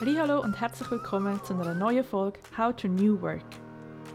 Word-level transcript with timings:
Hallo 0.00 0.40
und 0.40 0.60
herzlich 0.60 0.88
willkommen 0.92 1.42
zu 1.42 1.54
einer 1.54 1.74
neuen 1.74 2.04
Folge 2.04 2.38
How 2.56 2.72
to 2.76 2.86
New 2.86 3.20
Work. 3.20 3.42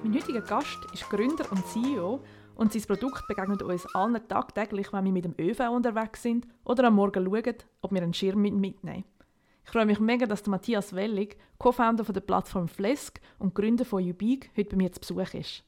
Mein 0.01 0.13
heutiger 0.13 0.39
Gast 0.39 0.77
ist 0.93 1.09
Gründer 1.09 1.43
und 1.51 1.67
CEO 1.67 2.23
und 2.55 2.71
sein 2.71 2.83
Produkt 2.83 3.27
begegnet 3.27 3.61
uns 3.61 3.85
allen 3.93 4.25
tagtäglich, 4.29 4.93
wenn 4.93 5.04
wir 5.04 5.11
mit 5.11 5.25
dem 5.25 5.35
ÖV 5.38 5.59
unterwegs 5.69 6.23
sind 6.23 6.47
oder 6.63 6.85
am 6.85 6.96
Morgen 6.96 7.25
schauen, 7.25 7.55
ob 7.81 7.91
wir 7.91 8.01
einen 8.01 8.13
Schirm 8.13 8.41
mitnehmen. 8.41 9.04
Ich 9.65 9.71
freue 9.71 9.85
mich 9.85 9.99
mega, 9.99 10.25
dass 10.25 10.43
der 10.43 10.51
Matthias 10.51 10.96
Wellig, 10.96 11.35
Co-Founder 11.57 12.06
der 12.06 12.22
Plattform 12.22 12.70
Flesk 12.70 13.20
und 13.38 13.54
Gründer 13.54 13.84
von 13.84 14.10
Ubik, 14.10 14.52
heute 14.56 14.70
bei 14.70 14.78
mir 14.78 14.92
zu 14.94 15.02
Besuch 15.02 15.34
ist. 15.34 15.65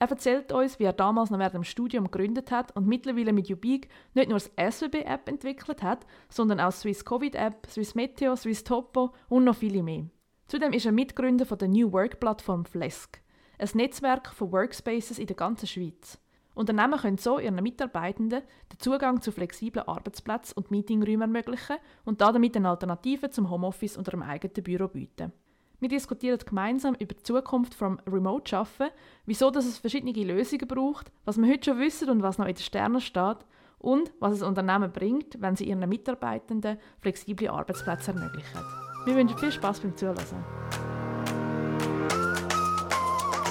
Er 0.00 0.08
erzählt 0.08 0.52
uns, 0.52 0.78
wie 0.78 0.84
er 0.84 0.92
damals 0.92 1.30
noch 1.30 1.40
während 1.40 1.54
dem 1.54 1.64
Studium 1.64 2.04
gegründet 2.04 2.52
hat 2.52 2.74
und 2.76 2.86
mittlerweile 2.86 3.32
mit 3.32 3.50
Ubik 3.50 3.88
nicht 4.14 4.28
nur 4.28 4.38
das 4.38 4.52
SWB-App 4.56 5.28
entwickelt 5.28 5.82
hat, 5.82 6.06
sondern 6.28 6.60
auch 6.60 6.70
Swiss 6.70 7.04
Covid-App, 7.04 7.66
Swiss 7.68 7.96
Meteo, 7.96 8.36
Swiss 8.36 8.62
Topo 8.62 9.12
und 9.28 9.44
noch 9.44 9.56
viele 9.56 9.82
mehr. 9.82 10.04
Zudem 10.46 10.72
ist 10.72 10.86
er 10.86 10.92
Mitgründer 10.92 11.46
von 11.46 11.58
der 11.58 11.68
New 11.68 11.92
Work-Plattform 11.92 12.64
Flesk, 12.64 13.20
ein 13.58 13.68
Netzwerk 13.74 14.28
von 14.28 14.52
Workspaces 14.52 15.18
in 15.18 15.26
der 15.26 15.36
ganzen 15.36 15.66
Schweiz. 15.66 16.18
Unternehmen 16.54 16.98
können 16.98 17.18
so 17.18 17.38
ihren 17.38 17.56
Mitarbeitenden 17.56 18.42
den 18.72 18.78
Zugang 18.78 19.20
zu 19.20 19.32
flexiblen 19.32 19.86
Arbeitsplätzen 19.86 20.56
und 20.56 20.70
Meetingräumen 20.70 21.22
ermöglichen 21.22 21.76
und 22.04 22.20
damit 22.20 22.56
eine 22.56 22.70
Alternative 22.70 23.30
zum 23.30 23.50
Homeoffice 23.50 23.96
und 23.96 24.12
einem 24.12 24.22
eigenen 24.22 24.62
Büro 24.62 24.88
bieten. 24.88 25.32
Wir 25.80 25.88
diskutieren 25.88 26.38
gemeinsam 26.44 26.94
über 26.94 27.14
die 27.14 27.22
Zukunft 27.22 27.72
vom 27.72 28.00
Remote-Arbeiten, 28.10 28.92
wieso 29.26 29.50
dass 29.50 29.64
es 29.64 29.78
verschiedene 29.78 30.12
Lösungen 30.24 30.66
braucht, 30.66 31.12
was 31.24 31.38
wir 31.38 31.48
heute 31.48 31.70
schon 31.70 31.78
wissen 31.78 32.10
und 32.10 32.22
was 32.22 32.36
noch 32.36 32.46
in 32.46 32.54
den 32.54 32.62
Sternen 32.62 33.00
steht 33.00 33.38
und 33.78 34.12
was 34.18 34.34
es 34.34 34.42
Unternehmen 34.42 34.90
bringt, 34.90 35.40
wenn 35.40 35.54
sie 35.54 35.68
ihren 35.68 35.88
Mitarbeitenden 35.88 36.78
flexible 37.00 37.48
Arbeitsplätze 37.48 38.10
ermöglichen. 38.10 38.60
Wir 39.04 39.14
wünschen 39.14 39.38
viel 39.38 39.52
Spaß 39.52 39.78
beim 39.80 39.96
Zuhören. 39.96 40.16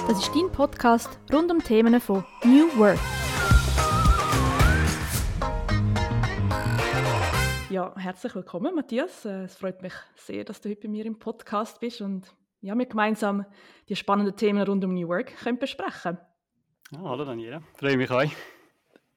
Das 0.06 0.18
ist 0.18 0.30
dein 0.34 0.52
Podcast 0.52 1.18
rund 1.32 1.50
um 1.50 1.64
Themen 1.64 1.98
von 1.98 2.24
New 2.44 2.68
Work. 2.78 2.98
Ja, 7.70 7.94
herzlich 7.98 8.34
willkommen, 8.34 8.74
Matthias. 8.74 9.26
Äh, 9.26 9.42
es 9.42 9.56
freut 9.56 9.82
mich 9.82 9.92
sehr, 10.14 10.42
dass 10.42 10.62
du 10.62 10.70
heute 10.70 10.80
bei 10.80 10.88
mir 10.88 11.04
im 11.04 11.18
Podcast 11.18 11.80
bist 11.80 12.00
und 12.00 12.34
ja, 12.62 12.74
wir 12.74 12.86
gemeinsam 12.86 13.44
die 13.90 13.96
spannenden 13.96 14.34
Themen 14.36 14.66
rund 14.66 14.82
um 14.86 14.94
New 14.94 15.06
Work 15.06 15.36
können 15.36 15.58
besprechen. 15.58 16.16
Ja, 16.90 17.00
hallo 17.02 17.26
Daniela, 17.26 17.60
freue 17.74 17.98
mich 17.98 18.10
auch. 18.10 18.24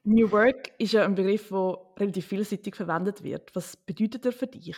New 0.04 0.30
Work 0.34 0.74
ist 0.80 0.92
ja 0.92 1.06
ein 1.06 1.16
Begriff, 1.16 1.48
der 1.48 1.78
relativ 1.98 2.26
vielseitig 2.26 2.76
verwendet 2.76 3.24
wird. 3.24 3.56
Was 3.56 3.78
bedeutet 3.78 4.26
er 4.26 4.34
für 4.34 4.48
dich? 4.48 4.76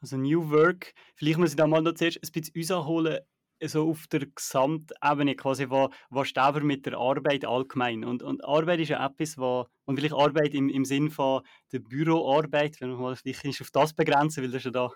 Also 0.00 0.16
New 0.16 0.50
Work, 0.50 0.94
vielleicht 1.14 1.38
muss 1.38 1.50
ich 1.50 1.56
da 1.56 1.68
mal 1.68 1.80
noch 1.80 1.94
zuerst 1.94 2.18
ein 2.24 2.32
bisschen 2.32 2.74
rausholen, 2.74 3.20
so 3.62 3.90
auf 3.90 4.06
der 4.08 4.26
Gesamtebene 4.26 5.36
quasi, 5.36 5.70
was, 5.70 5.90
was 6.10 6.28
steht 6.28 6.62
mit 6.62 6.86
der 6.86 6.98
Arbeit 6.98 7.44
allgemein. 7.44 8.04
Und, 8.04 8.22
und 8.22 8.44
Arbeit 8.44 8.80
ist 8.80 8.88
ja 8.88 9.04
etwas, 9.04 9.38
was, 9.38 9.66
und 9.84 9.96
vielleicht 9.96 10.14
Arbeit 10.14 10.54
im, 10.54 10.68
im 10.68 10.84
Sinn 10.84 11.10
von 11.10 11.42
der 11.72 11.80
Büroarbeit, 11.80 12.80
wenn 12.80 12.90
man 12.90 13.00
mal 13.00 13.12
auf 13.12 13.22
das 13.72 13.94
begrenzen, 13.94 14.42
weil 14.42 14.50
das 14.50 14.58
ist 14.58 14.64
ja 14.66 14.70
da, 14.70 14.90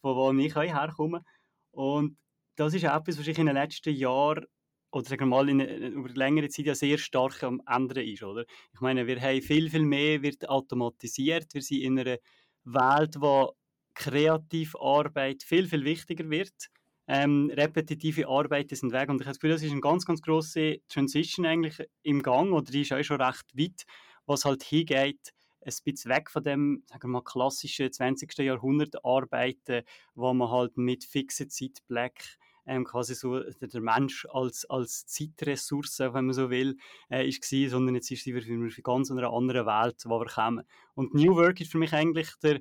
von 0.00 0.16
wo 0.16 0.32
ich 0.32 0.54
herkomme. 0.54 1.22
Und 1.70 2.16
das 2.56 2.74
ist 2.74 2.82
ja 2.82 2.96
etwas, 2.96 3.18
was 3.18 3.24
sich 3.24 3.38
in 3.38 3.46
den 3.46 3.56
letzten 3.56 3.94
Jahren 3.94 4.46
oder 4.92 5.08
sagen 5.08 5.22
wir 5.22 5.26
mal 5.26 5.48
in, 5.48 5.60
über 5.60 6.08
längere 6.10 6.48
Zeit 6.48 6.66
ja 6.66 6.74
sehr 6.76 6.98
stark 6.98 7.42
am 7.42 7.60
ändern 7.66 8.04
ist, 8.04 8.22
oder? 8.22 8.44
Ich 8.72 8.80
meine, 8.80 9.08
wir 9.08 9.20
haben 9.20 9.42
viel, 9.42 9.68
viel 9.68 9.82
mehr 9.82 10.22
wird 10.22 10.48
automatisiert, 10.48 11.52
wir 11.52 11.62
sind 11.62 11.80
in 11.80 11.98
einer 11.98 12.18
Welt, 12.62 13.16
wo 13.18 13.52
Kreativarbeit 13.94 15.42
viel, 15.42 15.66
viel 15.66 15.84
wichtiger 15.84 16.30
wird 16.30 16.70
ähm, 17.06 17.50
repetitive 17.54 18.28
Arbeiten 18.28 18.74
sind 18.74 18.92
weg. 18.92 19.08
Und 19.08 19.16
ich 19.16 19.26
habe 19.26 19.30
das 19.30 19.38
Gefühl, 19.38 19.50
das 19.50 19.62
ist 19.62 19.72
eine 19.72 19.80
ganz, 19.80 20.06
ganz 20.06 20.22
grosse 20.22 20.78
Transition 20.88 21.46
eigentlich 21.46 21.82
im 22.02 22.22
Gang, 22.22 22.52
oder 22.52 22.70
die 22.70 22.82
ist 22.82 22.92
auch 22.92 23.02
schon 23.02 23.20
recht 23.20 23.46
weit, 23.56 23.84
was 24.26 24.44
halt 24.44 24.62
hingeht, 24.62 25.32
ein 25.66 25.72
bisschen 25.84 26.10
weg 26.10 26.30
von 26.30 26.42
dem, 26.42 26.82
sagen 26.86 27.02
wir 27.04 27.08
mal, 27.08 27.22
klassischen 27.22 27.90
20. 27.90 28.36
Jahrhundert 28.38 29.04
Arbeiten, 29.04 29.82
wo 30.14 30.32
man 30.34 30.50
halt 30.50 30.76
mit 30.76 31.04
fixen 31.04 31.48
Zeitblöcken 31.48 32.26
ähm, 32.66 32.84
quasi 32.84 33.14
so 33.14 33.40
der 33.40 33.80
Mensch 33.80 34.26
als, 34.30 34.64
als 34.66 35.06
Zeitressource, 35.06 36.00
wenn 36.00 36.26
man 36.26 36.32
so 36.32 36.50
will, 36.50 36.76
äh, 37.10 37.26
ist 37.28 37.42
gewesen, 37.42 37.70
sondern 37.70 37.94
jetzt 37.94 38.10
ist 38.10 38.24
sie 38.24 38.32
für 38.32 38.82
ganz 38.82 39.10
einer 39.10 39.32
anderen 39.32 39.66
Welt, 39.66 40.02
wo 40.06 40.18
wir 40.18 40.26
kommen. 40.26 40.64
Und 40.94 41.14
New 41.14 41.34
Work 41.34 41.60
ist 41.60 41.72
für 41.72 41.78
mich 41.78 41.92
eigentlich 41.92 42.30
der, 42.42 42.60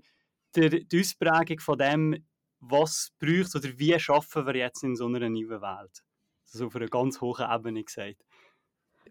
der, 0.56 0.70
die 0.70 1.00
Ausprägung 1.00 1.60
von 1.60 1.78
dem, 1.78 2.26
was 2.70 3.12
braucht 3.20 3.56
oder 3.56 3.78
wie 3.78 3.98
schaffen 4.00 4.46
wir 4.46 4.56
jetzt 4.56 4.84
in 4.84 4.96
so 4.96 5.06
einer 5.06 5.30
neuen 5.30 5.50
Welt? 5.50 6.04
So 6.46 6.68
auf 6.68 6.76
einer 6.76 6.88
ganz 6.88 7.20
hohen 7.22 7.46
Ebene 7.50 7.84
gesagt. 7.84 8.24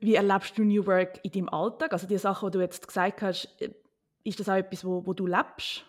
Wie 0.01 0.15
erlebst 0.15 0.57
du 0.57 0.65
New 0.65 0.87
Work 0.87 1.21
in 1.23 1.31
deinem 1.31 1.49
Alltag? 1.49 1.93
Also 1.93 2.07
die 2.07 2.19
Sachen, 2.19 2.51
die 2.51 2.59
du 2.59 2.63
jetzt 2.63 2.87
gesagt 2.87 3.23
hast, 3.23 3.49
äh, 3.61 3.71
ist 4.25 4.41
das 4.41 4.49
auch 4.49 4.55
etwas, 4.55 4.85
wo, 4.85 5.05
wo 5.07 5.13
du 5.13 5.27
lebst? 5.27 5.85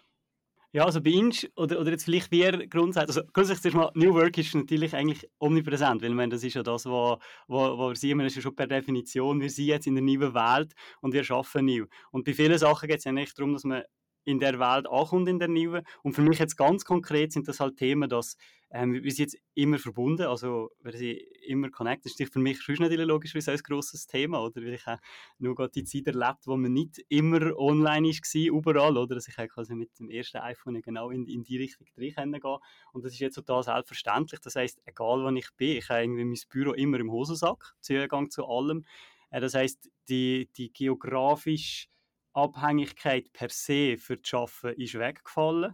Ja, 0.75 0.85
also 0.85 1.01
bei 1.01 1.15
uns, 1.15 1.47
oder, 1.55 1.79
oder 1.79 1.91
jetzt 1.91 2.05
vielleicht 2.05 2.31
wir 2.31 2.65
grundsätzlich, 2.67 3.17
also 3.17 3.31
grundsätzlich 3.31 3.75
mal, 3.75 3.91
New 3.93 4.15
Work 4.15 4.39
ist 4.39 4.55
natürlich 4.55 4.95
eigentlich 4.95 5.29
omnipräsent, 5.37 6.01
weil 6.01 6.09
meine, 6.09 6.31
das 6.33 6.43
ist 6.43 6.55
ja 6.55 6.63
das, 6.63 6.87
was 6.87 7.19
wo, 7.47 7.77
wo 7.77 7.89
wir 7.89 7.95
sehen, 7.95 8.17
das 8.17 8.29
ist 8.29 8.37
ja 8.37 8.41
schon 8.41 8.55
per 8.55 8.65
Definition, 8.65 9.39
wir 9.39 9.51
sind 9.51 9.65
jetzt 9.65 9.85
in 9.85 9.93
der 9.93 10.03
neuen 10.03 10.33
Welt 10.33 10.73
und 11.01 11.13
wir 11.13 11.29
arbeiten 11.29 11.65
neu. 11.65 11.85
Und 12.09 12.25
bei 12.25 12.33
vielen 12.33 12.57
Sachen 12.57 12.89
geht 12.89 12.97
es 12.97 13.03
ja 13.03 13.11
nicht 13.11 13.37
darum, 13.37 13.53
dass 13.53 13.65
man 13.65 13.83
in 14.25 14.39
der 14.39 14.59
Welt 14.59 14.87
ankommt, 14.89 15.27
in 15.27 15.39
der 15.39 15.47
neuen. 15.47 15.83
Und 16.01 16.13
für 16.13 16.21
mich 16.21 16.39
jetzt 16.39 16.57
ganz 16.57 16.85
konkret 16.85 17.31
sind 17.31 17.47
das 17.47 17.59
halt 17.59 17.77
Themen, 17.77 18.09
dass 18.09 18.37
ähm, 18.75 18.93
wir 18.93 19.11
sind 19.11 19.31
jetzt 19.31 19.37
immer 19.53 19.77
verbunden, 19.77 20.23
also 20.23 20.71
wir 20.81 20.93
sind 20.93 21.19
immer 21.45 21.69
connected. 21.69 22.11
Das 22.11 22.19
ist 22.19 22.33
für 22.33 22.39
mich 22.39 22.59
schon 22.59 22.75
natürlich 22.79 23.05
logisch 23.05 23.35
ein 23.35 23.57
grosses 23.57 24.07
Thema, 24.07 24.41
oder? 24.43 24.61
Weil 24.61 24.73
ich 24.73 24.87
auch 24.87 24.97
nur 25.37 25.53
gerade 25.53 25.69
die 25.69 25.83
Zeit 25.83 26.07
erlebt, 26.07 26.47
wo 26.47 26.57
man 26.57 26.73
nicht 26.73 26.99
immer 27.07 27.55
online 27.55 28.07
war, 28.07 28.57
überall, 28.57 28.97
oder? 28.97 29.13
Dass 29.13 29.27
ich 29.27 29.35
quasi 29.35 29.75
mit 29.75 29.99
dem 29.99 30.09
ersten 30.09 30.37
iPhone 30.37 30.81
genau 30.81 31.11
in, 31.11 31.27
in 31.27 31.43
die 31.43 31.57
Richtung 31.57 31.85
drin 31.95 32.15
gehen 32.15 32.41
Und 32.93 33.05
das 33.05 33.13
ist 33.13 33.19
jetzt 33.19 33.35
total 33.35 33.61
selbstverständlich. 33.61 34.39
Das 34.39 34.55
heisst, 34.55 34.81
egal 34.85 35.23
wo 35.23 35.29
ich 35.29 35.49
bin, 35.55 35.77
ich 35.77 35.89
habe 35.89 36.01
irgendwie 36.01 36.25
mein 36.25 36.39
Büro 36.49 36.73
immer 36.73 36.99
im 36.99 37.11
Hosensack, 37.11 37.75
Zugang 37.79 38.31
zu 38.31 38.47
allem. 38.47 38.85
Äh, 39.29 39.39
das 39.39 39.53
heisst, 39.53 39.91
die, 40.09 40.49
die 40.57 40.73
geografisch 40.73 41.89
Abhängigkeit 42.33 43.31
per 43.33 43.49
se 43.49 43.97
für 43.97 44.17
das 44.17 44.33
Arbeiten 44.33 44.81
ist 44.81 44.95
weggefallen. 44.95 45.73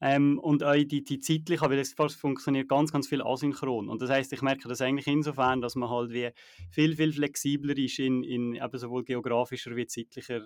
Ähm, 0.00 0.38
und 0.38 0.62
auch 0.62 0.74
die, 0.74 1.02
die 1.02 1.20
zeitliche, 1.20 1.62
weil 1.62 1.78
es 1.78 1.94
funktioniert 1.94 2.68
ganz, 2.68 2.92
ganz 2.92 3.08
viel 3.08 3.22
asynchron. 3.22 3.88
Und 3.88 4.02
das 4.02 4.10
heißt, 4.10 4.32
ich 4.32 4.42
merke 4.42 4.68
das 4.68 4.82
eigentlich 4.82 5.06
insofern, 5.06 5.62
dass 5.62 5.74
man 5.74 5.88
halt 5.88 6.10
wie 6.10 6.30
viel, 6.70 6.94
viel 6.96 7.12
flexibler 7.12 7.76
ist 7.78 7.98
in, 7.98 8.22
in 8.22 8.54
eben 8.56 8.78
sowohl 8.78 9.04
geografischer 9.04 9.74
wie 9.74 9.86
zeitlicher, 9.86 10.42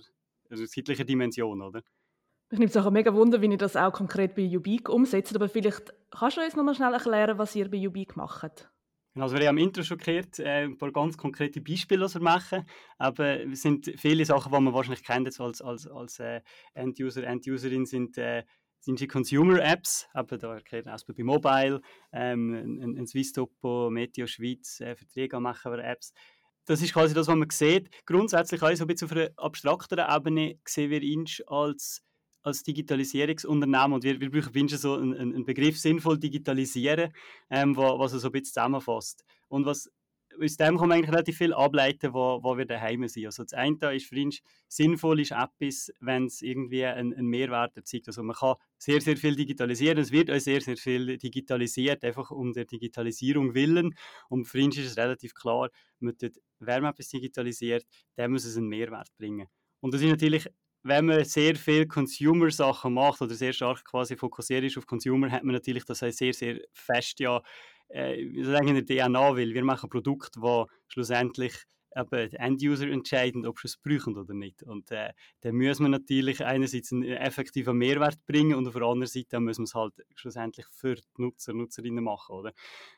also 0.49 0.66
zeitlicher 0.66 1.05
Dimension, 1.05 1.62
oder? 1.62 1.82
Ich 2.53 2.59
nehme 2.59 2.71
es 2.71 2.77
auch 2.77 2.91
mega 2.91 3.12
Wunder, 3.15 3.41
wie 3.43 3.47
ihr 3.47 3.59
das 3.59 3.77
auch 3.77 3.93
konkret 3.93 4.34
bei 4.34 4.56
Ubik 4.56 4.88
umsetzt, 4.88 5.34
aber 5.34 5.49
vielleicht 5.49 5.93
kannst 6.11 6.37
du 6.37 6.43
uns 6.43 6.56
noch 6.56 6.65
mal 6.65 6.75
schnell 6.75 6.93
erklären, 6.93 7.38
was 7.38 7.55
ihr 7.55 7.71
bei 7.71 7.87
Ubik 7.87 8.17
macht. 8.17 8.71
Genau, 9.12 9.25
also 9.25 9.37
wir 9.37 9.48
haben 9.48 9.59
am 9.59 9.65
Intro 9.65 9.82
schon 9.82 9.98
gehört, 9.98 10.38
äh, 10.38 10.65
ein 10.65 10.78
paar 10.78 10.93
ganz 10.93 11.16
konkrete 11.16 11.60
Beispiele, 11.60 12.04
was 12.04 12.15
wir 12.15 12.22
machen. 12.22 12.65
Aber 12.97 13.41
es 13.44 13.62
sind 13.62 13.93
viele 13.97 14.25
Sachen, 14.25 14.53
die 14.53 14.60
man 14.60 14.72
wahrscheinlich 14.72 15.03
kennt 15.03 15.26
jetzt 15.26 15.41
als, 15.41 15.60
als, 15.60 15.88
als 15.88 16.21
äh, 16.21 16.43
End-User, 16.75 17.25
End-Userin, 17.25 17.87
sind, 17.87 18.16
äh, 18.19 18.44
sind 18.78 19.00
die 19.00 19.09
Consumer-Apps. 19.09 20.09
Aber 20.12 20.38
da 20.38 20.54
erklärt 20.54 20.87
SBB 20.87 21.25
Mobile, 21.25 21.81
ähm, 22.12 22.54
ein, 22.54 22.99
ein 22.99 23.06
Swiss 23.09 23.32
Topo, 23.32 23.91
Meteo 23.91 24.28
Schweiz, 24.28 24.81
äh, 24.81 24.94
Verträge 24.94 25.41
machen 25.41 25.72
wir 25.72 25.84
Apps. 25.84 26.12
Das 26.66 26.81
ist 26.81 26.93
quasi 26.93 27.12
das, 27.12 27.26
was 27.26 27.34
man 27.34 27.50
sieht. 27.50 27.91
Grundsätzlich 28.06 28.62
auch 28.62 28.72
so 28.76 28.84
ein 28.84 28.87
bisschen 28.87 29.10
auf 29.10 29.16
einer 29.16 29.31
abstrakteren 29.38 30.06
Ebene 30.09 30.60
sehen 30.65 30.91
wir 30.91 31.03
ihn 31.03 31.25
als 31.49 32.04
als 32.42 32.62
Digitalisierungsunternehmen 32.62 33.92
und 33.92 34.04
wir, 34.04 34.20
wir 34.20 34.30
brauchen 34.30 34.68
so 34.68 34.94
einen, 34.94 35.14
einen, 35.14 35.44
Begriff 35.44 35.78
sinnvoll 35.78 36.18
digitalisieren, 36.18 37.12
ähm, 37.50 37.76
wo, 37.76 37.98
was 37.98 38.12
er 38.12 38.19
so 38.19 38.28
ein 38.28 38.32
bisschen 38.32 38.46
zusammenfasst. 38.46 39.25
Und 39.48 39.66
was 39.66 39.90
aus 40.42 40.56
dem 40.56 40.78
kann 40.78 40.88
man 40.88 40.98
eigentlich 40.98 41.12
relativ 41.12 41.38
viel 41.38 41.52
ableiten, 41.52 42.14
wo, 42.14 42.42
wo 42.42 42.56
wir 42.56 42.64
daheim 42.64 43.06
sind. 43.08 43.26
Also 43.26 43.42
das 43.42 43.52
eine 43.52 43.94
ist 43.94 44.06
für 44.06 44.22
uns 44.22 44.40
sinnvoll 44.69 45.20
ist 45.20 45.32
etwas, 45.32 45.92
wenn 46.00 46.26
es 46.26 46.42
irgendwie 46.42 46.84
einen, 46.84 47.12
einen 47.14 47.28
Mehrwert 47.28 47.76
erzeugt. 47.76 48.08
Also 48.08 48.22
man 48.22 48.37
kann 48.37 48.54
sehr, 48.78 49.00
sehr 49.00 49.16
viel 49.16 49.34
digitalisieren. 49.34 49.98
Es 49.98 50.12
wird 50.12 50.31
auch 50.31 50.38
sehr, 50.38 50.60
sehr 50.60 50.76
viel 50.76 51.19
digitalisiert, 51.19 52.04
einfach 52.04 52.31
um 52.31 52.52
der 52.52 52.64
Digitalisierung 52.64 53.54
willen. 53.54 53.94
Und 54.28 54.46
für 54.46 54.62
uns 54.62 54.78
ist 54.78 54.86
es 54.86 54.96
relativ 54.96 55.34
klar, 55.34 55.70
wenn 55.98 56.82
man 56.82 56.93
etwas 56.93 57.08
digitalisiert, 57.08 57.84
dann 58.16 58.32
muss 58.32 58.44
es 58.44 58.56
einen 58.56 58.69
Mehrwert 58.69 59.08
bringen. 59.19 59.48
Und 59.81 59.94
das 59.94 60.02
ist 60.02 60.08
natürlich 60.08 60.48
wenn 60.82 61.06
man 61.06 61.25
sehr 61.25 61.56
viel 61.56 61.87
Consumer-Sachen 61.87 62.94
macht 62.94 63.21
oder 63.21 63.35
sehr 63.35 63.53
stark 63.53 63.85
quasi 63.85 64.17
fokussiert 64.17 64.65
ist 64.65 64.79
auf 64.79 64.87
Consumer, 64.87 65.31
hat 65.31 65.44
man 65.44 65.55
natürlich 65.55 65.85
das 65.85 65.99
sehr, 65.99 66.32
sehr 66.32 66.61
fest 66.73 67.21
ja 67.21 67.43
äh, 67.88 68.21
in 68.21 68.85
der 68.87 68.87
DNA, 68.87 69.37
weil 69.37 69.53
wir 69.53 69.65
machen 69.65 69.91
Produkte, 69.91 70.41
die 70.41 70.65
schlussendlich 70.88 71.55
eben 71.97 72.31
der 72.31 72.41
End-User 72.41 72.88
entscheidend, 72.88 73.47
ob 73.47 73.59
sie 73.59 73.67
es 73.67 73.77
brauchen 73.77 74.17
oder 74.17 74.35
nicht. 74.35 74.62
Und 74.62 74.91
äh, 74.91 75.12
dann 75.41 75.56
muss 75.56 75.81
man 75.81 75.91
natürlich 75.91 76.44
einerseits 76.44 76.93
einen 76.93 77.05
effektiven 77.05 77.77
Mehrwert 77.77 78.25
bringen 78.27 78.55
und 78.55 78.67
auf 78.67 78.75
der 78.75 78.82
anderen 78.82 79.09
Seite 79.09 79.41
muss 79.41 79.59
man 79.59 79.65
es 79.65 79.75
halt 79.75 79.94
schlussendlich 80.15 80.67
für 80.71 80.94
die 80.94 81.03
Nutzer, 81.19 81.53
Nutzerinnen 81.53 82.05
machen. 82.05 82.37
Oder? 82.37 82.53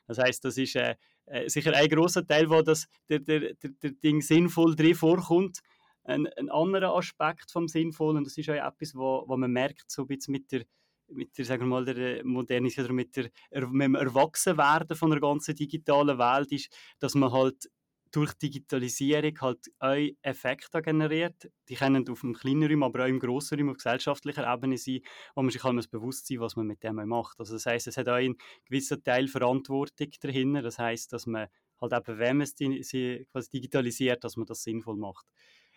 Das 0.07 0.19
heißt, 0.19 0.45
das 0.45 0.57
ist 0.57 0.75
äh, 0.75 0.95
äh, 1.25 1.49
sicher 1.49 1.73
ein 1.73 1.89
großer 1.89 2.25
Teil, 2.25 2.49
wo 2.49 2.61
das, 2.61 2.87
der, 3.09 3.19
der, 3.19 3.55
der, 3.55 3.71
der 3.81 3.91
Ding 3.91 4.21
sinnvoll 4.21 4.75
drin 4.75 4.95
vorkommt. 4.95 5.59
Ein, 6.03 6.27
ein 6.37 6.49
anderer 6.49 6.95
Aspekt 6.95 7.51
vom 7.51 7.67
Sinnvollen, 7.67 8.17
und 8.17 8.27
das 8.27 8.37
ist 8.37 8.49
auch 8.49 8.53
etwas, 8.53 8.95
wo, 8.95 9.23
wo 9.27 9.37
man 9.37 9.51
merkt, 9.51 9.89
so 9.89 10.03
ein 10.03 10.07
bisschen 10.07 10.33
mit 10.33 10.51
der 10.51 10.65
mit 11.07 11.37
der, 11.37 11.45
sagen 11.45 11.63
wir 11.63 11.67
mal, 11.67 11.85
der 11.85 12.25
Modernisierung, 12.25 12.95
mit, 12.95 13.15
der, 13.15 13.29
mit 13.51 13.85
dem 13.85 13.95
Erwachsenwerden 13.95 14.95
von 14.95 15.11
der 15.11 15.19
ganzen 15.19 15.53
digitalen 15.53 16.17
Welt 16.17 16.51
ist, 16.51 16.75
dass 16.99 17.13
man 17.13 17.31
halt 17.31 17.69
durch 18.13 18.33
Digitalisierung 18.35 19.41
halt 19.41 19.71
auch 19.79 19.97
Effekte 20.21 20.81
generiert. 20.81 21.51
Die 21.67 21.75
können 21.75 22.07
auf 22.07 22.23
einem 22.23 22.35
kleinen 22.35 22.69
Raum, 22.69 22.83
aber 22.83 23.03
auch 23.03 23.07
im 23.07 23.19
grossen 23.19 23.59
Raum 23.59 23.69
auf 23.69 23.77
gesellschaftlicher 23.77 24.51
Ebene 24.51 24.77
sein, 24.77 25.01
wo 25.35 25.41
man 25.41 25.49
sich 25.49 25.63
halt 25.63 25.89
bewusst 25.89 26.27
sein 26.27 26.39
was 26.39 26.55
man 26.55 26.67
mit 26.67 26.83
dem 26.83 26.95
macht. 27.07 27.39
Also 27.39 27.53
das 27.53 27.65
heißt, 27.65 27.87
es 27.87 27.97
hat 27.97 28.07
auch 28.07 28.13
einen 28.13 28.37
gewissen 28.65 29.03
Teil 29.03 29.27
Verantwortung 29.27 30.09
dahinter. 30.21 30.61
Das 30.61 30.77
heißt, 30.77 31.11
dass 31.11 31.25
man 31.25 31.47
halt 31.81 31.93
eben, 31.93 32.19
wenn 32.19 32.37
man 32.37 32.43
es 32.43 32.91
quasi 33.31 33.49
digitalisiert, 33.49 34.23
dass 34.23 34.37
man 34.37 34.45
das 34.45 34.61
sinnvoll 34.61 34.97
macht. 34.97 35.25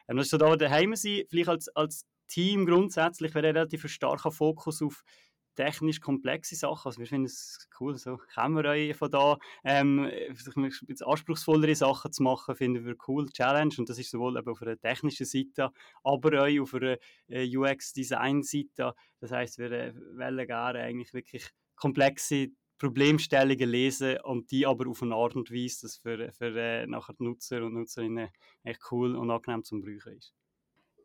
Ähm, 0.09 0.17
das 0.17 0.27
ist 0.27 0.31
so 0.31 0.39
da 0.39 0.57
daheim 0.57 0.95
sein, 0.95 1.23
vielleicht 1.29 1.49
als, 1.49 1.69
als 1.77 2.05
Team 2.29 2.67
grundsätzlich 2.67 3.35
wäre 3.35 3.49
relativ 3.49 3.85
ein 3.85 3.89
starker 3.89 4.31
Fokus 4.31 4.83
auf 4.83 5.05
technisch 5.57 6.01
komplexe 6.01 6.55
Sachen. 6.55 6.89
Also 6.89 7.01
wir 7.01 7.07
finden 7.07 7.27
es 7.27 7.67
cool, 7.81 7.97
so 7.97 8.19
euch 8.37 8.97
von 8.97 9.11
da. 9.11 9.39
Ähm, 9.65 10.09
jetzt 10.87 11.05
anspruchsvollere 11.05 11.75
Sachen 11.75 12.13
zu 12.13 12.23
machen, 12.23 12.55
finden 12.55 12.85
wir 12.85 12.95
cool, 13.09 13.27
Challenge. 13.31 13.75
Und 13.79 13.89
das 13.89 13.99
ist 13.99 14.11
sowohl 14.11 14.39
eben 14.39 14.49
auf 14.49 14.63
einer 14.63 14.79
technischen 14.79 15.27
Seite, 15.27 15.71
aber 16.05 16.43
auch 16.43 16.63
auf 16.63 16.75
einer 16.75 16.99
äh, 17.29 17.57
UX-Design-Seite. 17.57 18.95
Das 19.21 19.33
heißt, 19.33 19.59
wir 19.59 19.73
äh, 19.73 19.95
wollen 19.95 20.47
gerne 20.47 20.81
eigentlich 20.81 21.13
wirklich 21.13 21.51
komplexe 21.75 22.49
Problemstellungen 22.79 23.69
lesen 23.69 24.19
und 24.25 24.51
die 24.51 24.67
aber 24.67 24.89
auf 24.89 25.03
eine 25.03 25.15
Art 25.15 25.37
und 25.37 25.51
Weise, 25.51 25.83
dass 25.83 25.97
für, 25.97 26.31
für 26.33 26.57
äh, 26.57 26.87
nachher 26.87 27.15
die 27.15 27.25
Nutzer 27.25 27.65
und 27.65 27.75
Nutzerinnen 27.75 28.29
echt 28.65 28.81
cool 28.91 29.17
und 29.17 29.31
angenehm 29.31 29.65
zum 29.65 29.81
Brauchen 29.81 30.17
ist 30.17 30.35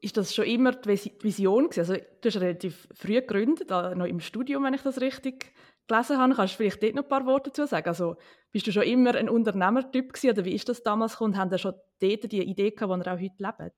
ist 0.01 0.17
das 0.17 0.33
schon 0.33 0.45
immer 0.45 0.71
die 0.71 0.89
Vision 1.21 1.69
gewesen? 1.69 1.79
Also 1.79 1.93
du 1.93 2.27
hast 2.27 2.41
relativ 2.41 2.87
früh 2.93 3.13
gegründet, 3.13 3.69
noch 3.69 4.05
im 4.05 4.19
Studium, 4.19 4.63
wenn 4.63 4.73
ich 4.73 4.81
das 4.81 4.99
richtig 4.99 5.53
gelesen 5.87 6.17
habe. 6.17 6.33
Kannst 6.33 6.55
du 6.55 6.57
vielleicht 6.57 6.83
dort 6.83 6.95
noch 6.95 7.03
ein 7.03 7.09
paar 7.09 7.25
Worte 7.25 7.51
dazu 7.51 7.65
sagen? 7.65 7.87
Also 7.87 8.15
bist 8.51 8.65
du 8.67 8.71
schon 8.71 8.83
immer 8.83 9.15
ein 9.15 9.29
Unternehmertyp 9.29 10.11
gewesen, 10.13 10.31
oder 10.31 10.45
wie 10.45 10.55
ist 10.55 10.67
das 10.67 10.83
damals 10.83 11.13
gekommen? 11.13 11.37
Haben 11.37 11.51
da 11.51 11.57
schon 11.57 11.73
dort 11.99 12.31
die 12.31 12.41
Idee 12.41 12.71
gehabt, 12.71 12.93
die 12.93 13.07
ihr 13.07 13.13
auch 13.13 13.19
heute 13.19 13.63
lebt? 13.63 13.75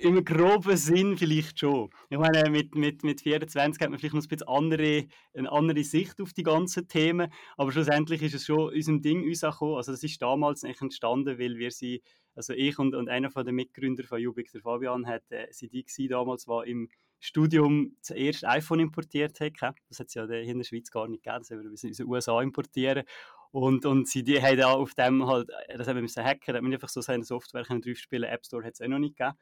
Im 0.00 0.24
groben 0.24 0.76
Sinn 0.76 1.16
vielleicht 1.16 1.58
schon. 1.60 1.90
Ich 2.10 2.18
meine, 2.18 2.50
mit, 2.50 2.74
mit, 2.74 3.02
mit 3.02 3.20
24 3.22 3.82
hat 3.82 3.90
man 3.90 3.98
vielleicht 3.98 4.14
noch 4.14 4.22
ein 4.22 4.28
bisschen 4.28 4.48
andere, 4.48 5.06
eine 5.34 5.50
andere 5.50 5.82
Sicht 5.82 6.20
auf 6.20 6.32
die 6.32 6.42
ganzen 6.42 6.86
Themen, 6.88 7.32
aber 7.56 7.72
schlussendlich 7.72 8.22
ist 8.22 8.34
es 8.34 8.46
schon 8.46 8.72
unserem 8.72 9.02
Ding 9.02 9.24
uns 9.24 9.40
gekommen. 9.40 9.76
Also 9.76 9.92
das 9.92 10.02
ist 10.02 10.20
damals 10.22 10.62
nicht 10.62 10.80
entstanden, 10.80 11.38
weil 11.38 11.56
wir 11.58 11.70
sie 11.70 12.02
also 12.38 12.52
ich 12.52 12.78
und, 12.78 12.94
und 12.94 13.08
einer 13.08 13.30
von 13.30 13.44
den 13.44 13.56
Mitgründern 13.56 14.06
von 14.06 14.24
Ubik, 14.24 14.52
der 14.52 14.60
Fabian, 14.60 15.08
hat 15.08 15.24
äh, 15.30 15.48
sie 15.50 15.68
die 15.68 15.84
damals, 16.06 16.46
war 16.46 16.64
im 16.64 16.88
Studium 17.18 17.96
zuerst 18.00 18.44
iPhone 18.44 18.78
importiert 18.78 19.40
hat. 19.40 19.54
Das 19.88 19.98
hat 19.98 20.06
es 20.06 20.14
ja 20.14 20.24
in 20.24 20.58
der 20.58 20.64
Schweiz 20.64 20.88
gar 20.92 21.08
nicht 21.08 21.24
gegeben, 21.24 21.40
das 21.40 21.50
haben 21.50 21.64
wir 21.64 21.90
in 21.90 21.92
den 21.92 22.06
USA 22.06 22.40
importieren. 22.40 23.02
Und, 23.50 23.84
und 23.86 24.06
sie 24.06 24.22
die 24.22 24.40
haben 24.40 24.56
da 24.56 24.72
auf 24.72 24.94
dem 24.94 25.26
halt, 25.26 25.48
das 25.68 25.88
haben 25.88 25.96
wir 25.96 26.02
müssen 26.02 26.22
hacken, 26.22 26.44
da 26.46 26.54
hat 26.54 26.62
man 26.62 26.72
einfach 26.72 26.88
so 26.88 27.00
seine 27.00 27.24
Software 27.24 27.64
draufspielen 27.64 28.30
App 28.30 28.46
Store 28.46 28.62
hat 28.62 28.74
es 28.74 28.80
auch 28.80 28.86
noch 28.86 29.00
nicht 29.00 29.16
gegeben. 29.16 29.36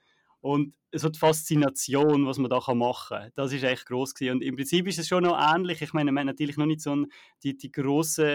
Und 0.46 0.74
so 0.92 1.08
die 1.08 1.18
Faszination, 1.18 2.24
was 2.24 2.38
man 2.38 2.48
da 2.48 2.60
machen 2.72 3.18
kann, 3.18 3.32
das 3.34 3.52
ist 3.52 3.64
echt 3.64 3.84
groß 3.86 4.14
gewesen. 4.14 4.36
Und 4.36 4.42
im 4.42 4.54
Prinzip 4.54 4.86
ist 4.86 5.00
es 5.00 5.08
schon 5.08 5.24
noch 5.24 5.36
ähnlich. 5.36 5.82
Ich 5.82 5.92
meine, 5.92 6.12
man 6.12 6.20
hat 6.20 6.34
natürlich 6.34 6.56
noch 6.56 6.66
nicht 6.66 6.82
so 6.82 7.04
die, 7.42 7.56
die 7.56 7.72
grossen, 7.72 8.28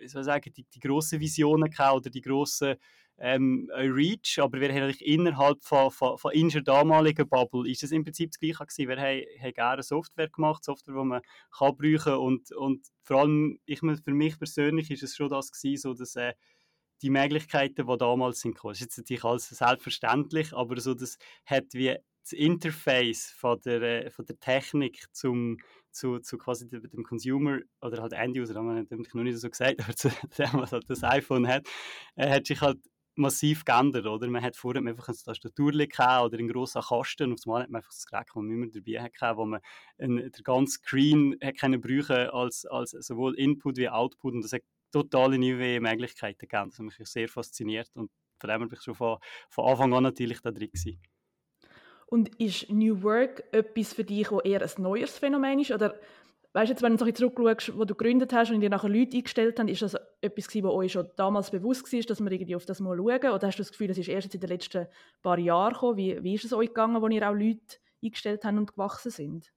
wie 0.00 0.08
soll 0.08 0.22
ich 0.22 0.26
sagen, 0.26 0.52
die, 0.56 0.64
die 0.64 0.80
grossen 0.80 1.20
Visionen 1.20 1.70
gehabt 1.70 1.94
oder 1.98 2.10
die 2.10 2.20
grossen 2.20 2.74
ähm, 3.18 3.70
Reach, 3.72 4.40
aber 4.40 4.60
wir 4.60 4.68
haben 4.70 4.80
natürlich 4.80 5.06
innerhalb 5.06 5.62
von, 5.62 5.92
von, 5.92 6.18
von 6.18 6.32
unserer 6.34 6.64
damaligen 6.64 7.28
Bubble 7.28 7.70
ist 7.70 7.84
es 7.84 7.92
im 7.92 8.02
Prinzip 8.02 8.32
das 8.32 8.40
Gleiche 8.40 8.66
gewesen. 8.66 8.88
Wir 8.88 8.96
haben, 8.96 9.24
haben 9.40 9.54
gerne 9.54 9.82
Software 9.84 10.28
gemacht, 10.28 10.64
Software, 10.64 10.96
die 11.00 11.06
man 11.06 11.22
kann 11.56 11.76
brauchen 11.76 12.14
und, 12.14 12.52
und 12.52 12.88
vor 13.04 13.20
allem 13.20 13.60
ich, 13.66 13.78
für 13.78 14.12
mich 14.12 14.36
persönlich 14.36 14.90
ist 14.90 15.04
es 15.04 15.14
schon 15.14 15.30
das 15.30 15.52
gewesen, 15.52 15.80
so 15.80 15.94
dass 15.94 16.16
äh, 16.16 16.34
die 17.02 17.10
Möglichkeiten, 17.10 17.86
die 17.86 17.96
damals 17.96 18.40
sind, 18.40 18.58
das 18.62 18.72
ist 18.72 18.80
jetzt 18.80 18.98
natürlich 18.98 19.24
alles 19.24 19.48
selbstverständlich, 19.48 20.52
aber 20.54 20.80
so 20.80 20.94
das 20.94 21.18
hat 21.44 21.66
wie 21.72 21.96
das 22.22 22.32
Interface 22.32 23.30
von 23.30 23.60
der, 23.60 24.06
äh, 24.06 24.10
von 24.10 24.26
der 24.26 24.38
Technik 24.40 25.06
zum, 25.12 25.58
zu, 25.90 26.18
zu 26.18 26.38
quasi 26.38 26.68
dem 26.68 27.04
Consumer 27.04 27.60
oder 27.80 28.02
halt 28.02 28.12
End-User, 28.12 28.54
haben 28.54 28.66
wir 28.66 28.74
natürlich 28.74 29.14
noch 29.14 29.22
nicht 29.22 29.38
so 29.38 29.48
gesagt, 29.48 29.80
aber 29.84 29.94
zu 29.94 30.08
dem, 30.08 30.54
was 30.54 30.72
halt 30.72 30.88
das 30.90 31.04
iPhone 31.04 31.46
hat, 31.46 31.66
äh, 32.16 32.28
hat 32.28 32.46
sich 32.46 32.60
halt 32.60 32.78
massiv 33.16 33.64
geändert, 33.64 34.06
oder? 34.06 34.28
Man 34.28 34.42
hat 34.42 34.56
vorher 34.56 34.82
einfach 34.82 35.08
eine 35.08 35.16
Tastatur 35.16 35.72
oder 35.72 36.38
einen 36.38 36.48
grossen 36.48 36.82
Kasten 36.82 37.30
und 37.30 37.40
auf 37.40 37.46
einmal 37.46 37.62
hat 37.62 37.70
man 37.70 37.78
einfach 37.78 37.90
das 37.90 38.06
Gerät, 38.06 38.26
das 38.28 38.34
man 38.34 38.50
immer 38.50 38.66
dabei 38.66 39.02
hatte, 39.02 39.36
wo 39.38 39.44
man 39.46 39.60
einen, 39.98 40.30
den 40.30 40.44
ganzen 40.44 40.72
Screen 40.72 41.36
hat 41.42 41.58
können 41.58 41.80
brauchen 41.80 42.28
als, 42.30 42.66
als 42.66 42.90
sowohl 42.90 43.34
Input 43.38 43.78
wie 43.78 43.88
Output 43.88 44.34
und 44.34 44.42
das 44.42 44.52
hat 44.52 44.62
totale 44.90 45.38
neue 45.38 45.80
Möglichkeiten 45.80 46.38
gegeben. 46.38 46.70
Das 46.70 46.78
hat 46.78 46.84
mich 46.84 47.08
sehr 47.08 47.28
fasziniert 47.28 47.90
und 47.94 48.10
von 48.38 48.50
dem 48.50 48.68
bin 48.68 48.70
ich 48.72 48.82
schon 48.82 48.94
von, 48.94 49.18
von 49.50 49.66
Anfang 49.66 49.94
an 49.94 50.02
natürlich 50.02 50.40
da 50.40 50.50
drin 50.50 50.70
gewesen. 50.72 51.00
Und 52.06 52.40
ist 52.40 52.70
New 52.70 53.02
Work 53.02 53.42
etwas 53.52 53.92
für 53.92 54.04
dich, 54.04 54.28
das 54.28 54.44
eher 54.44 54.62
ein 54.62 54.82
neues 54.82 55.18
Phänomen 55.18 55.58
ist? 55.58 55.72
Oder 55.72 55.98
weißt 56.52 56.70
jetzt, 56.70 56.82
wenn 56.82 56.96
du 56.96 57.12
zurückschaust, 57.12 57.76
wo 57.76 57.84
du 57.84 57.94
gegründet 57.94 58.32
hast 58.32 58.50
und 58.50 58.60
dir 58.60 58.70
nachher 58.70 58.88
Leute 58.88 59.16
eingestellt 59.16 59.58
haben, 59.58 59.68
ist 59.68 59.82
das 59.82 59.96
etwas 60.20 60.46
was 60.54 60.72
euch 60.72 60.92
schon 60.92 61.10
damals 61.16 61.50
bewusst 61.50 61.92
war, 61.92 62.00
dass 62.00 62.20
wir 62.20 62.30
irgendwie 62.30 62.54
auf 62.54 62.64
das 62.64 62.80
mal 62.80 62.96
schauen? 62.96 63.32
Oder 63.32 63.46
hast 63.48 63.58
du 63.58 63.62
das 63.62 63.72
Gefühl, 63.72 63.88
das 63.88 63.98
ist 63.98 64.08
erst 64.08 64.34
in 64.34 64.40
den 64.40 64.48
letzten 64.48 64.86
paar 65.22 65.38
Jahren 65.38 65.72
gekommen? 65.72 65.96
Wie, 65.96 66.22
wie 66.22 66.34
ist 66.34 66.44
es 66.44 66.52
euch 66.52 66.68
gegangen, 66.68 67.02
wo 67.02 67.08
ihr 67.08 67.28
auch 67.28 67.34
Leute 67.34 67.78
eingestellt 68.02 68.44
habt 68.44 68.56
und 68.56 68.72
gewachsen 68.72 69.10
sind? 69.10 69.52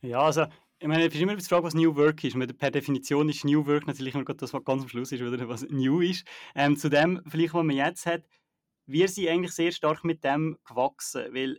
Ja, 0.00 0.22
also 0.22 0.46
ich 0.78 0.88
meine, 0.88 1.06
es 1.06 1.14
ist 1.14 1.20
immer 1.20 1.36
die 1.36 1.44
Frage, 1.44 1.64
was 1.64 1.74
New 1.74 1.96
Work 1.96 2.22
ist. 2.24 2.36
Per 2.58 2.70
Definition 2.70 3.28
ist 3.28 3.44
New 3.44 3.66
Work 3.66 3.86
natürlich 3.86 4.14
immer 4.14 4.24
das, 4.24 4.52
was 4.52 4.64
ganz 4.64 4.82
am 4.82 4.88
Schluss 4.88 5.12
ist, 5.12 5.22
oder 5.22 5.48
was 5.48 5.62
New 5.70 6.00
ist. 6.00 6.26
Ähm, 6.54 6.76
zu 6.76 6.90
dem, 6.90 7.22
vielleicht, 7.26 7.54
was 7.54 7.64
man 7.64 7.76
jetzt 7.76 8.04
hat, 8.04 8.24
wir 8.86 9.08
sind 9.08 9.28
eigentlich 9.28 9.52
sehr 9.52 9.72
stark 9.72 10.04
mit 10.04 10.22
dem 10.22 10.58
gewachsen, 10.64 11.24
weil 11.32 11.58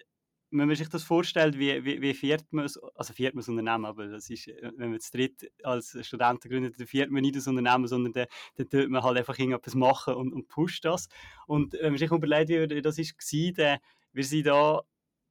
wenn 0.52 0.68
man 0.68 0.75
sich 0.78 0.88
das 0.88 1.04
vorstellt, 1.04 1.58
wie, 1.58 1.84
wie, 1.84 2.02
wie 2.02 2.14
viert 2.14 2.46
man, 2.52 2.69
also 2.96 3.14
viert 3.14 3.34
man 3.34 3.42
das 3.42 3.50
Unternehmen, 3.50 3.86
aber 3.86 4.08
das 4.08 4.30
ist, 4.30 4.48
äh, 4.48 4.72
wenn 4.78 4.92
man 4.92 5.00
zu 5.00 5.12
dritt 5.12 5.52
als 5.64 5.98
Studenten 6.06 6.50
gründet, 6.50 6.80
dann 6.80 6.88
viert 6.88 7.10
man 7.10 7.22
nicht 7.22 7.36
das 7.36 7.48
Unternehmen, 7.48 7.88
sondern 7.88 8.14
dann, 8.14 8.28
dann 8.56 8.69
tut 8.69 8.90
man 8.90 9.04
halt 9.04 9.18
einfach 9.18 9.38
irgendetwas 9.38 9.76
machen 9.76 10.14
und, 10.14 10.31
und 10.31 10.47
pusht 10.47 10.86
das. 10.86 11.09
Und 11.47 11.74
wenn 11.74 11.92
man 11.92 11.97
sich 11.97 12.12
überlegt, 12.12 12.50
wie 12.50 12.81
das 12.81 12.97
war, 12.97 13.54
dann, 13.54 13.80
wir 14.14 14.24
sind 14.24 14.47
da 14.47 14.81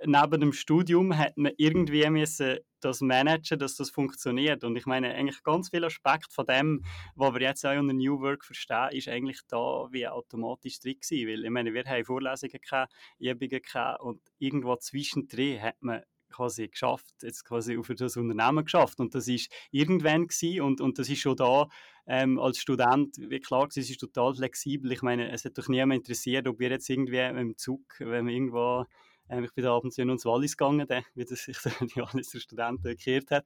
neben 0.05 0.41
dem 0.41 0.53
Studium 0.53 1.17
hat 1.17 1.37
man 1.37 1.53
irgendwie 1.57 2.09
müssen 2.11 2.59
das 2.81 3.01
managen, 3.01 3.59
dass 3.59 3.77
das 3.77 3.91
funktioniert. 3.91 4.63
Und 4.63 4.77
ich 4.77 4.87
meine, 4.87 5.15
eigentlich 5.15 5.43
ganz 5.43 5.71
viel 5.71 5.85
Aspekt 5.85 6.33
von 6.33 6.47
dem, 6.47 6.85
was 7.15 7.35
wir 7.35 7.41
jetzt 7.41 7.65
auch 7.65 7.77
unter 7.79 7.95
New 7.95 8.21
Work 8.21 8.45
verstehen, 8.45 8.91
ist 8.93 9.09
eigentlich 9.09 9.41
da 9.49 9.89
wie 9.91 10.07
automatisch 10.07 10.79
drin 10.81 10.97
gewesen. 11.01 11.29
Weil 11.29 11.45
ich 11.45 11.51
meine, 11.51 11.75
wir 11.75 11.85
haben 11.85 12.05
Vorlesungen 12.05 12.61
gehabt, 12.61 12.93
Übungen 13.19 13.63
gehabt 13.63 14.01
und 14.03 14.21
irgendwo 14.39 14.77
zwischendrin 14.77 15.63
hat 15.63 15.77
man 15.81 16.03
quasi 16.29 16.69
geschafft, 16.69 17.15
jetzt 17.23 17.45
quasi 17.45 17.83
für 17.83 17.95
das 17.95 18.17
Unternehmen 18.17 18.65
geschafft. 18.65 19.01
Und 19.01 19.15
das 19.15 19.27
ist 19.27 19.51
irgendwann 19.71 20.27
gewesen 20.27 20.61
und, 20.61 20.81
und 20.81 20.99
das 20.99 21.09
ist 21.09 21.21
schon 21.21 21.37
da 21.37 21.69
ähm, 22.07 22.39
als 22.39 22.59
Student, 22.59 23.17
wie 23.19 23.41
klar, 23.41 23.67
es 23.69 23.77
ist 23.77 23.99
total 23.99 24.35
flexibel. 24.35 24.93
Ich 24.93 25.03
meine, 25.03 25.31
es 25.31 25.45
hat 25.45 25.57
doch 25.57 25.69
niemand 25.69 26.01
interessiert, 26.01 26.47
ob 26.47 26.59
wir 26.59 26.71
jetzt 26.71 26.91
irgendwie 26.91 27.21
im 27.21 27.57
Zug, 27.57 27.83
wenn 27.99 28.27
wir 28.27 28.35
irgendwo 28.35 28.85
ähm, 29.29 29.45
ich 29.45 29.53
bin 29.53 29.65
da 29.65 29.75
abends 29.75 29.97
noch 29.99 30.13
ins 30.13 30.25
Wallis 30.25 30.57
gegangen, 30.57 30.87
der, 30.87 31.03
wie 31.15 31.25
das 31.25 31.45
sich 31.45 31.57
die 31.81 32.01
Walliser 32.01 32.41
Studenten 32.41 32.83
gekehrt 32.83 33.31
hat. 33.31 33.45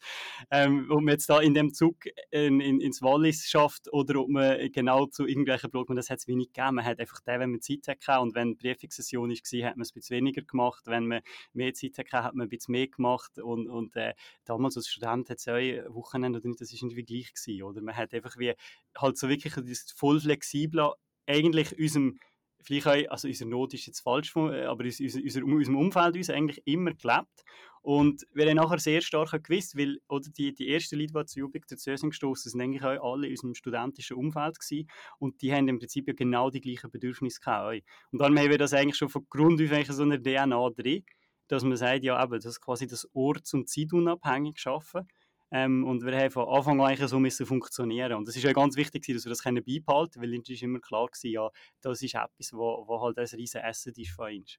Ähm, 0.51 0.87
ob 0.91 1.01
man 1.01 1.13
jetzt 1.13 1.29
da 1.29 1.41
in 1.41 1.55
dem 1.55 1.73
Zug 1.73 1.97
in, 2.31 2.61
in, 2.61 2.81
ins 2.81 3.03
Wallis 3.03 3.47
schafft 3.49 3.93
oder 3.93 4.21
ob 4.21 4.29
man 4.29 4.71
genau 4.73 5.07
zu 5.07 5.27
irgendwelchen 5.27 5.71
Programmen, 5.71 5.97
das 5.97 6.11
hat 6.11 6.19
es 6.19 6.29
wenig 6.29 6.53
gegeben. 6.53 6.77
Man 6.77 6.85
hat 6.85 7.01
einfach 7.01 7.21
den, 7.21 7.41
wenn 7.41 7.51
man 7.51 7.61
Zeit 7.61 7.87
hatte 7.89 8.21
und 8.21 8.35
wenn 8.35 8.51
die 8.51 8.57
Briefingssession 8.57 9.31
war, 9.31 9.69
hat 9.69 9.77
man 9.77 9.83
es 9.83 9.91
ein 9.91 9.95
bisschen 9.95 10.17
weniger 10.17 10.43
gemacht. 10.43 10.83
Wenn 10.87 11.07
man 11.07 11.21
mehr 11.53 11.75
Zeit 11.75 11.99
hatte, 11.99 12.25
hat 12.25 12.35
man 12.35 12.47
ein 12.47 12.51
bisschen 12.51 12.73
mehr 12.73 12.89
gemacht. 12.89 13.39
Und, 13.39 13.69
und 13.69 13.97
äh, 13.97 14.15
damals 14.45 14.77
als 14.77 14.89
Student 14.89 15.31
hat 15.31 15.39
es 15.39 15.45
ja 15.45 15.55
Wochenende 15.93 16.39
oder 16.39 16.49
nicht, 16.49 16.61
das 16.61 16.73
war 16.73 16.79
irgendwie 16.83 17.05
gleich 17.05 17.33
gewesen, 17.33 17.63
oder? 17.63 17.81
Man 17.81 17.97
hat 17.97 18.15
einfach 18.15 18.37
wie 18.39 18.55
halt 18.97 19.19
so 19.19 19.29
wirklich 19.29 19.55
voll 19.97 20.21
flexibler 20.21 20.95
eigentlich 21.27 21.79
unserem 21.79 22.19
vielleicht 22.63 22.87
auch, 22.87 23.13
also 23.13 23.29
unsere 23.29 23.51
Not 23.51 23.75
ist 23.75 23.87
jetzt 23.87 24.01
falsch, 24.01 24.35
äh, 24.37 24.65
aber 24.65 24.85
in 24.85 25.55
unserem 25.55 25.77
Umfeld 25.77 26.17
uns 26.17 26.31
eigentlich 26.31 26.63
immer 26.67 26.93
gelebt. 26.93 27.45
Und 27.83 28.27
wir 28.35 28.47
haben 28.47 28.57
nachher 28.57 28.79
sehr 28.79 29.01
stark 29.01 29.43
gewusst, 29.43 29.77
weil 29.77 29.99
oder 30.09 30.29
die, 30.29 30.53
die 30.53 30.69
ersten 30.69 30.99
Leute, 30.99 31.15
die 31.15 31.25
zu 31.25 31.41
Jubik 31.41 31.67
dazu 31.67 31.97
sind 31.97 32.11
gestoßen, 32.11 32.51
sind 32.51 32.61
eigentlich 32.61 32.85
auch 32.85 33.13
alle 33.13 33.27
in 33.27 33.33
unserem 33.33 33.55
studentischen 33.55 34.17
Umfeld 34.19 34.59
gewesen. 34.61 34.91
Und 35.19 35.41
die 35.41 35.53
haben 35.53 35.67
im 35.67 35.79
Prinzip 35.79 36.07
ja 36.07 36.13
genau 36.13 36.51
die 36.51 36.61
gleichen 36.61 36.91
Bedürfnisse 36.91 37.41
gehabt. 37.41 37.83
Und 38.13 38.21
dann 38.21 38.39
haben 38.39 38.51
wir 38.51 38.59
das 38.59 38.75
eigentlich 38.75 38.97
schon 38.97 39.09
von 39.09 39.27
Grund 39.31 39.63
auf 39.63 39.87
so 39.87 40.03
eine 40.03 40.21
DNA 40.21 40.71
drin, 40.77 41.05
dass 41.49 41.65
man 41.65 41.77
sagt, 41.77 42.05
ja 42.05 42.23
eben, 42.23 42.39
das 42.39 42.61
quasi 42.61 42.87
das 42.87 43.09
Orts- 43.15 43.55
und 43.55 43.69
Zeitunabhängig 43.69 44.59
schaffen. 44.59 45.09
Ähm, 45.53 45.85
und 45.85 46.05
wir 46.05 46.17
haben 46.17 46.31
von 46.31 46.49
Anfang 46.49 46.81
an 46.81 46.87
eigentlich 46.87 47.09
so 47.09 47.19
müssen 47.19 47.45
funktionieren. 47.45 48.15
Und 48.15 48.29
es 48.29 48.37
ist 48.37 48.45
ja 48.45 48.53
ganz 48.53 48.77
wichtig, 48.77 49.05
dass 49.07 49.25
wir 49.25 49.31
das 49.31 49.43
können 49.43 49.65
beibehalten 49.65 50.23
weil 50.23 50.35
uns 50.35 50.49
ist 50.49 50.63
immer 50.63 50.79
klar 50.81 51.09
war, 51.09 51.31
ja, 51.31 51.51
das 51.81 52.03
ist 52.03 52.15
etwas, 52.15 52.53
wo, 52.53 52.85
wo 52.87 53.01
halt 53.01 53.19
ein 53.19 53.27
riesen 53.27 53.61
Essen 53.61 53.93
ist 53.97 54.11
von 54.13 54.33
uns. 54.33 54.59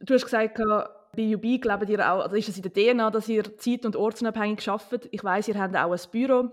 Du 0.00 0.14
hast 0.14 0.24
gesagt, 0.24 0.56
bei 1.16 1.34
UB 1.34 1.60
glaubt 1.60 1.88
ihr 1.88 2.00
auch, 2.00 2.20
also 2.20 2.36
ist 2.36 2.48
es 2.48 2.56
in 2.56 2.62
der 2.62 2.72
DNA, 2.72 3.10
dass 3.10 3.28
ihr 3.28 3.58
zeit- 3.58 3.84
und 3.84 3.96
ortsunabhängig 3.96 4.66
arbeitet. 4.68 5.08
Ich 5.10 5.22
weiß, 5.22 5.48
ihr 5.48 5.58
habt 5.58 5.76
auch 5.76 5.92
ein 5.92 6.10
Büro. 6.10 6.50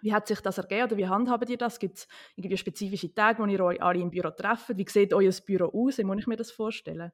Wie 0.00 0.12
hat 0.12 0.28
sich 0.28 0.40
das 0.40 0.58
ergeben 0.58 0.84
oder 0.84 0.96
wie 0.96 1.08
handhabt 1.08 1.50
ihr 1.50 1.56
das? 1.58 1.80
Gibt 1.80 1.98
es 1.98 2.08
irgendwie 2.36 2.56
spezifische 2.56 3.12
Tage, 3.12 3.42
wo 3.42 3.46
ihr 3.46 3.60
euch 3.60 3.82
alle 3.82 4.00
im 4.00 4.10
Büro 4.10 4.30
trefft? 4.30 4.76
Wie 4.76 4.86
sieht 4.88 5.12
euer 5.12 5.32
Büro 5.44 5.66
aus? 5.66 5.98
Wie 5.98 6.04
muss 6.04 6.20
ich 6.20 6.26
mir 6.28 6.36
das 6.36 6.52
vorstellen? 6.52 7.10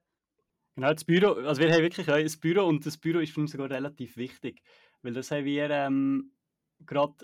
Genau, 0.76 0.92
das 0.92 1.04
Büro, 1.04 1.33
also 1.33 1.62
wir 1.62 1.73
haben 1.73 1.83
wirklich 1.83 2.11
ein 2.11 2.30
Büro 2.40 2.66
und 2.66 2.85
das 2.85 2.99
Büro 2.99 3.21
ist 3.21 3.33
für 3.33 3.40
uns 3.40 3.52
sogar 3.52 3.71
relativ 3.71 4.16
wichtig, 4.16 4.61
weil 5.04 5.12
das 5.12 5.30
haben 5.30 5.44
wir 5.44 5.70
ähm, 5.70 6.32
gerade 6.84 7.14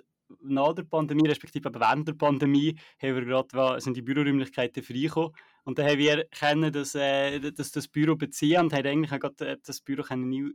nach 0.42 0.75
der 0.75 0.84
Pandemie, 0.84 1.28
respektive 1.28 1.72
während 1.75 2.06
der 2.06 2.14
Pandemie, 2.14 2.76
haben 3.02 3.16
wir 3.16 3.25
gerade, 3.25 3.80
sind 3.80 3.96
die 3.96 4.02
Büroräumlichkeiten 4.02 4.82
freigekommen 4.82 5.32
und 5.64 5.78
dann 5.78 5.87
haben 5.87 5.99
wir 5.99 6.25
können 6.26 6.72
das, 6.72 6.94
äh, 6.94 7.40
das, 7.52 7.72
das 7.72 7.88
Büro 7.88 8.16
beziehen 8.16 8.60
und 8.60 8.72
haben 8.72 8.87
eigentlich 8.87 9.12
auch 9.12 9.18
gerade 9.18 9.49
äh, 9.49 9.56
das 9.64 9.80
Büro 9.80 10.02
nie 10.14 10.52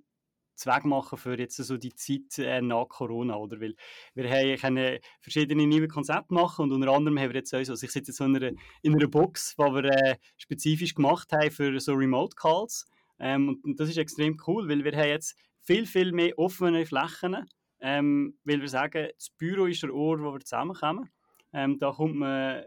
Zweck 0.55 0.85
machen 0.85 1.17
für 1.17 1.37
jetzt 1.37 1.57
so 1.57 1.77
die 1.77 1.93
Zeit 1.93 2.39
äh, 2.39 2.61
nach 2.61 2.87
Corona, 2.87 3.35
oder? 3.35 3.59
Weil 3.59 3.75
wir 4.13 4.29
haben 4.29 4.57
können 4.57 4.99
verschiedene 5.19 5.67
neue 5.67 5.89
Konzepte 5.89 6.33
machen 6.33 6.63
und 6.63 6.71
unter 6.71 6.93
anderem 6.93 7.19
haben 7.19 7.29
wir 7.29 7.35
jetzt 7.35 7.53
also, 7.53 7.73
ich 7.73 7.91
sitze 7.91 8.11
jetzt 8.11 8.21
in 8.21 8.35
einer, 8.35 8.51
in 8.81 8.95
einer 8.95 9.07
Box, 9.07 9.55
die 9.57 9.63
wir 9.63 9.83
äh, 9.83 10.15
spezifisch 10.37 10.95
gemacht 10.95 11.31
haben 11.33 11.51
für 11.51 11.77
so 11.79 11.93
Remote 11.93 12.35
Calls 12.37 12.87
ähm, 13.19 13.59
und 13.63 13.79
das 13.79 13.89
ist 13.89 13.97
extrem 13.97 14.41
cool, 14.47 14.67
weil 14.69 14.83
wir 14.83 14.93
haben 14.93 15.09
jetzt 15.09 15.37
viel, 15.65 15.85
viel 15.85 16.11
mehr 16.11 16.37
offene 16.37 16.85
Flächen, 16.85 17.45
ähm, 17.79 18.37
weil 18.43 18.61
wir 18.61 18.69
sagen, 18.69 19.09
das 19.15 19.29
Büro 19.29 19.65
ist 19.65 19.83
der 19.83 19.93
Ort, 19.93 20.21
wo 20.21 20.33
wir 20.33 20.39
zusammenkommen. 20.39 21.09
Ähm, 21.53 21.79
da 21.79 21.91
kommt 21.91 22.15
man, 22.15 22.63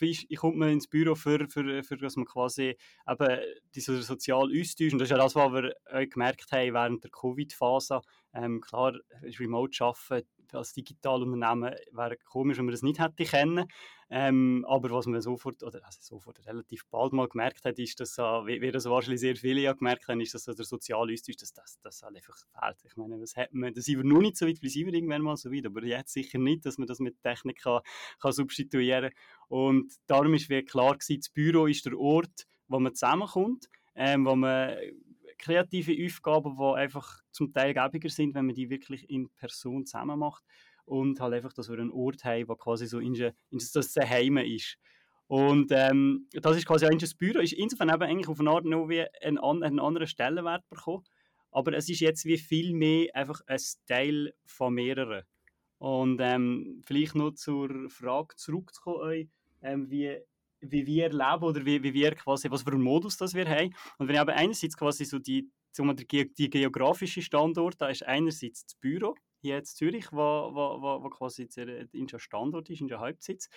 äh, 0.00 0.34
kommt 0.34 0.56
man 0.56 0.70
ins 0.70 0.88
Büro, 0.88 1.14
für, 1.14 1.48
für, 1.48 1.84
für 1.84 1.96
dass 1.96 2.16
man 2.16 2.26
quasi 2.26 2.76
eben 3.08 3.38
diese 3.74 4.02
sozial 4.02 4.50
austauscht. 4.50 4.92
Und 4.92 4.98
das 4.98 5.06
ist 5.06 5.10
ja 5.10 5.16
das, 5.16 5.36
was 5.36 5.52
wir 5.52 6.06
gemerkt 6.08 6.50
haben 6.50 6.74
während 6.74 7.04
der 7.04 7.10
Covid-Phase. 7.12 8.00
Ähm, 8.34 8.60
klar, 8.60 8.94
Remote 9.38 9.84
arbeiten 9.84 10.26
als 10.54 10.72
Digitalunternehmen 10.72 11.74
wäre 11.92 12.16
komisch, 12.16 12.58
wenn 12.58 12.66
man 12.66 12.72
das 12.72 12.82
nicht 12.82 13.00
hätte 13.00 13.24
kennen. 13.24 13.66
Ähm, 14.10 14.66
aber 14.68 14.90
was 14.90 15.06
man 15.06 15.22
sofort, 15.22 15.62
oder 15.62 15.84
also 15.86 15.98
sofort 16.02 16.44
relativ 16.46 16.84
bald 16.90 17.14
mal 17.14 17.28
gemerkt 17.28 17.64
hat, 17.64 17.78
ist, 17.78 17.98
dass, 17.98 18.18
äh, 18.18 18.22
wie, 18.22 18.60
wie 18.60 18.70
das 18.70 18.84
wahrscheinlich 18.84 19.20
sehr 19.20 19.36
viele 19.36 19.62
ja 19.62 19.72
gemerkt 19.72 20.06
haben, 20.08 20.20
ist, 20.20 20.34
dass 20.34 20.44
der 20.44 20.54
soziale 20.56 21.14
Austausch, 21.14 21.36
dass 21.36 21.54
das, 21.54 21.80
das 21.80 22.02
halt 22.02 22.16
einfach 22.16 22.36
fehlt. 22.36 22.76
Ich 22.84 22.96
meine, 22.96 23.18
das 23.18 23.36
hat 23.36 23.54
man, 23.54 23.72
da 23.72 23.80
sind 23.80 23.96
wir 23.96 24.04
noch 24.04 24.20
nicht 24.20 24.36
so 24.36 24.46
weit, 24.46 24.58
vielleicht 24.58 24.74
sind 24.74 24.86
wir 24.86 24.94
irgendwann 24.94 25.22
mal 25.22 25.36
so 25.36 25.50
weit, 25.50 25.64
aber 25.64 25.82
jetzt 25.84 26.12
sicher 26.12 26.38
nicht, 26.38 26.66
dass 26.66 26.76
man 26.76 26.86
das 26.86 26.98
mit 26.98 27.22
Technik 27.22 27.62
kann, 27.62 27.80
kann 28.20 28.32
substituieren. 28.32 29.12
Und 29.48 29.94
darum 30.06 30.34
ist 30.34 30.50
wie 30.50 30.62
klar 30.62 30.92
gewesen, 30.98 31.20
das 31.20 31.30
Büro 31.30 31.66
ist 31.66 31.86
der 31.86 31.98
Ort, 31.98 32.46
wo 32.68 32.78
man 32.78 32.94
zusammenkommt, 32.94 33.68
ähm, 33.94 34.26
wo 34.26 34.36
man 34.36 34.76
kreative 35.42 36.06
Aufgaben, 36.06 36.56
die 36.56 36.80
einfach 36.80 37.20
zum 37.32 37.52
Teil 37.52 37.74
gäbiger 37.74 38.08
sind, 38.08 38.34
wenn 38.34 38.46
man 38.46 38.54
die 38.54 38.70
wirklich 38.70 39.10
in 39.10 39.28
Person 39.30 39.84
zusammen 39.84 40.18
macht 40.18 40.44
und 40.84 41.20
halt 41.20 41.34
einfach, 41.34 41.52
dass 41.52 41.68
wir 41.68 41.78
einen 41.78 41.90
Ort 41.90 42.24
haben, 42.24 42.46
der 42.46 42.56
quasi 42.56 42.86
so 42.86 42.98
in, 42.98 43.14
in 43.14 43.32
das 43.50 43.96
Heim 43.96 44.38
ist. 44.38 44.78
Und 45.26 45.72
ähm, 45.72 46.28
das 46.32 46.56
ist 46.56 46.66
quasi 46.66 46.86
auch 46.86 46.90
das 46.90 47.14
Büro, 47.14 47.40
ist 47.40 47.54
insofern 47.54 47.88
eben 47.88 48.02
eigentlich 48.02 48.28
auf 48.28 48.40
eine 48.40 48.50
Art 48.50 48.64
noch 48.64 48.88
wie 48.88 49.04
einen, 49.22 49.38
einen 49.38 49.80
anderen 49.80 50.06
Stellenwert 50.06 50.68
bekommen, 50.68 51.04
aber 51.50 51.72
es 51.74 51.88
ist 51.88 52.00
jetzt 52.00 52.24
wie 52.24 52.38
viel 52.38 52.74
mehr 52.74 53.08
einfach 53.14 53.40
ein 53.46 53.60
Teil 53.86 54.34
von 54.46 54.74
mehreren. 54.74 55.22
Und 55.78 56.20
ähm, 56.20 56.80
vielleicht 56.84 57.14
noch 57.14 57.32
zur 57.32 57.88
Frage 57.88 58.36
zurückzukommen, 58.36 59.30
ähm, 59.62 59.90
wie 59.90 60.18
wie 60.62 60.86
wir 60.86 61.10
leben 61.10 61.42
oder 61.42 61.64
wie, 61.64 61.82
wie 61.82 61.92
wir 61.92 62.14
quasi, 62.14 62.50
was 62.50 62.62
für 62.62 62.72
einen 62.72 62.82
Modus 62.82 63.16
das 63.16 63.34
wir 63.34 63.48
haben. 63.48 63.74
Und 63.98 64.08
wenn 64.08 64.14
ich 64.14 64.20
aber 64.20 64.34
einerseits 64.34 64.76
quasi 64.76 65.04
so 65.04 65.18
die, 65.18 65.50
die, 65.76 66.50
geografische 66.50 67.22
Standort, 67.22 67.80
da 67.80 67.88
ist 67.88 68.06
einerseits 68.06 68.64
das 68.64 68.74
Büro, 68.76 69.14
hier 69.42 69.58
in 69.58 69.64
Zürich, 69.64 70.06
wo, 70.12 70.18
wo, 70.18 70.80
wo, 70.80 71.02
wo 71.02 71.10
quasi 71.10 71.48
der 71.48 72.18
Standort 72.18 72.70
ist, 72.70 72.80
der 72.88 73.00
Hauptsitz. 73.00 73.48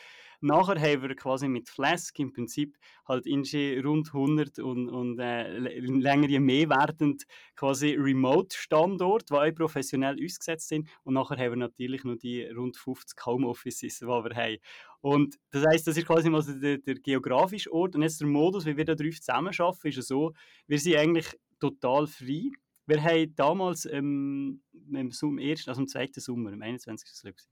Nachher 0.41 0.79
haben 0.79 1.03
wir 1.03 1.15
quasi 1.15 1.47
mit 1.47 1.69
Flask 1.69 2.17
im 2.19 2.33
Prinzip 2.33 2.77
halt 3.07 3.25
rund 3.27 4.07
100 4.07 4.59
und, 4.59 4.89
und 4.89 5.19
äh, 5.19 5.57
länger 5.57 6.27
je 6.27 6.39
mehr 6.39 6.69
werdend 6.69 7.25
quasi 7.55 7.95
Remote-Standort, 7.97 9.29
die 9.29 9.33
auch 9.33 9.55
professionell 9.55 10.17
ausgesetzt 10.23 10.67
sind. 10.67 10.89
Und 11.03 11.13
nachher 11.13 11.37
haben 11.37 11.51
wir 11.51 11.67
natürlich 11.67 12.03
noch 12.03 12.17
die 12.17 12.43
rund 12.43 12.77
50 12.77 13.25
Homeoffices, 13.25 13.99
die 13.99 14.05
wir 14.05 14.35
haben. 14.35 14.57
Und 15.01 15.37
das 15.51 15.65
heisst, 15.67 15.85
das 15.87 15.97
ist 15.97 16.07
quasi 16.07 16.29
mal 16.31 16.43
der, 16.43 16.79
der 16.79 16.95
geografische 16.95 17.71
Ort. 17.71 17.95
Und 17.95 18.01
jetzt 18.01 18.21
der 18.21 18.27
Modus, 18.27 18.65
wie 18.65 18.75
wir 18.75 18.85
da 18.85 18.95
drauf 18.95 19.21
zusammenarbeiten, 19.21 19.87
ist 19.87 20.07
so, 20.07 20.33
wir 20.67 20.79
sind 20.79 20.95
eigentlich 20.95 21.27
total 21.59 22.07
frei. 22.07 22.49
Wir 22.87 23.03
haben 23.03 23.35
damals 23.35 23.85
ähm, 23.85 24.61
im, 24.73 25.11
im, 25.11 25.37
ersten, 25.39 25.69
also 25.69 25.81
im 25.81 25.87
zweiten 25.87 26.19
Sommer, 26.19 26.53
im 26.53 26.61
21. 26.61 27.09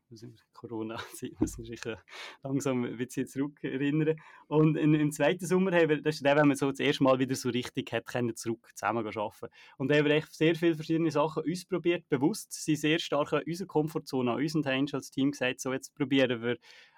Das 0.10 0.26
Corona-Zeit, 0.54 1.32
muss 1.40 1.58
man 1.58 1.66
sich 1.66 1.84
äh, 1.86 1.96
langsam 2.44 2.84
ein 2.84 2.98
bisschen. 2.98 4.16
Und 4.48 4.78
in, 4.78 4.94
im 4.94 5.12
zweiten 5.12 5.46
Sommer 5.46 5.72
haben 5.72 5.90
wir, 5.90 6.02
das 6.02 6.16
ist 6.16 6.26
der, 6.26 6.36
wenn 6.36 6.48
man 6.48 6.56
so 6.56 6.70
das 6.70 6.80
erste 6.80 7.04
Mal 7.04 7.18
wieder 7.18 7.36
so 7.36 7.50
richtig 7.50 7.92
hat, 7.92 8.06
können 8.06 8.36
zurück 8.36 8.70
zusammen 8.76 9.06
arbeiten. 9.06 9.48
Und 9.78 9.90
da 9.90 9.96
haben 9.96 10.06
wir 10.06 10.14
echt 10.14 10.34
sehr 10.34 10.56
viele 10.56 10.76
verschiedene 10.76 11.10
Sachen 11.10 11.44
ausprobiert, 11.50 12.08
bewusst, 12.10 12.54
sind 12.54 12.78
sehr 12.78 13.00
stark 13.00 13.34
in 13.34 13.42
unserer 13.48 13.68
Komfortzone 13.68 14.32
an 14.32 14.38
uns 14.38 14.54
und 14.54 14.66
haben 14.68 14.88
als 14.94 15.10
Team 15.10 15.32
gesagt, 15.32 15.62
so 15.62 15.74
jetzt 15.74 15.96
probieren 15.96 16.42
wir 16.44 16.58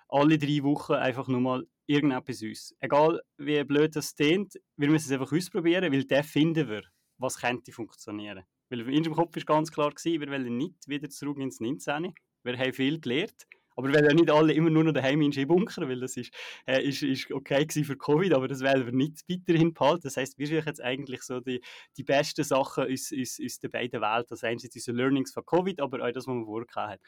alle 0.10 0.38
drei 0.38 0.62
Wochen 0.64 0.94
einfach 0.94 1.28
nur 1.28 1.40
mal 1.40 1.68
irgendetwas 1.88 2.44
aus. 2.44 2.76
Egal 2.80 3.22
wie 3.38 3.64
blöd 3.64 3.96
das 3.96 4.16
klingt, 4.16 4.60
wir 4.78 4.90
müssen 4.90 5.12
es 5.12 5.20
einfach 5.20 5.36
ausprobieren, 5.36 5.92
weil 5.92 6.04
dann 6.04 6.24
finden 6.24 6.68
wir, 6.68 6.84
was 7.18 7.40
könnte 7.40 7.72
funktionieren. 7.72 8.44
Weil 8.70 8.82
in 8.82 8.98
unserem 8.98 9.16
Kopf 9.16 9.36
war 9.36 9.44
ganz 9.44 9.72
klar, 9.72 9.92
gewesen, 9.92 10.22
wir 10.22 10.30
wollen 10.30 10.58
nicht 10.58 10.88
wieder 10.88 11.10
zurück 11.10 11.38
ins 11.40 11.60
19. 11.60 12.14
Wir 12.44 12.58
haben 12.58 12.74
viel 12.74 13.00
gelernt. 13.00 13.48
Aber 13.76 13.90
wir 13.90 13.96
wollen 13.96 14.06
ja 14.06 14.14
nicht 14.14 14.32
alle 14.32 14.54
immer 14.54 14.70
nur 14.70 14.86
noch 14.86 14.94
daheim 14.94 15.22
in 15.22 15.32
den 15.32 15.48
Bunker, 15.48 15.88
weil 15.88 16.00
das 16.00 16.16
ist, 16.16 16.34
äh, 16.66 16.82
ist, 16.82 17.04
ist 17.04 17.32
okay 17.32 17.68
für 17.70 17.98
Covid, 17.98 18.34
aber 18.34 18.48
das 18.48 18.62
wollen 18.62 18.86
wir 18.86 18.94
nicht 18.94 19.24
weiterhin 19.30 19.74
behalten. 19.74 20.04
Das 20.04 20.16
heisst, 20.16 20.40
wir 20.40 20.48
suchen 20.48 20.64
jetzt 20.66 20.82
eigentlich 20.82 21.22
so 21.24 21.42
die, 21.42 21.62
die 21.98 22.04
besten 22.04 22.46
Sachen 22.46 22.86
aus, 22.86 23.12
aus, 23.12 23.40
aus 23.44 23.60
den 23.60 23.72
beiden 23.72 24.02
Welten. 24.02 24.32
Also 24.32 24.48
einerseits 24.48 24.74
diese 24.74 24.94
Learnings 24.94 25.34
von 25.34 25.46
Covid, 25.46 25.82
aber 25.82 26.06
auch 26.06 26.12
das, 26.12 26.26
was 26.26 26.34
man 26.34 26.46
vorher 26.46 26.68
haben. 26.76 27.02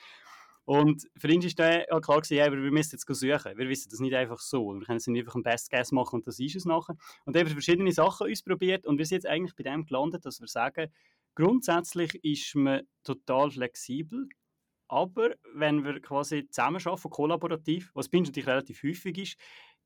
Und 0.68 1.08
für 1.16 1.32
ihn 1.32 1.42
ist 1.42 1.58
dann 1.60 1.86
klar 2.02 2.20
gewesen, 2.20 2.36
ja, 2.36 2.52
wir 2.52 2.60
müssen 2.72 2.92
jetzt 2.98 3.08
suchen. 3.08 3.58
Wir 3.58 3.70
wissen 3.70 3.88
das 3.90 4.02
nicht 4.02 4.14
einfach 4.14 4.42
so. 4.42 4.74
Wir 4.74 4.86
können 4.86 4.98
es 4.98 5.08
einfach 5.08 5.36
ein 5.36 5.42
Best 5.42 5.72
Guess 5.72 5.94
machen 5.94 6.16
und 6.18 6.28
das 6.28 6.40
ist 6.40 6.58
es 6.58 6.66
nachher. 6.66 6.98
Und 7.24 7.34
dann 7.34 7.40
haben 7.40 7.48
wir 7.48 7.54
verschiedene 7.54 7.94
Sachen 7.94 8.30
ausprobiert 8.30 8.86
und 8.86 8.98
wir 8.98 9.06
sind 9.06 9.16
jetzt 9.16 9.28
eigentlich 9.28 9.56
bei 9.56 9.64
dem 9.64 9.86
gelandet, 9.86 10.26
dass 10.26 10.42
wir 10.42 10.48
sagen, 10.50 10.92
grundsätzlich 11.36 12.22
ist 12.22 12.54
man 12.56 12.82
total 13.06 13.50
flexibel. 13.50 14.28
Aber 14.90 15.36
wenn 15.54 15.86
wir 15.86 16.02
quasi 16.02 16.50
zusammenarbeiten, 16.50 17.12
kollaborativ, 17.12 17.92
was 17.94 18.10
bei 18.10 18.18
uns 18.18 18.28
natürlich 18.28 18.48
relativ 18.48 18.84
häufig 18.84 19.18
ist, 19.20 19.38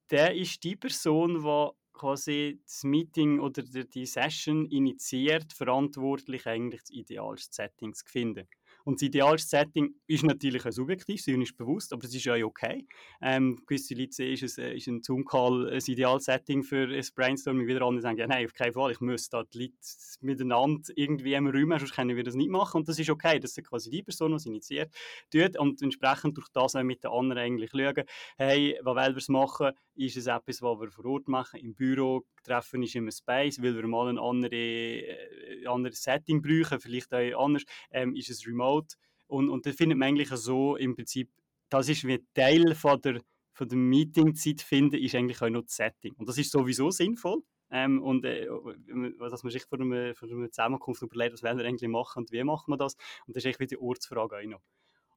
der 0.10 0.34
ist 0.34 0.64
die 0.64 0.76
Person, 0.76 1.44
die 1.44 1.70
quasi 1.94 2.60
das 2.66 2.84
Meeting 2.84 3.40
oder 3.40 3.62
die 3.62 4.08
Session 4.08 4.66
initiiert, 4.66 5.54
verantwortlich 5.54 6.48
eigentlich 6.48 6.82
das 6.82 6.90
idealste 6.90 7.54
Setting 7.54 7.94
zu 7.94 8.04
finden. 8.08 8.48
Und 8.84 9.02
das 9.02 9.08
idealste 9.08 9.50
Setting 9.50 9.96
ist 10.08 10.24
natürlich 10.24 10.66
ein 10.66 10.72
subjektiv, 10.72 11.22
sie 11.22 11.34
ist 11.34 11.58
bewusst, 11.58 11.94
aber 11.94 12.04
es 12.04 12.14
ist 12.14 12.26
ja 12.26 12.36
okay. 12.44 12.86
Ähm, 13.22 13.62
gewisse 13.66 13.94
Leute 13.96 14.14
sehen, 14.14 14.34
ist, 14.34 14.44
es, 14.44 14.58
äh, 14.58 14.74
ist 14.76 14.88
ein 14.88 15.02
Zoom-Call 15.04 15.70
ein 15.72 15.82
ideales 15.86 16.26
Setting 16.26 16.64
für 16.64 16.88
ein 16.88 17.06
Brainstorming. 17.16 17.68
Wieder 17.68 17.82
andere 17.82 18.02
sagen, 18.02 18.18
ja, 18.18 18.28
nein, 18.28 18.46
auf 18.46 18.54
keinen 18.54 18.74
Fall, 18.74 18.92
ich 18.92 19.02
muss 19.02 19.30
da 19.30 19.44
die 19.44 19.60
Leute 19.60 19.74
miteinander 20.22 20.92
irgendwie 20.96 21.34
im 21.34 21.48
Raum 21.48 21.72
sonst 21.80 21.94
können 21.94 22.16
wir 22.16 22.24
das 22.24 22.36
nicht 22.36 22.50
machen. 22.50 22.78
Und 22.78 22.90
das 22.90 23.00
ist 23.00 23.10
okay, 23.10 23.40
das 23.40 23.58
ist 23.58 23.68
quasi 23.68 23.90
die 23.90 24.04
Person, 24.04 24.32
die 24.32 24.38
es 24.38 24.46
initiiert, 24.46 24.94
tut 25.32 25.58
und 25.58 25.82
entsprechend 25.82 26.38
durch 26.38 26.50
das 26.50 26.76
auch 26.76 26.84
mit 26.84 27.04
den 27.04 27.12
anderen 27.12 27.42
eigentlich 27.42 27.72
schauen, 27.72 28.04
hey, 28.38 28.78
was 28.82 28.96
wollen 28.96 29.16
wir 29.16 29.24
machen? 29.32 29.72
Ist 29.96 30.18
es 30.18 30.28
etwas, 30.28 30.62
was 30.62 30.80
wir 30.80 30.90
vor 30.90 31.06
Ort 31.06 31.28
machen, 31.28 31.60
im 31.60 31.76
Büro, 31.76 32.24
treffen 32.44 32.84
ist 32.84 32.96
immer 32.96 33.12
Space, 33.12 33.62
weil 33.62 33.76
wir 33.76 33.88
mal 33.88 34.18
ein 34.18 34.44
äh, 34.52 35.66
anderes 35.68 36.04
Setting 36.04 36.42
brauchen, 36.42 36.80
vielleicht 36.80 37.14
auch 37.14 37.46
anders, 37.46 37.64
ähm, 37.92 38.16
ist 38.16 38.30
es 38.30 38.48
remote. 38.48 38.71
Und, 39.28 39.50
und 39.50 39.66
das 39.66 39.76
findet 39.76 39.98
man 39.98 40.10
eigentlich 40.10 40.30
so 40.30 40.76
im 40.76 40.96
Prinzip, 40.96 41.30
das 41.70 41.88
ist 41.90 42.06
wie 42.06 42.24
Teil 42.34 42.76
von 42.76 43.02
der, 43.02 43.22
von 43.54 43.68
der 43.68 43.78
Meetingzeit 43.78 44.62
finden, 44.62 44.98
ist 44.98 45.16
eigentlich 45.16 45.42
auch 45.42 45.50
noch 45.50 45.64
das 45.64 45.76
Setting. 45.76 46.14
Und 46.18 46.28
das 46.28 46.38
ist 46.38 46.52
sowieso 46.52 46.92
sinnvoll. 46.92 47.42
ähm, 47.72 48.02
und 48.04 48.26
äh, 48.26 48.48
dass 49.20 49.44
man 49.44 49.52
sich 49.52 49.64
vor 49.64 49.80
einer, 49.80 50.14
vor 50.14 50.30
einer 50.30 50.52
Zusammenkunft 50.52 51.02
überlegt, 51.02 51.34
was 51.34 51.44
wollen 51.44 51.58
wir 51.58 51.66
eigentlich 51.66 51.90
machen 51.90 52.20
und 52.20 52.32
wie 52.32 52.44
macht 52.44 52.68
man 52.68 52.78
das. 52.78 52.96
Und 53.26 53.36
das 53.36 53.46
ist 53.46 53.60
echt 53.60 53.72
die 53.72 53.80
Ortsfrage 53.80 54.38
auch 54.38 54.44
noch. 54.44 54.62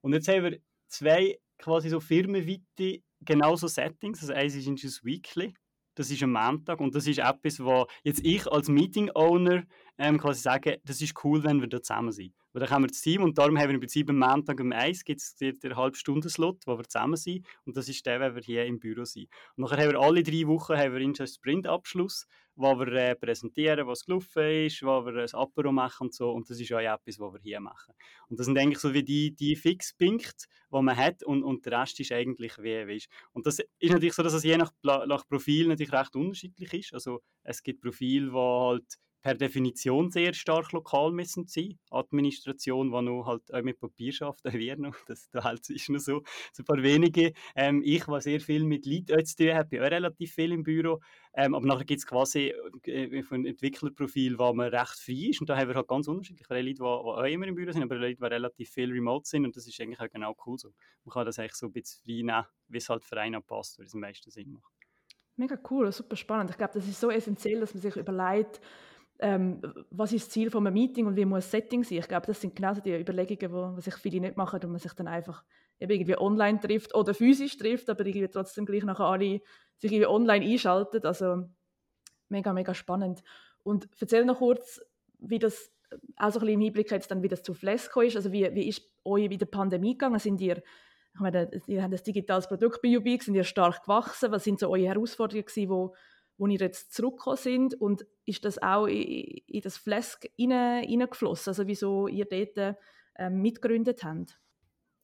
Und 0.01 0.13
jetzt 0.13 0.29
haben 0.29 0.45
wir 0.45 0.59
zwei 0.87 1.39
quasi 1.59 1.89
so 1.89 1.99
firmenweite 2.01 3.03
genauso 3.21 3.67
Settings. 3.67 4.21
Also 4.21 4.35
eins 4.35 4.55
ist 4.55 4.85
das 4.85 5.05
Weekly, 5.05 5.55
das 5.95 6.11
ist 6.11 6.23
am 6.23 6.33
Montag 6.33 6.81
und 6.81 6.95
das 6.95 7.07
ist 7.07 7.19
etwas, 7.19 7.61
wo 7.61 7.87
jetzt 8.03 8.25
ich 8.25 8.47
als 8.51 8.69
Meeting-Owner 8.69 9.65
ähm, 9.99 10.19
quasi 10.19 10.41
sage, 10.41 10.81
das 10.85 11.01
ist 11.01 11.25
cool, 11.25 11.45
wenn 11.45 11.61
wir 11.61 11.69
da 11.69 11.83
zusammen 11.83 12.13
sind. 12.13 12.35
Weil 12.53 12.61
dann 12.61 12.71
haben 12.71 12.83
wir 12.85 12.89
das 12.89 13.01
Team 13.01 13.23
und 13.23 13.39
darum 13.39 13.59
haben 13.59 13.69
wir 13.69 13.75
im 13.75 13.81
Prinzip 13.81 14.09
am 14.11 14.19
Montag 14.19 14.61
um 14.61 14.73
1 14.73 15.05
gibt 15.05 15.21
es 15.21 15.35
den 15.37 15.77
Halbstunden-Slot, 15.77 16.63
wo 16.67 16.77
wir 16.79 16.85
zusammen 16.85 17.17
sind 17.17 17.47
und 17.65 17.77
das 17.77 17.89
ist 17.89 18.05
der, 18.07 18.21
wenn 18.21 18.35
wir 18.35 18.43
hier 18.43 18.65
im 18.67 18.79
Büro 18.79 19.05
sind. 19.05 19.29
Und 19.57 19.65
nachher 19.65 19.83
haben 19.83 19.93
wir 19.93 20.01
alle 20.01 20.23
drei 20.23 20.47
Wochen 20.47 20.73
einen 20.73 21.15
Sprint-Abschluss, 21.15 22.27
wo 22.57 22.79
wir 22.79 22.93
äh, 22.93 23.15
präsentieren, 23.17 23.87
was 23.87 24.05
gelaufen 24.05 24.67
ist, 24.67 24.83
wo 24.83 25.05
wir 25.05 25.23
ein 25.23 25.35
Apero 25.35 25.73
machen 25.73 26.05
und 26.05 26.15
so 26.15 26.31
und 26.31 26.49
das 26.49 26.61
ist 26.61 26.73
auch 26.73 26.79
etwas, 26.79 27.19
was 27.19 27.33
wir 27.33 27.41
hier 27.41 27.61
machen. 27.61 27.95
Und 28.29 28.39
das 28.39 28.47
sind 28.47 28.59
eigentlich 28.59 28.79
so 28.79 28.93
wie 28.95 29.03
die, 29.03 29.35
die 29.35 29.57
Fixpunkte, 29.57 30.47
die 30.73 30.83
man 30.83 30.97
hat 30.97 31.23
und, 31.25 31.43
und 31.43 31.67
der 31.67 31.81
Rest 31.81 31.99
ist 32.01 32.13
eigentlich 32.13 32.57
wie, 32.59 32.87
wie 32.87 32.97
ist. 32.97 33.09
Und 33.33 33.47
das 33.47 33.59
ist 33.59 33.93
natürlich 33.93 34.15
so, 34.15 34.23
dass 34.23 34.35
es 34.35 34.45
je 34.45 34.57
nach, 34.57 34.73
nach 34.83 35.27
Profil 35.27 35.69
natürlich 35.69 35.93
recht 35.93 36.15
unterschiedlich 36.15 36.73
ist. 36.73 36.95
Also 36.95 37.23
es 37.43 37.63
gibt 37.63 37.81
Profile, 37.81 38.31
die 38.31 38.37
halt 38.37 38.99
per 39.25 39.35
Definition 39.35 40.11
sehr 40.11 40.35
stark 40.35 40.73
lokal 40.73 41.11
müssen 41.11 41.47
sein. 41.47 41.79
Administration, 41.91 42.91
die 42.93 43.03
noch 43.03 43.25
halt 43.25 43.55
auch 43.55 43.63
mit 43.63 43.81
Papier 43.81 44.13
schafft, 44.13 44.45
wir 44.53 44.77
noch, 44.77 44.95
das 45.07 45.31
da 45.31 45.43
halt 45.43 45.69
ist 45.71 45.89
noch 45.89 45.99
so, 45.99 46.23
so 46.53 46.63
ein 46.63 46.67
paar 46.67 46.83
wenige. 46.83 47.33
Ähm, 47.57 47.81
ich, 47.83 48.07
war 48.07 48.21
sehr 48.21 48.39
viel 48.39 48.65
mit 48.65 48.85
Leuten 48.85 49.25
zu 49.25 49.37
tun 49.37 49.55
habe, 49.55 49.69
bin 49.71 49.81
auch 49.81 49.91
relativ 49.91 50.35
viel 50.35 50.53
im 50.53 50.63
Büro. 50.63 51.01
Ähm, 51.33 51.55
aber 51.55 51.67
nachher 51.67 51.87
gibt 51.87 52.01
es 52.01 52.07
quasi 52.07 52.53
äh, 52.85 53.23
ein 53.31 53.47
Entwicklerprofil, 53.47 54.39
wo 54.39 54.53
man 54.53 54.69
recht 54.69 54.99
frei 54.99 55.31
ist 55.31 55.41
und 55.41 55.49
da 55.49 55.57
haben 55.57 55.69
wir 55.69 55.75
halt 55.75 55.89
ganz 55.89 56.07
unterschiedlich. 56.07 56.47
Leute, 56.51 56.65
die, 56.65 56.75
die 56.75 56.83
auch 56.83 57.25
immer 57.25 57.47
im 57.47 57.55
Büro 57.55 57.73
sind, 57.73 57.83
aber 57.83 57.97
Leute, 57.97 58.17
die 58.17 58.25
relativ 58.25 58.69
viel 58.69 58.93
remote 58.93 59.27
sind 59.27 59.47
und 59.47 59.57
das 59.57 59.67
ist 59.67 59.81
eigentlich 59.81 60.01
auch 60.01 60.11
genau 60.11 60.37
cool 60.45 60.59
so. 60.59 60.69
Man 61.05 61.15
kann 61.15 61.25
das 61.25 61.39
eigentlich 61.39 61.55
so 61.55 61.69
ein 61.69 61.73
bisschen 61.73 62.03
frei 62.05 62.23
nehmen, 62.23 62.45
wie 62.69 62.77
es 62.77 62.91
halt 62.91 63.07
für 63.07 63.19
einen 63.19 63.43
passt, 63.43 63.79
weil 63.79 63.87
es 63.87 63.95
am 63.95 64.01
meisten 64.01 64.31
Sinn 64.31 64.53
macht. 64.53 64.71
Mega 65.37 65.59
cool, 65.71 65.91
super 65.93 66.15
spannend. 66.15 66.51
Ich 66.51 66.59
glaube, 66.59 66.75
das 66.75 66.87
ist 66.87 67.01
so 67.01 67.11
essentiell, 67.11 67.61
dass 67.61 67.73
man 67.73 67.81
sich 67.81 67.97
überlegt, 67.97 68.61
ähm, 69.21 69.61
was 69.91 70.13
ist 70.13 70.27
das 70.27 70.31
Ziel 70.31 70.51
von 70.51 70.67
einem 70.67 70.75
Meeting 70.75 71.07
und 71.07 71.17
wie 71.17 71.25
muss 71.25 71.45
das 71.45 71.51
Setting 71.53 71.85
sein. 71.85 71.99
Ich 71.99 72.09
glaube, 72.09 72.27
das 72.27 72.41
sind 72.41 72.57
genau 72.57 72.75
die 72.75 72.99
Überlegungen, 72.99 73.53
wo 73.53 73.81
sich 73.81 73.95
viele 73.95 74.21
nicht 74.21 74.37
machen 74.37 74.61
und 74.63 74.71
man 74.71 74.81
sich 74.81 74.93
dann 74.95 75.07
einfach 75.07 75.45
irgendwie 75.79 76.19
online 76.19 76.61
trifft 76.61 76.95
oder 76.95 77.15
physisch 77.15 77.57
trifft, 77.57 77.89
aber 77.91 78.05
irgendwie 78.05 78.29
trotzdem 78.29 78.67
gleich 78.67 78.85
nachher 78.85 79.07
alle 79.07 79.41
sich 79.79 79.93
irgendwie 79.93 80.07
online 80.07 80.45
einschaltet. 80.45 81.05
Also 81.05 81.45
mega, 82.29 82.53
mega 82.53 82.75
spannend. 82.75 83.23
Und 83.63 83.89
erzähl 84.01 84.25
noch 84.25 84.39
kurz, 84.39 84.81
wie 85.19 85.39
das, 85.39 85.73
auch 86.17 86.31
so 86.31 86.39
ein 86.39 86.47
bisschen 86.47 86.49
im 86.49 86.61
Hinblick 86.61 86.91
jetzt 86.91 87.11
dann, 87.11 87.23
wie 87.23 87.29
das 87.29 87.43
zu 87.43 87.55
Flesco 87.55 88.01
ist. 88.01 88.17
Also 88.17 88.33
wie, 88.33 88.53
wie 88.55 88.69
ist 88.69 88.83
euch 89.05 89.29
bei 89.29 89.37
der 89.37 89.47
Pandemie 89.47 89.93
gegangen? 89.93 90.19
Sind 90.19 90.41
ihr, 90.41 90.63
ich 91.15 91.21
meine, 91.21 91.51
ihr 91.67 91.83
habt 91.83 91.95
ein 91.95 92.05
digitales 92.05 92.49
Produkt 92.49 92.83
bei 92.83 92.97
Ubik, 92.97 93.23
sind 93.23 93.35
ihr 93.35 93.45
stark 93.45 93.83
gewachsen? 93.85 94.33
Was 94.33 94.45
sind 94.45 94.59
so 94.59 94.71
eure 94.71 94.89
Herausforderungen 94.89 95.47
gewesen, 95.47 95.71
wo 95.71 95.95
wo 96.37 96.47
ihr 96.47 96.59
jetzt 96.59 96.93
zurückgekommen 96.93 97.37
sind 97.37 97.81
und 97.81 98.07
ist 98.25 98.45
das 98.45 98.63
auch 98.63 98.87
in, 98.87 99.43
in 99.47 99.61
das 99.61 99.77
Flask 99.77 100.27
hineingeflossen, 100.37 101.51
also 101.51 101.67
wieso 101.67 102.09
ihr 102.09 102.27
dort 102.27 102.77
ähm, 103.17 103.41
mitgegründet 103.43 104.05
habt? 104.05 104.39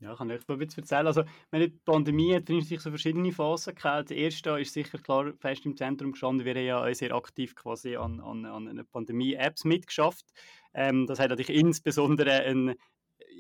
Ja, 0.01 0.15
kann 0.15 0.31
ich 0.31 0.49
ein 0.49 0.59
bisschen 0.59 0.83
erzählen. 0.83 1.07
Also, 1.07 1.25
meine 1.51 1.69
Pandemie 1.69 2.35
hat 2.35 2.47
sich 2.47 2.81
so 2.81 2.89
verschiedene 2.89 3.33
Phasen 3.33 3.75
gehabt. 3.75 4.09
Die 4.09 4.17
erste 4.17 4.59
ist 4.59 4.73
sicher 4.73 4.97
klar 4.97 5.35
fest 5.39 5.67
im 5.67 5.77
Zentrum 5.77 6.13
gestanden. 6.13 6.47
Wir 6.47 6.55
haben 6.55 6.65
ja 6.65 6.95
sehr 6.95 7.15
aktiv 7.15 7.55
quasi 7.55 7.97
an, 7.97 8.19
an, 8.21 8.47
an 8.47 8.67
einer 8.67 8.85
Pandemie-Apps 8.85 9.65
mitgeschafft. 9.67 10.25
Ähm, 10.73 11.07
das 11.07 11.19
hat 11.19 11.29
natürlich 11.29 11.51
insbesondere 11.51 12.45
ein, 12.45 12.77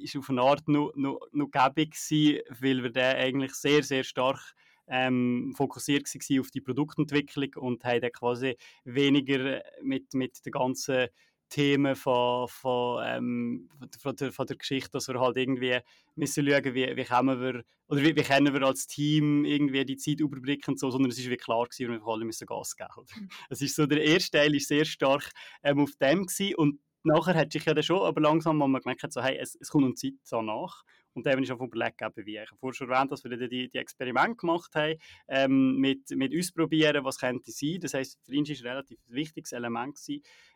ist 0.03 0.17
auf 0.19 0.29
eine 0.29 0.43
Art 0.43 0.69
noch, 0.69 0.93
noch, 0.97 1.21
noch 1.33 1.51
gäbig 1.51 1.93
gewesen, 1.93 2.43
weil 2.61 2.83
wir 2.83 2.93
da 2.93 3.09
eigentlich 3.13 3.55
sehr, 3.55 3.83
sehr 3.83 4.05
stark 4.05 4.55
ähm, 4.91 5.55
fokussiert 5.57 6.13
war 6.13 6.41
auf 6.41 6.51
die 6.51 6.61
Produktentwicklung 6.61 7.55
und 7.57 7.85
haben 7.85 8.01
dann 8.01 8.13
quasi 8.13 8.57
weniger 8.85 9.63
mit, 9.83 10.13
mit 10.15 10.45
den 10.45 10.53
ganzen 10.53 11.09
Themen 11.51 11.97
von, 11.97 12.49
von, 12.49 13.03
ähm, 13.05 13.69
von, 13.99 14.17
der, 14.17 14.33
von 14.33 14.47
der 14.47 14.57
Geschichte, 14.57 14.91
dass 14.93 15.09
wir 15.09 15.21
halt 15.21 15.37
irgendwie 15.37 15.79
müssen 16.15 16.47
schauen, 16.47 16.75
wie, 16.75 16.97
wie 16.97 17.05
kommen 17.05 17.41
wir, 17.41 17.65
oder 17.89 18.03
wie, 18.03 18.17
wie 18.17 18.23
können 18.23 18.55
wir 18.55 18.63
als 18.63 18.87
Team 18.87 19.45
irgendwie 19.45 19.85
die 19.85 19.97
Zeit 19.97 20.21
überblicken 20.21 20.73
und 20.73 20.79
so, 20.79 20.91
sondern 20.91 21.11
es 21.11 21.19
ist 21.19 21.29
wie 21.29 21.37
klar 21.37 21.67
gewesen, 21.67 21.93
wir 21.93 22.07
alle 22.07 22.25
müssen 22.25 22.47
Gas 22.47 22.77
geben. 22.77 23.07
Es 23.51 23.61
ist 23.61 23.75
so, 23.75 23.87
der 23.87 24.03
erste 24.03 24.39
Teil 24.39 24.55
ist 24.55 24.69
sehr 24.69 24.85
stark 24.85 25.31
ähm, 25.63 25.81
auf 25.81 25.97
dem 25.97 26.27
gewesen 26.27 26.55
und 26.55 26.81
nachher 27.03 27.35
hat 27.35 27.53
sich 27.53 27.65
ja 27.65 27.75
dann 27.75 27.83
schon, 27.83 28.03
aber 28.03 28.21
langsam 28.21 28.59
wir 28.59 28.81
gemerkt, 28.81 29.13
so, 29.13 29.23
hey, 29.23 29.37
es, 29.37 29.57
es 29.61 29.71
kommt 29.71 29.85
eine 29.85 29.95
Zeit 29.95 30.15
danach. 30.31 30.85
Und 31.15 31.27
dann 31.27 31.35
habe 31.35 31.43
ich 31.43 31.53
auch 31.53 31.61
überlegt, 31.61 32.01
wie 32.17 32.39
ich 32.39 32.49
vorher 32.59 32.75
schon 32.75 32.91
erwähnt 32.91 33.13
dass 33.13 33.25
wir 33.25 33.37
die, 33.49 33.69
die 33.69 33.79
Experimente 33.79 34.37
gemacht 34.37 34.75
haben, 34.75 34.97
ähm, 35.29 35.77
mit, 35.77 36.11
mit 36.11 36.37
ausprobieren, 36.37 37.05
was 37.05 37.19
könnte 37.19 37.51
sein. 37.51 37.79
Das 37.81 37.95
heisst, 37.95 38.19
war 38.29 38.43
es 38.43 38.61
ein 38.61 38.67
relativ 38.67 38.99
wichtiges 39.09 39.53
Element. 39.53 39.99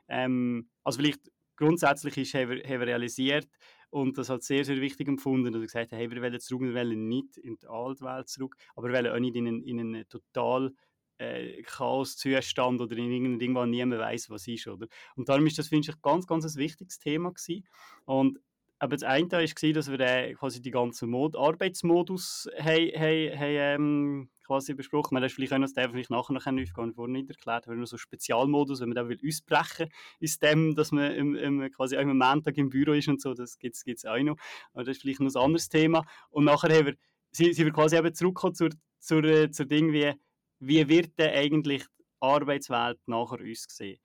Ähm, 0.09 0.69
also 0.83 0.99
vielleicht 0.99 1.31
grundsätzlich 1.57 2.17
ist, 2.19 2.35
haben, 2.35 2.51
wir, 2.51 2.63
haben 2.63 2.81
wir 2.81 2.87
realisiert 2.87 3.49
und 3.91 4.19
das 4.19 4.29
hat 4.29 4.43
sehr, 4.43 4.65
sehr 4.65 4.81
wichtig 4.81 5.09
empfunden, 5.09 5.53
dass 5.53 5.61
wir 5.61 5.67
gesagt 5.67 5.93
haben, 5.93 5.99
hey, 5.99 6.11
wir 6.11 6.21
wollen 6.21 6.41
zurück, 6.41 6.63
wir 6.63 6.75
wollen 6.75 7.09
nicht 7.09 7.37
in 7.37 7.57
die 7.57 7.67
Altwelt 7.67 8.29
zurück, 8.29 8.57
aber 8.75 8.89
wir 8.89 8.95
wollen 8.95 9.13
auch 9.13 9.21
nicht 9.21 9.37
in 9.37 9.47
einen, 9.47 9.63
in 9.63 9.81
einen 9.81 10.09
total 10.09 10.73
äh, 11.19 11.63
Chaos-Zustand 11.63 12.81
oder 12.81 12.97
in 12.97 13.41
irgendwann 13.41 13.71
niemand 13.71 14.01
weiß, 14.01 14.31
was 14.31 14.49
ist. 14.49 14.67
Oder? 14.67 14.89
Und 15.15 15.29
darum 15.29 15.47
ist 15.47 15.59
das, 15.59 15.69
finde 15.69 15.91
ich, 15.91 16.03
ganz, 16.03 16.27
ganz 16.27 16.45
ein 16.45 16.61
wichtiges 16.61 16.99
Thema 16.99 17.31
gewesen. 17.33 17.65
Und 18.05 18.41
aber 18.85 18.97
das 18.97 19.03
eine 19.03 19.31
war, 19.31 19.73
dass 19.73 19.91
wir 19.91 20.01
äh, 20.01 20.35
quasi 20.35 20.61
die 20.61 20.71
ganzen 20.71 21.09
Mod 21.09 21.37
Arbeitsmodus 21.37 22.51
haben, 22.59 22.91
haben, 22.95 23.39
haben 23.39 23.57
ähm, 23.57 24.29
quasi 24.45 24.75
besprochen. 24.75 25.15
Man 25.15 25.27
vielleicht 25.31 25.55
auch 25.55 25.59
noch, 25.59 25.69
das 25.73 25.91
vielleicht 25.91 26.11
nachher 26.11 26.35
noch 26.35 26.47
aufgehen, 26.47 26.93
vorhin 26.93 27.13
nicht 27.13 27.31
erklärt, 27.31 27.67
aber 27.67 27.77
nur 27.77 27.87
so 27.87 27.97
Spezialmodus, 27.97 28.83
wenn 28.83 28.91
man 28.91 28.97
da 28.97 29.09
will 29.09 29.19
ausbrechen 29.27 29.89
ist 30.21 30.43
dem, 30.43 30.75
dass 30.75 30.93
man 30.93 31.13
im, 31.13 31.35
im, 31.35 31.71
quasi 31.73 31.97
auch 31.97 32.03
am 32.03 32.19
Montag 32.19 32.59
im 32.59 32.69
Büro 32.69 32.93
ist 32.93 33.09
und 33.09 33.23
so, 33.23 33.33
das 33.33 33.59
gibt 33.59 33.75
es 33.87 34.05
auch 34.05 34.19
noch. 34.19 34.37
Aber 34.75 34.85
das 34.85 34.97
ist 34.97 35.01
vielleicht 35.03 35.21
noch 35.21 35.35
ein 35.35 35.43
anderes 35.43 35.71
Thema. 35.71 36.05
Und 36.29 36.45
nachher 36.45 36.77
haben 36.77 36.87
wir, 36.87 36.95
sind, 37.31 37.57
wir 37.57 37.73
quasi 37.73 37.97
eben 37.97 38.15
zurückgekommen 38.15 38.55
zur, 38.55 38.69
zur, 38.99 39.25
äh, 39.25 39.51
zur 39.51 39.65
Ding 39.65 39.95
wie, 39.95 40.13
wie 40.59 40.87
wird 40.91 41.19
denn 41.19 41.33
eigentlich 41.33 41.85
die 41.99 42.05
Arbeitswelt 42.21 42.99
nachher 43.07 43.41
uns 43.41 43.65
sehen? 43.71 43.99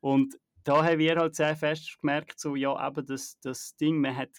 Und 0.00 0.34
da 0.64 0.84
haben 0.84 0.98
wir 0.98 1.16
halt 1.16 1.34
sehr 1.34 1.56
fest 1.56 1.98
gemerkt, 2.00 2.40
so, 2.40 2.56
ja, 2.56 2.86
eben 2.86 3.06
das, 3.06 3.38
das 3.40 3.76
Ding, 3.76 4.00
man 4.00 4.16
hat, 4.16 4.30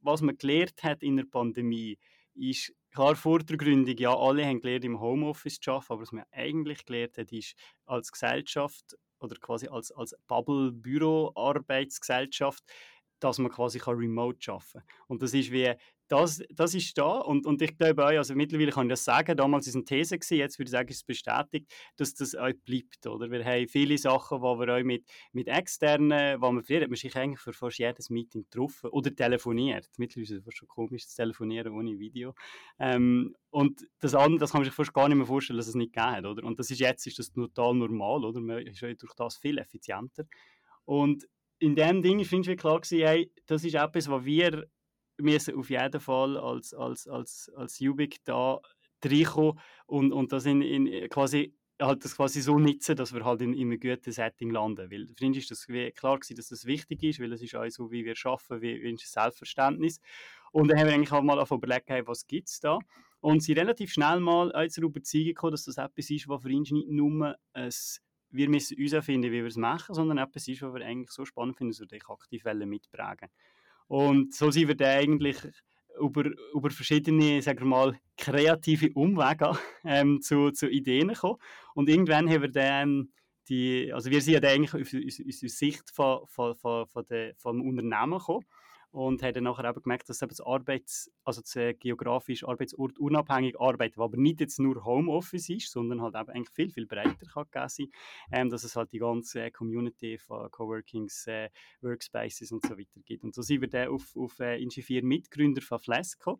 was 0.00 0.20
man 0.20 0.36
gelernt 0.36 0.82
hat 0.82 1.02
in 1.02 1.16
der 1.16 1.24
Pandemie, 1.24 1.98
ist 2.34 2.74
klar 2.92 3.16
vor 3.16 3.38
der 3.40 3.56
Gründung, 3.56 3.96
ja, 3.96 4.14
alle 4.16 4.46
haben 4.46 4.60
gelernt, 4.60 4.84
im 4.84 5.00
Homeoffice 5.00 5.58
zu 5.58 5.72
arbeiten, 5.72 5.92
aber 5.92 6.02
was 6.02 6.12
man 6.12 6.24
eigentlich 6.32 6.84
gelernt 6.84 7.18
hat, 7.18 7.32
ist, 7.32 7.54
als 7.86 8.12
Gesellschaft 8.12 8.96
oder 9.20 9.36
quasi 9.36 9.68
als, 9.68 9.90
als 9.92 10.14
Bubble-Büro-Arbeitsgesellschaft, 10.26 12.62
dass 13.18 13.38
man 13.38 13.50
quasi 13.50 13.78
kann 13.78 13.96
remote 13.96 14.52
arbeiten 14.52 14.72
kann. 14.72 14.82
Und 15.08 15.22
das 15.22 15.32
ist 15.34 15.52
wie 15.52 15.74
das, 16.10 16.42
das 16.50 16.74
ist 16.74 16.98
da 16.98 17.18
und, 17.18 17.46
und 17.46 17.62
ich 17.62 17.78
glaube 17.78 18.04
auch, 18.04 18.08
also 18.08 18.34
mittlerweile 18.34 18.72
kann 18.72 18.86
ich 18.86 18.90
das 18.90 19.04
sagen, 19.04 19.36
damals 19.36 19.68
ist 19.68 19.74
es 19.74 19.76
eine 19.76 19.84
These 19.84 20.18
gewesen, 20.18 20.38
jetzt 20.38 20.58
würde 20.58 20.66
ich 20.66 20.72
sagen, 20.72 20.88
ist 20.88 20.96
es 20.96 21.04
bestätigt, 21.04 21.72
dass 21.96 22.14
das 22.14 22.34
auch 22.34 22.50
bleibt, 22.64 23.06
oder? 23.06 23.30
Wir 23.30 23.44
haben 23.44 23.68
viele 23.68 23.96
Sachen, 23.96 24.42
wo 24.42 24.58
wir 24.58 24.76
auch 24.76 24.82
mit, 24.82 25.04
mit 25.32 25.46
externen, 25.46 26.40
wo 26.40 26.50
man 26.50 26.64
früher 26.64 26.80
hat 26.80 26.88
man 26.88 26.96
sich 26.96 27.14
eigentlich 27.14 27.38
für 27.38 27.52
fast 27.52 27.78
jedes 27.78 28.10
Meeting 28.10 28.42
getroffen 28.42 28.90
oder 28.90 29.14
telefoniert. 29.14 29.86
Mittlerweile 29.98 30.38
ist 30.38 30.46
es 30.48 30.54
schon 30.54 30.66
komisch, 30.66 31.06
zu 31.06 31.14
telefonieren 31.14 31.72
ohne 31.72 31.96
Video. 31.96 32.34
Ähm, 32.80 33.36
und 33.50 33.86
das 34.00 34.16
andere, 34.16 34.40
das 34.40 34.50
kann 34.50 34.62
man 34.62 34.64
sich 34.64 34.74
fast 34.74 34.92
gar 34.92 35.08
nicht 35.08 35.16
mehr 35.16 35.26
vorstellen, 35.26 35.58
dass 35.58 35.68
es 35.68 35.76
nicht 35.76 35.92
gegeben 35.92 36.16
hat, 36.16 36.26
oder? 36.26 36.42
Und 36.42 36.58
das 36.58 36.72
ist 36.72 36.80
jetzt, 36.80 37.06
ist 37.06 37.20
das 37.20 37.30
total 37.30 37.74
normal, 37.74 38.24
oder? 38.24 38.40
Man 38.40 38.66
ist 38.66 38.82
durch 38.82 39.14
das 39.16 39.36
viel 39.36 39.58
effizienter. 39.58 40.24
Und 40.84 41.28
in 41.60 41.76
dem 41.76 42.02
Ding 42.02 42.18
ist 42.18 42.32
mir 42.32 42.56
klar 42.56 42.80
gewesen, 42.80 43.06
hey, 43.06 43.32
das 43.46 43.62
ist 43.62 43.74
etwas, 43.74 44.10
was 44.10 44.24
wir 44.24 44.66
müssen 45.22 45.56
auf 45.56 45.70
jeden 45.70 46.00
Fall 46.00 46.36
als, 46.36 46.74
als, 46.74 47.08
als, 47.08 47.50
als 47.56 47.80
Ubik 47.80 48.24
da 48.24 48.60
reinkommen 49.04 49.58
und, 49.86 50.12
und 50.12 50.32
das 50.32 50.46
in, 50.46 50.62
in 50.62 51.08
quasi 51.08 51.54
halt 51.80 52.04
das 52.04 52.16
quasi 52.16 52.40
so 52.42 52.58
nutzen, 52.58 52.96
dass 52.96 53.14
wir 53.14 53.24
halt 53.24 53.40
in, 53.42 53.54
in 53.54 53.68
einem 53.68 53.80
guten 53.80 54.12
Setting 54.12 54.50
landen. 54.50 54.90
Weil 54.90 55.06
für 55.16 55.26
uns 55.26 55.36
ist 55.38 55.50
das 55.50 55.66
klar 55.66 56.18
gewesen, 56.18 56.36
dass 56.36 56.48
das 56.48 56.66
wichtig 56.66 57.02
ist, 57.02 57.20
weil 57.20 57.32
es 57.32 57.42
ist 57.42 57.54
auch 57.54 57.68
so, 57.68 57.90
wie 57.90 58.04
wir 58.04 58.14
arbeiten, 58.24 58.60
wie, 58.60 58.82
wie 58.82 58.92
ist 58.92 59.10
Selbstverständnis. 59.10 60.00
Und 60.52 60.68
dann 60.68 60.78
haben 60.78 60.86
wir 60.88 60.94
eigentlich 60.94 61.12
auch 61.12 61.22
mal 61.22 61.42
überlegt, 61.50 61.88
hey, 61.88 62.06
was 62.06 62.26
gibt 62.26 62.48
es 62.48 62.60
da? 62.60 62.78
Und 63.20 63.42
sie 63.42 63.52
relativ 63.52 63.92
schnell 63.92 64.20
mal 64.20 64.50
zur 64.70 64.84
Überzeugung 64.84 65.26
gekommen, 65.26 65.52
dass 65.52 65.64
das 65.64 65.76
etwas 65.76 66.10
ist, 66.10 66.28
was 66.28 66.42
für 66.42 66.48
uns 66.48 66.70
nicht 66.70 66.88
nur 66.88 67.36
ein 67.52 67.70
wir 68.32 68.48
müssen 68.48 68.78
uns 68.78 68.92
erfinden, 68.92 69.32
wie 69.32 69.40
wir 69.40 69.46
es 69.46 69.56
machen, 69.56 69.94
sondern 69.94 70.18
etwas 70.18 70.46
ist, 70.46 70.62
was 70.62 70.72
wir 70.72 70.86
eigentlich 70.86 71.10
so 71.10 71.24
spannend 71.24 71.56
finden, 71.56 71.72
dass 71.72 71.80
wir 71.80 71.86
dich 71.88 72.08
aktiv 72.08 72.44
mitprägen 72.44 73.28
und 73.90 74.32
so 74.32 74.52
sind 74.52 74.68
wir 74.68 74.76
dann 74.76 75.00
eigentlich 75.00 75.36
über, 76.00 76.30
über 76.54 76.70
verschiedene, 76.70 77.42
sagen 77.42 77.58
wir 77.58 77.66
mal, 77.66 78.00
kreative 78.16 78.92
Umwege 78.94 79.58
ähm, 79.84 80.20
zu, 80.22 80.52
zu 80.52 80.68
Ideen 80.70 81.08
gekommen. 81.08 81.38
Und 81.74 81.88
irgendwann 81.88 82.30
haben 82.30 82.42
wir 82.42 82.52
dann 82.52 83.08
die, 83.48 83.92
also 83.92 84.08
wir 84.08 84.20
sind 84.20 84.34
ja 84.34 84.48
eigentlich 84.48 84.74
aus, 84.74 84.94
aus, 84.94 85.44
aus 85.44 85.58
Sicht 85.58 85.90
von, 85.90 86.20
von, 86.28 86.54
von, 86.54 86.86
von 86.86 87.04
der, 87.06 87.34
vom 87.34 87.62
Unternehmen 87.62 88.18
gekommen 88.18 88.44
und 88.92 89.22
haben 89.22 89.34
dann 89.34 89.44
nachher 89.44 89.68
eben 89.68 89.82
gemerkt, 89.82 90.08
dass 90.08 90.20
eben 90.20 90.30
das 90.30 90.40
Arbeits, 90.40 91.10
also 91.24 91.40
das 91.40 91.54
äh, 91.56 91.74
geografisch 91.74 92.44
Arbeitsort 92.44 92.98
unabhängig 92.98 93.58
arbeiten, 93.60 94.00
aber 94.00 94.16
nicht 94.16 94.40
jetzt 94.40 94.58
nur 94.58 94.84
Homeoffice 94.84 95.48
ist, 95.48 95.70
sondern 95.70 96.02
halt 96.02 96.16
eben 96.16 96.30
eigentlich 96.30 96.50
viel, 96.50 96.70
viel 96.70 96.86
breiter 96.86 97.26
kann 97.50 97.68
sein, 97.68 97.86
ähm, 98.32 98.50
dass 98.50 98.64
es 98.64 98.74
halt 98.74 98.92
die 98.92 98.98
ganze 98.98 99.44
äh, 99.44 99.50
Community 99.50 100.18
von 100.18 100.50
Coworkings, 100.50 101.26
äh, 101.28 101.50
Workspaces 101.82 102.50
und 102.50 102.66
so 102.66 102.76
weiter 102.76 103.00
gibt. 103.04 103.22
Und 103.22 103.34
so 103.34 103.42
sind 103.42 103.60
wir 103.60 103.68
dann 103.68 103.88
auf, 103.88 104.16
auf 104.16 104.40
äh, 104.40 104.66
vier 104.70 105.04
Mitgründer 105.04 105.62
von 105.62 105.78
Flesco 105.78 106.38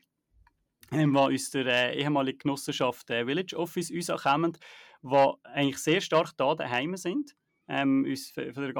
ähm, 0.92 1.12
die 1.12 1.18
aus 1.18 1.50
der 1.50 1.66
äh, 1.66 2.00
ehemaligen 2.00 2.38
Genossenschaft 2.38 3.10
äh, 3.10 3.24
Village 3.24 3.56
Office 3.56 3.90
uns 3.90 4.08
kommen, 4.22 4.56
die 5.02 5.32
eigentlich 5.44 5.78
sehr 5.78 6.00
stark 6.00 6.36
da 6.36 6.54
daheim 6.54 6.96
sind 6.96 7.36
ähm, 7.70 8.04
uns, 8.04 8.30
von 8.30 8.44
der, 8.44 8.54
von 8.54 8.74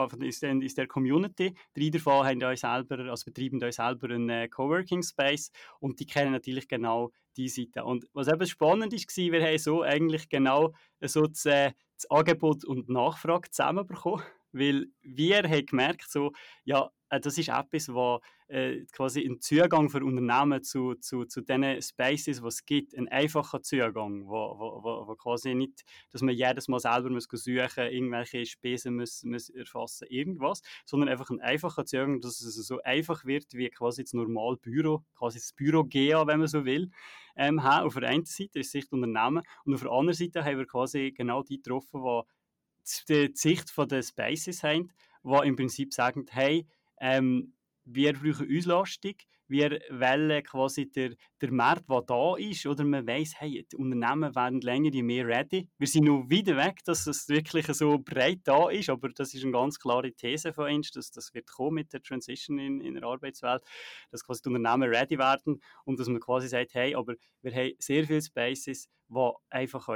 der, 0.75 0.87
Community. 0.89 1.55
Drei 1.75 1.91
davon 1.91 2.27
haben 2.27 2.43
euch 2.43 2.61
selber, 2.61 2.99
also 3.11 3.25
betreiben 3.25 3.63
euch 3.63 3.77
selber 3.77 4.11
einen 4.11 4.29
äh, 4.29 4.49
Coworking 4.49 5.03
Space 5.03 5.53
und 5.79 6.01
die 6.01 6.07
kennen 6.07 6.33
natürlich 6.33 6.67
genau 6.67 7.13
die 7.37 7.49
Seite. 7.49 7.85
Und 7.85 8.07
was 8.13 8.29
eben 8.29 8.47
spannend 8.47 8.93
ist, 8.93 9.17
war, 9.17 9.33
wir 9.33 9.47
haben 9.47 9.59
so 9.59 9.83
eigentlich 9.83 10.29
genau 10.29 10.75
so 11.01 11.27
das, 11.27 11.47
äh, 11.47 11.73
das 11.97 12.11
Angebot 12.11 12.65
und 12.65 12.89
Nachfrage 12.89 13.51
zusammenbekommen, 13.51 14.25
weil 14.53 14.87
wir 15.03 15.45
haben 15.45 15.67
gemerkt, 15.67 16.11
so, 16.11 16.33
ja, 16.65 16.91
das 17.19 17.39
ist 17.39 17.49
etwas, 17.49 17.89
was 17.93 18.21
äh, 18.49 18.85
quasi 18.93 19.25
ein 19.25 19.41
Zugang 19.41 19.91
für 19.91 20.05
Unternehmen 20.05 20.63
zu, 20.63 20.95
zu, 20.95 21.25
zu 21.25 21.41
den 21.41 21.83
Spaces, 21.83 22.41
es 22.41 22.65
gibt, 22.65 22.95
ein 22.97 23.09
einfacher 23.09 23.63
Zugang, 23.63 24.27
wo, 24.27 24.57
wo, 24.59 25.07
wo, 25.07 25.15
quasi 25.17 25.55
nicht, 25.55 25.85
dass 26.11 26.23
man 26.23 26.35
jedes 26.35 26.69
Mal 26.69 26.79
selber 26.79 27.11
muss 27.11 27.29
suchen 27.31 27.85
irgendwelche 27.91 28.47
Spesen 28.47 28.97
muss, 28.97 29.25
muss 29.25 29.51
erfassen, 29.51 30.07
irgendwas, 30.09 30.63
sondern 30.85 31.09
einfach 31.09 31.31
ein 31.31 31.41
einfacher 31.41 31.85
Zugang, 31.85 32.21
dass 32.21 32.41
es 32.41 32.55
so 32.55 32.81
einfach 32.83 33.25
wird, 33.25 33.55
wie 33.55 33.69
quasi 33.71 34.05
das 34.05 34.13
normale 34.13 34.57
Büro, 34.57 35.03
quasi 35.15 35.39
das 35.39 35.53
Büro 35.53 35.85
GEA, 35.85 36.27
wenn 36.27 36.39
man 36.39 36.49
so 36.49 36.65
will, 36.65 36.91
ähm, 37.37 37.63
haben. 37.63 37.87
Auf 37.87 37.95
der 37.95 38.09
einen 38.09 38.25
Seite 38.25 38.61
ist 38.61 38.71
Sicht 38.71 38.93
Unternehmen 38.93 39.43
und 39.65 39.75
auf 39.75 39.81
der 39.81 39.91
anderen 39.91 40.17
Seite 40.17 40.45
haben 40.45 40.59
wir 40.59 40.67
quasi 40.67 41.13
genau 41.13 41.43
die 41.43 41.57
getroffen, 41.57 42.03
die 42.03 42.23
die 43.09 43.31
Sicht 43.35 43.71
von 43.71 43.89
den 43.89 44.03
Spaces 44.03 44.63
haben, 44.63 44.93
die 45.23 45.47
im 45.49 45.57
Prinzip 45.57 45.93
sagen, 45.93 46.27
hey, 46.31 46.67
ähm, 47.01 47.55
wir 47.85 48.13
brauchen 48.13 48.49
Auslastung, 48.57 49.15
wir 49.49 49.81
wollen 49.91 50.43
quasi 50.45 50.89
der, 50.89 51.15
der 51.41 51.51
Markt, 51.51 51.91
der 51.91 52.03
da 52.03 52.37
ist, 52.37 52.67
oder 52.67 52.85
man 52.85 53.05
weiss, 53.05 53.33
hey, 53.37 53.67
die 53.71 53.77
Unternehmen 53.77 54.33
werden 54.37 54.61
länger 54.61 55.03
mehr 55.03 55.27
ready. 55.27 55.69
Wir 55.77 55.89
sind 55.89 56.05
noch 56.05 56.31
weit 56.31 56.47
weg, 56.47 56.79
dass 56.85 57.09
es 57.09 57.29
wirklich 57.29 57.67
so 57.67 57.99
breit 57.99 58.41
da 58.45 58.71
ist, 58.71 58.91
aber 58.91 59.09
das 59.09 59.35
ist 59.35 59.43
eine 59.43 59.51
ganz 59.51 59.81
klare 59.81 60.13
These 60.13 60.53
von 60.53 60.73
uns, 60.73 60.93
dass 60.93 61.11
das 61.11 61.35
wird 61.35 61.51
kommen 61.51 61.75
mit 61.75 61.93
der 61.93 62.01
Transition 62.01 62.61
in, 62.61 62.81
in 62.81 62.95
der 62.95 63.03
Arbeitswelt, 63.03 63.63
dass 64.13 64.25
quasi 64.25 64.43
die 64.43 64.51
Unternehmen 64.51 64.89
ready 64.89 65.19
werden 65.19 65.61
und 65.85 65.99
dass 65.99 66.07
man 66.07 66.21
quasi 66.21 66.47
sagt, 66.47 66.75
hey, 66.75 66.95
aber 66.95 67.15
wir 67.43 67.53
haben 67.53 67.73
sehr 67.81 68.07
viele 68.07 68.23
Spaces, 68.23 68.89
die 69.09 69.31
einfach 69.51 69.89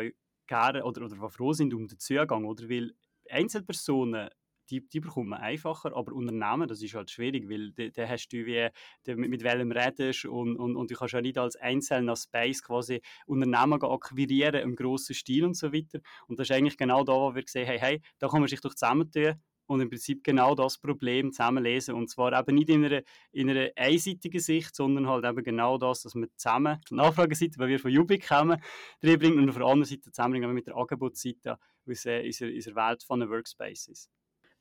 gerne 0.48 0.84
oder, 0.84 1.04
oder 1.04 1.30
froh 1.30 1.52
sind 1.52 1.72
um 1.74 1.86
den 1.86 2.00
Zugang, 2.00 2.44
oder? 2.44 2.68
Weil 2.68 2.92
Einzelpersonen 3.30 4.30
die, 4.70 4.86
die 4.88 5.00
bekommt 5.00 5.28
man 5.28 5.40
einfacher, 5.40 5.96
aber 5.96 6.12
Unternehmen, 6.12 6.68
das 6.68 6.82
ist 6.82 6.94
halt 6.94 7.10
schwierig, 7.10 7.48
weil 7.48 7.72
da 7.90 8.08
hast 8.08 8.28
du 8.28 8.46
wie, 8.46 8.68
de, 9.06 9.16
mit, 9.16 9.30
mit 9.30 9.42
welchem 9.42 9.72
redest 9.72 10.24
und, 10.26 10.56
und, 10.56 10.76
und 10.76 10.90
du 10.90 10.94
kannst 10.94 11.14
ja 11.14 11.20
nicht 11.20 11.38
als 11.38 11.56
einzelner 11.56 12.16
Space 12.16 12.62
quasi 12.62 13.00
Unternehmen 13.26 13.82
akquirieren 13.82 14.62
im 14.62 14.76
grossen 14.76 15.14
Stil 15.14 15.44
und 15.44 15.56
so 15.56 15.72
weiter. 15.72 16.00
Und 16.26 16.38
das 16.38 16.48
ist 16.48 16.56
eigentlich 16.56 16.76
genau 16.76 17.04
da, 17.04 17.12
wo 17.12 17.34
wir 17.34 17.42
gesehen 17.42 17.68
haben, 17.68 17.78
hey, 17.78 18.00
da 18.18 18.28
kann 18.28 18.40
man 18.40 18.48
sich 18.48 18.60
doch 18.60 18.74
zusammentun 18.74 19.34
und 19.66 19.80
im 19.80 19.88
Prinzip 19.88 20.22
genau 20.22 20.54
das 20.54 20.78
Problem 20.78 21.32
zusammenlesen. 21.32 21.94
Und 21.94 22.10
zwar 22.10 22.38
eben 22.38 22.54
nicht 22.54 22.68
in 22.68 22.84
einer, 22.84 23.02
in 23.32 23.50
einer 23.50 23.70
einseitigen 23.76 24.40
Sicht, 24.40 24.74
sondern 24.74 25.08
halt 25.08 25.24
eben 25.24 25.42
genau 25.42 25.78
das, 25.78 26.02
dass 26.02 26.14
man 26.14 26.28
zusammen 26.36 26.80
die 26.90 26.94
Nachfrageseite, 26.94 27.58
weil 27.58 27.68
wir 27.68 27.78
von 27.78 27.90
Jubik 27.90 28.28
kommen, 28.28 28.60
reinbringen 29.02 29.38
und 29.38 29.48
auf 29.48 29.56
der 29.56 29.66
anderen 29.66 29.84
Seite 29.84 30.10
zusammenbringen 30.10 30.52
mit 30.52 30.66
der 30.66 30.76
Angebotsseite 30.76 31.58
aus 31.86 32.06
äh, 32.06 32.24
unserer, 32.24 32.50
unserer 32.50 32.76
Welt 32.76 33.02
von 33.02 33.20
den 33.20 33.30
Workspaces 33.30 34.10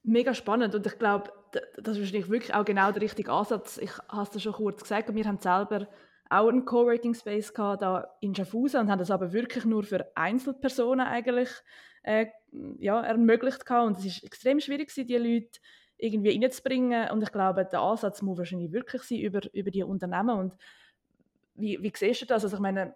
mega 0.03 0.33
spannend 0.33 0.75
und 0.75 0.85
ich 0.85 0.99
glaube, 0.99 1.31
das 1.51 1.95
ist 1.95 2.01
wahrscheinlich 2.01 2.29
wirklich 2.29 2.53
auch 2.53 2.65
genau 2.65 2.91
der 2.91 3.01
richtige 3.01 3.31
Ansatz. 3.31 3.77
Ich 3.77 3.97
habe 4.09 4.29
es 4.35 4.41
schon 4.41 4.53
kurz 4.53 4.81
gesagt, 4.81 5.13
wir 5.13 5.25
haben 5.25 5.39
selber 5.39 5.87
auch 6.29 6.47
einen 6.47 6.65
Coworking 6.65 7.13
Space 7.13 7.53
gehabt, 7.53 7.81
da 7.81 8.07
in 8.19 8.35
Schaffhausen 8.35 8.81
und 8.81 8.91
haben 8.91 8.99
das 8.99 9.11
aber 9.11 9.33
wirklich 9.33 9.65
nur 9.65 9.83
für 9.83 10.05
Einzelpersonen 10.15 11.05
eigentlich 11.05 11.49
äh, 12.03 12.27
ja, 12.79 13.01
ermöglicht 13.01 13.65
gehabt. 13.65 13.87
und 13.87 13.97
es 13.97 14.05
ist 14.05 14.23
extrem 14.23 14.59
schwierig 14.59 14.89
gewesen, 14.89 15.07
die 15.07 15.17
Leute 15.17 15.59
irgendwie 15.97 16.31
reinzubringen 16.31 17.11
und 17.11 17.21
ich 17.21 17.31
glaube, 17.31 17.65
der 17.65 17.79
Ansatz 17.79 18.21
muss 18.21 18.37
wahrscheinlich 18.37 18.71
wirklich 18.71 19.03
sein 19.03 19.19
über, 19.19 19.41
über 19.53 19.71
die 19.71 19.83
Unternehmen 19.83 20.37
und 20.37 20.53
wie, 21.55 21.81
wie 21.81 21.93
siehst 21.95 22.23
du 22.23 22.25
das? 22.25 22.43
Also 22.43 22.57
ich 22.57 22.61
meine, 22.61 22.95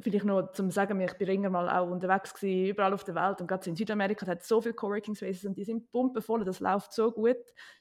vielleicht 0.00 0.24
noch 0.24 0.52
zum 0.52 0.70
sagen, 0.70 1.00
ich 1.00 1.12
bin 1.14 1.28
länger 1.28 1.50
mal 1.50 1.68
auch 1.68 1.88
unterwegs 1.90 2.34
gewesen, 2.34 2.70
überall 2.70 2.92
auf 2.92 3.04
der 3.04 3.14
Welt 3.14 3.40
und 3.40 3.46
gerade 3.46 3.68
in 3.70 3.76
Südamerika 3.76 4.26
hat 4.26 4.42
es 4.42 4.48
so 4.48 4.60
viele 4.60 4.74
Coworking 4.74 5.14
Spaces 5.14 5.44
und 5.44 5.56
die 5.56 5.64
sind 5.64 5.90
pumpenvoll, 5.92 6.44
das 6.44 6.60
läuft 6.60 6.92
so 6.92 7.12
gut 7.12 7.36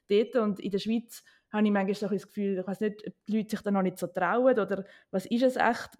dort 0.07 0.35
und 0.35 0.59
in 0.59 0.71
der 0.71 0.79
Schweiz 0.79 1.23
habe 1.51 1.65
ich 1.65 1.71
manchmal 1.71 2.09
das 2.09 2.27
Gefühl, 2.27 2.59
ich 2.59 2.67
weiß 2.67 2.79
nicht, 2.81 3.07
ob 3.07 3.13
die 3.27 3.37
Leute 3.37 3.49
sich 3.49 3.61
da 3.61 3.71
noch 3.71 3.81
nicht 3.81 3.97
so 3.97 4.07
trauen 4.07 4.59
oder 4.59 4.85
was 5.09 5.25
ist 5.25 5.43
es 5.43 5.55
echt, 5.55 5.97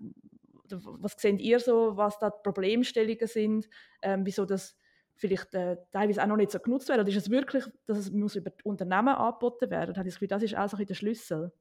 was 0.70 1.14
seht 1.18 1.42
ihr 1.42 1.60
so, 1.60 1.98
was 1.98 2.20
da 2.20 2.30
die 2.30 2.42
Problemstellungen 2.44 3.28
sind, 3.28 3.68
ähm, 4.02 4.26
wieso 4.26 4.46
das 4.46 4.78
vielleicht 5.16 5.56
äh, 5.56 5.78
teilweise 5.92 6.22
auch 6.22 6.28
noch 6.28 6.36
nicht 6.36 6.52
so 6.52 6.60
genutzt 6.60 6.90
wird 6.90 7.00
oder 7.00 7.10
ist 7.10 7.16
es 7.16 7.30
wirklich, 7.32 7.66
dass 7.86 7.98
es 7.98 8.12
muss 8.12 8.36
über 8.36 8.52
die 8.52 8.64
Unternehmen 8.64 9.16
angeboten 9.16 9.72
werden? 9.72 9.96
Habe 9.96 10.08
ich 10.08 10.14
das 10.14 10.20
Gefühl, 10.20 10.28
das 10.28 10.44
ist 10.44 10.58
auch 10.58 10.70
so 10.70 10.78
ein 10.78 10.86
der 10.86 10.94
Schlüssel 10.94 11.52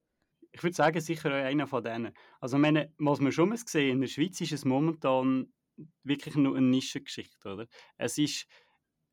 ich 0.55 0.63
würde 0.63 0.77
sagen, 0.77 1.01
sicher 1.01 1.35
einer 1.35 1.67
von 1.67 1.83
denen. 1.83 2.15
Also, 2.41 2.59
meine, 2.59 2.93
was 2.99 3.19
man 3.19 3.33
schon 3.33 3.49
mal 3.49 3.59
sehen, 3.59 3.97
in 3.97 4.01
der 4.01 4.07
Schweiz 4.07 4.41
ist 4.41 4.53
es 4.53 4.65
momentan 4.65 5.53
wirklich 6.05 6.37
nur 6.37 6.57
eine 6.57 6.67
Nischengeschichte, 6.67 7.53
oder? 7.53 7.67
Es 7.97 8.19
ist 8.19 8.47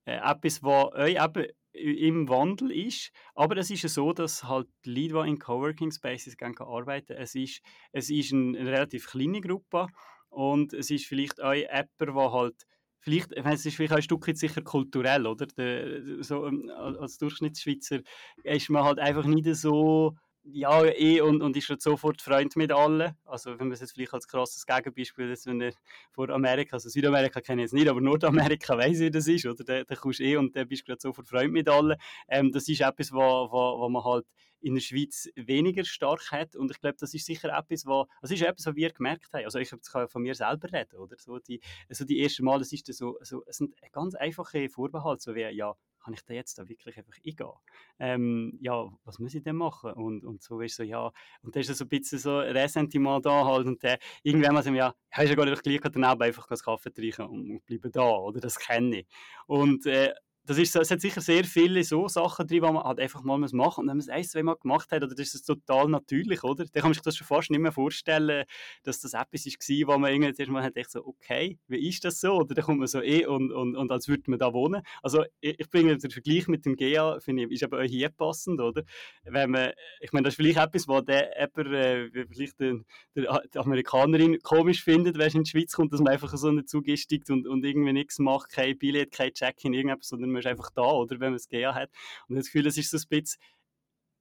äh, 0.06 0.18
etwas, 0.18 0.62
was 0.62 0.94
euch 0.94 1.24
eben 1.24 1.48
im 1.74 2.30
Wandel 2.30 2.72
ist, 2.72 3.12
aber 3.34 3.58
es 3.58 3.72
ist 3.72 3.82
ja 3.82 3.90
so, 3.90 4.14
dass 4.14 4.44
halt 4.44 4.68
die 4.86 4.94
Leute, 4.94 5.24
die 5.24 5.30
in 5.32 5.40
Coworking 5.40 5.92
Spaces 5.92 6.36
arbeiten, 6.40 7.14
es 7.14 7.34
ist, 7.34 7.62
es 7.92 8.12
ist 8.12 8.34
eine, 8.34 8.60
relativ 8.60 9.08
kleine 9.08 9.42
Gruppe 9.42 9.88
und 10.30 10.74
es 10.74 10.92
ist 10.92 11.06
vielleicht 11.06 11.42
auch 11.42 11.54
jemand, 11.54 11.90
der 12.00 12.32
halt 12.32 12.68
vielleicht, 13.00 13.32
es 13.34 13.66
ist 13.66 13.78
vielleicht 13.78 13.94
ein 13.94 14.02
Stück 14.04 14.26
sicher 14.36 14.62
kulturell, 14.62 15.26
oder? 15.26 15.48
Der, 15.48 16.24
so, 16.24 16.46
ähm, 16.46 16.70
als 16.70 17.18
Durchschnittsschweizer 17.18 18.02
ist 18.44 18.70
man 18.70 18.84
halt 18.84 19.00
einfach 19.00 19.26
nicht 19.26 19.48
so 19.56 20.16
ja, 20.44 20.84
eh 20.86 21.22
und, 21.22 21.42
und 21.42 21.56
ist 21.56 21.66
schon 21.66 21.80
sofort 21.80 22.22
Freund 22.22 22.56
mit 22.56 22.72
allen. 22.72 23.16
Also 23.26 23.52
wenn 23.52 23.68
man 23.68 23.74
es 23.74 23.82
jetzt 23.82 23.94
vielleicht 23.94 24.14
als 24.14 24.28
krasses 24.28 24.66
Gegenbeispiel, 24.66 25.30
jetzt, 25.30 25.46
wenn 25.46 25.62
er 25.62 25.74
vor 26.12 26.30
Amerika, 26.30 26.76
also 26.78 26.90
Südamerika 26.90 27.42
kenne 27.42 27.62
ich 27.62 27.66
jetzt 27.66 27.74
nicht, 27.74 27.88
aber 27.88 28.02
Nordamerika 28.02 28.78
weiß 28.78 29.00
wie 29.00 29.12
das 29.12 29.28
ist, 29.28 29.46
oder? 29.46 29.84
Da, 29.84 29.96
kommst 29.96 30.20
du 30.20 30.24
eh 30.24 30.38
und 30.38 30.56
dann 30.56 30.68
bist 30.68 30.82
du 30.82 30.86
gerade 30.88 31.02
sofort 31.02 31.28
Freund 31.28 31.54
mit 31.54 31.70
allen. 31.70 31.98
Ähm, 32.28 32.52
das 32.52 32.68
ist 32.68 32.82
etwas, 32.82 33.12
was 33.12 33.52
wo, 33.52 33.80
wo 33.80 33.90
man 33.90 34.04
halt 34.04 34.26
in 34.62 34.76
der 34.76 34.82
Schweiz 34.82 35.30
weniger 35.36 35.84
stark 35.84 36.32
hat 36.32 36.56
und 36.56 36.72
ich 36.72 36.80
glaube, 36.80 36.98
das 37.00 37.14
ist 37.14 37.26
sicher 37.26 37.50
etwas, 37.50 37.86
was, 37.86 38.08
also 38.22 38.34
ist 38.34 38.42
etwas, 38.44 38.66
was 38.68 38.76
wir 38.76 38.92
gemerkt 38.92 39.34
haben. 39.34 39.46
Also 39.46 39.60
ich 39.60 39.72
kann 39.92 40.08
von 40.08 40.22
mir 40.22 40.36
selber 40.36 40.72
reden, 40.72 40.98
oder? 40.98 41.16
So 41.18 41.40
die, 41.40 41.62
also 41.90 42.06
die 42.06 42.22
ersten 42.22 42.46
Mal, 42.46 42.62
es 42.62 42.72
ist 42.72 42.92
so, 42.94 43.18
so, 43.22 43.44
es 43.46 43.58
sind 43.58 43.76
ganz 43.92 44.16
einfache 44.16 44.70
Vorbehalte, 44.70 45.22
so 45.22 45.36
wie, 45.36 45.50
ja, 45.50 45.76
kann 46.04 46.14
ich 46.14 46.24
da 46.26 46.34
jetzt 46.34 46.58
da 46.58 46.68
wirklich 46.68 46.98
einfach 46.98 47.14
eingehen? 47.26 47.52
Ähm, 48.00 48.58
ja, 48.62 48.90
was 49.04 49.20
muss 49.20 49.34
ich 49.34 49.44
denn 49.44 49.56
machen? 49.56 49.94
Und, 49.94 50.24
und 50.26 50.42
so 50.42 50.60
ist 50.62 50.76
so, 50.76 50.84
ja, 50.84 51.12
und 51.42 51.56
da 51.56 51.60
ist 51.60 51.76
so 51.76 51.86
ein 51.86 51.90
bisschen 51.90 52.20
so 52.20 52.40
Ressentiment 52.40 53.26
da 53.26 53.46
halt 53.46 53.68
und 53.68 53.82
der, 53.84 54.00
irgendwann 54.24 54.54
mal 54.54 54.64
sagen 54.64 54.76
ja, 54.76 54.94
hast 55.12 55.26
du 55.26 55.30
ja 55.30 55.36
gar 55.36 55.46
nicht 55.46 55.64
gleich 55.64 55.80
daneben 55.82 56.22
einfach 56.22 56.50
einen 56.50 56.60
Kaffee 56.60 56.92
trinken 56.92 57.24
und, 57.24 57.66
bleiben 57.66 57.92
da, 57.92 58.10
oder? 58.10 58.40
Das 58.40 58.58
kenne 58.58 59.00
ich. 59.00 59.08
Und 59.48 59.86
äh, 59.86 60.14
das 60.46 60.58
ist, 60.58 60.76
es 60.76 60.90
hat 60.90 61.02
sicher 61.02 61.22
sehr 61.22 61.44
viele 61.44 61.84
so 61.84 62.08
Sachen 62.08 62.48
drin, 62.48 62.62
die 62.64 62.72
man 62.72 62.84
halt 62.84 63.00
einfach 63.00 63.22
mal 63.22 63.38
machen 63.38 63.58
muss. 63.58 63.78
Und 63.78 63.88
wenn 63.88 63.98
man 63.98 64.00
es 64.00 64.10
ein, 64.10 64.24
zwei 64.24 64.44
Mal 64.44 64.56
gemacht 64.56 64.92
hat, 64.92 65.04
oder 65.04 65.14
das 65.14 65.28
ist 65.28 65.36
es 65.36 65.44
total 65.44 65.88
natürlich, 65.88 66.44
oder? 66.44 66.66
Dann 66.66 66.82
kann 66.82 66.90
man 66.90 66.94
sich 66.94 67.04
das 67.04 67.16
schon 67.16 67.28
fast 67.28 67.52
nicht 67.52 67.60
mehr 67.60 67.72
vorstellen, 67.72 68.46
dass 68.84 69.00
das 69.02 69.14
etwas 69.14 69.46
war, 69.46 69.94
wo 69.94 70.00
man 70.00 70.12
irgendwie 70.12 70.34
zuerst 70.34 70.52
mal 70.52 70.64
hat, 70.64 70.74
so, 70.88 71.06
okay, 71.06 71.60
wie 71.68 71.88
ist 71.88 72.04
das 72.04 72.20
so? 72.20 72.34
Oder 72.34 72.56
dann 72.56 72.66
kommt 72.66 72.80
man 72.80 72.88
so 72.88 73.02
eh 73.02 73.26
und, 73.26 73.52
und, 73.52 73.76
und 73.76 73.92
als 73.92 74.08
würde 74.08 74.24
man 74.28 74.40
da 74.40 74.52
wohnen. 74.54 74.82
Also 75.04 75.24
ich, 75.42 75.70
bringe 75.70 75.96
den 75.98 76.12
Vergleich 76.12 76.48
mit 76.48 76.66
dem 76.66 76.76
GEA, 76.76 77.20
finde 77.20 77.44
ich, 77.44 77.52
ist 77.52 77.64
aber 77.64 77.80
auch 77.80 77.88
hier 77.88 78.10
passend, 78.10 78.60
oder? 78.60 78.84
Wenn 79.24 79.52
man, 79.52 79.72
ich 80.00 80.12
meine, 80.12 80.26
das 80.26 80.34
ist 80.34 80.38
vielleicht 80.38 80.58
etwas, 80.58 80.88
was 80.88 81.06
der 81.06 81.32
jemand, 81.40 81.74
äh, 81.76 82.26
vielleicht 82.28 82.60
den, 82.60 82.86
der, 83.16 83.42
die 83.54 83.58
Amerikanerin 83.60 84.40
komisch 84.42 84.84
findet, 84.84 85.18
wenn 85.18 85.30
sie 85.30 85.38
in 85.38 85.44
die 85.44 85.50
Schweiz 85.50 85.74
kommt, 85.74 85.94
dass 85.94 86.02
man 86.02 86.14
einfach 86.14 86.36
so 86.36 86.48
eine 86.48 86.66
zugestickt 86.66 87.30
und, 87.30 87.48
und 87.48 87.64
irgendwie 87.64 87.94
nichts 87.94 88.20
macht, 88.20 88.50
kein 88.50 88.78
Billett, 88.78 89.12
kein 89.12 89.32
Check-in, 89.34 89.74
irgendetwas, 89.74 90.10
sondern 90.10 90.31
man 90.32 90.40
ist 90.40 90.48
einfach 90.48 90.72
da, 90.72 90.84
oder, 90.84 91.20
wenn 91.20 91.32
man 91.32 91.36
es 91.36 91.48
GA 91.48 91.74
hat. 91.74 91.90
Und 92.28 92.36
das 92.36 92.46
Gefühl, 92.46 92.68
es 92.68 92.78
ist 92.78 92.90
so 92.92 92.98
ein 92.98 93.08
bisschen, 93.10 93.40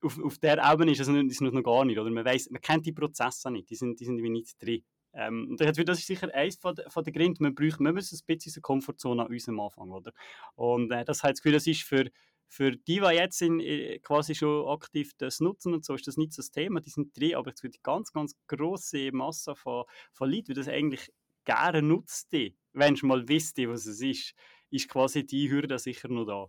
auf, 0.02 0.18
auf 0.22 0.38
der 0.38 0.58
Ebene 0.58 0.92
ist 0.92 1.00
es, 1.00 1.08
ist 1.08 1.40
noch 1.40 1.62
gar 1.62 1.84
nicht, 1.84 1.98
oder? 1.98 2.10
Man, 2.10 2.24
weiss, 2.24 2.50
man 2.50 2.60
kennt 2.60 2.86
die 2.86 2.92
Prozesse 2.92 3.50
nicht, 3.50 3.70
die 3.70 3.76
sind, 3.76 4.00
die 4.00 4.04
sind 4.04 4.16
nicht 4.16 4.62
drin. 4.62 4.82
Ähm, 5.12 5.48
und 5.50 5.60
das 5.60 5.98
ist 5.98 6.06
sicher 6.06 6.32
eines 6.34 6.56
von, 6.56 6.76
von 6.88 7.04
der 7.04 7.12
Gründe, 7.12 7.42
man 7.42 7.54
braucht 7.54 7.80
man 7.80 7.94
muss 7.94 8.12
ein 8.12 8.20
bisschen 8.26 8.52
eine 8.54 8.62
Komfortzone 8.62 9.22
an 9.22 9.28
uns 9.28 9.48
am 9.48 9.60
Anfang, 9.60 9.90
oder? 9.90 10.12
Und 10.54 10.92
äh, 10.92 11.04
das 11.04 11.22
hat 11.22 11.32
das 11.32 11.42
Gefühl, 11.42 11.54
das 11.54 11.66
ist 11.66 11.82
für, 11.82 12.10
für 12.46 12.72
die, 12.72 13.00
die 13.00 13.14
jetzt 13.14 13.42
in, 13.42 13.58
äh, 13.60 13.98
quasi 13.98 14.34
schon 14.34 14.68
aktiv 14.68 15.12
das 15.18 15.40
nutzen 15.40 15.74
und 15.74 15.84
so, 15.84 15.94
ist 15.94 16.06
das 16.06 16.16
nicht 16.16 16.32
so 16.32 16.42
das 16.42 16.52
Thema, 16.52 16.80
die 16.80 16.90
sind 16.90 17.16
drin, 17.18 17.34
aber 17.34 17.52
es 17.52 17.62
wird 17.62 17.82
ganz, 17.82 18.12
ganz 18.12 18.34
grosse 18.46 19.10
Masse 19.12 19.56
von, 19.56 19.84
von 20.12 20.30
Leuten, 20.30 20.46
die 20.46 20.54
das 20.54 20.68
eigentlich 20.68 21.10
gerne 21.44 21.82
nutzt, 21.82 22.32
wenn 22.72 22.94
du 22.94 23.06
mal 23.06 23.26
wisst, 23.26 23.58
was 23.58 23.86
es 23.86 24.00
ist, 24.00 24.34
ist 24.70 24.88
quasi 24.88 25.26
die 25.26 25.50
Hürde 25.50 25.78
sicher 25.78 26.08
noch 26.08 26.24
da. 26.24 26.46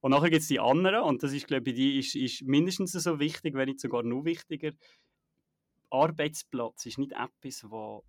Und 0.00 0.12
nachher 0.12 0.30
gibt 0.30 0.42
es 0.42 0.48
die 0.48 0.60
anderen, 0.60 1.02
und 1.02 1.22
das 1.22 1.32
ist, 1.32 1.46
glaube 1.46 1.70
ich, 1.70 1.76
die 1.76 1.98
ist, 1.98 2.14
ist 2.14 2.42
mindestens 2.42 2.92
so 2.92 3.20
wichtig, 3.20 3.54
wenn 3.54 3.68
nicht 3.68 3.80
sogar 3.80 4.02
noch 4.02 4.24
wichtiger. 4.24 4.72
Arbeitsplatz 5.90 6.86
ist 6.86 6.98
nicht 6.98 7.12
etwas, 7.12 7.70
wo 7.70 8.04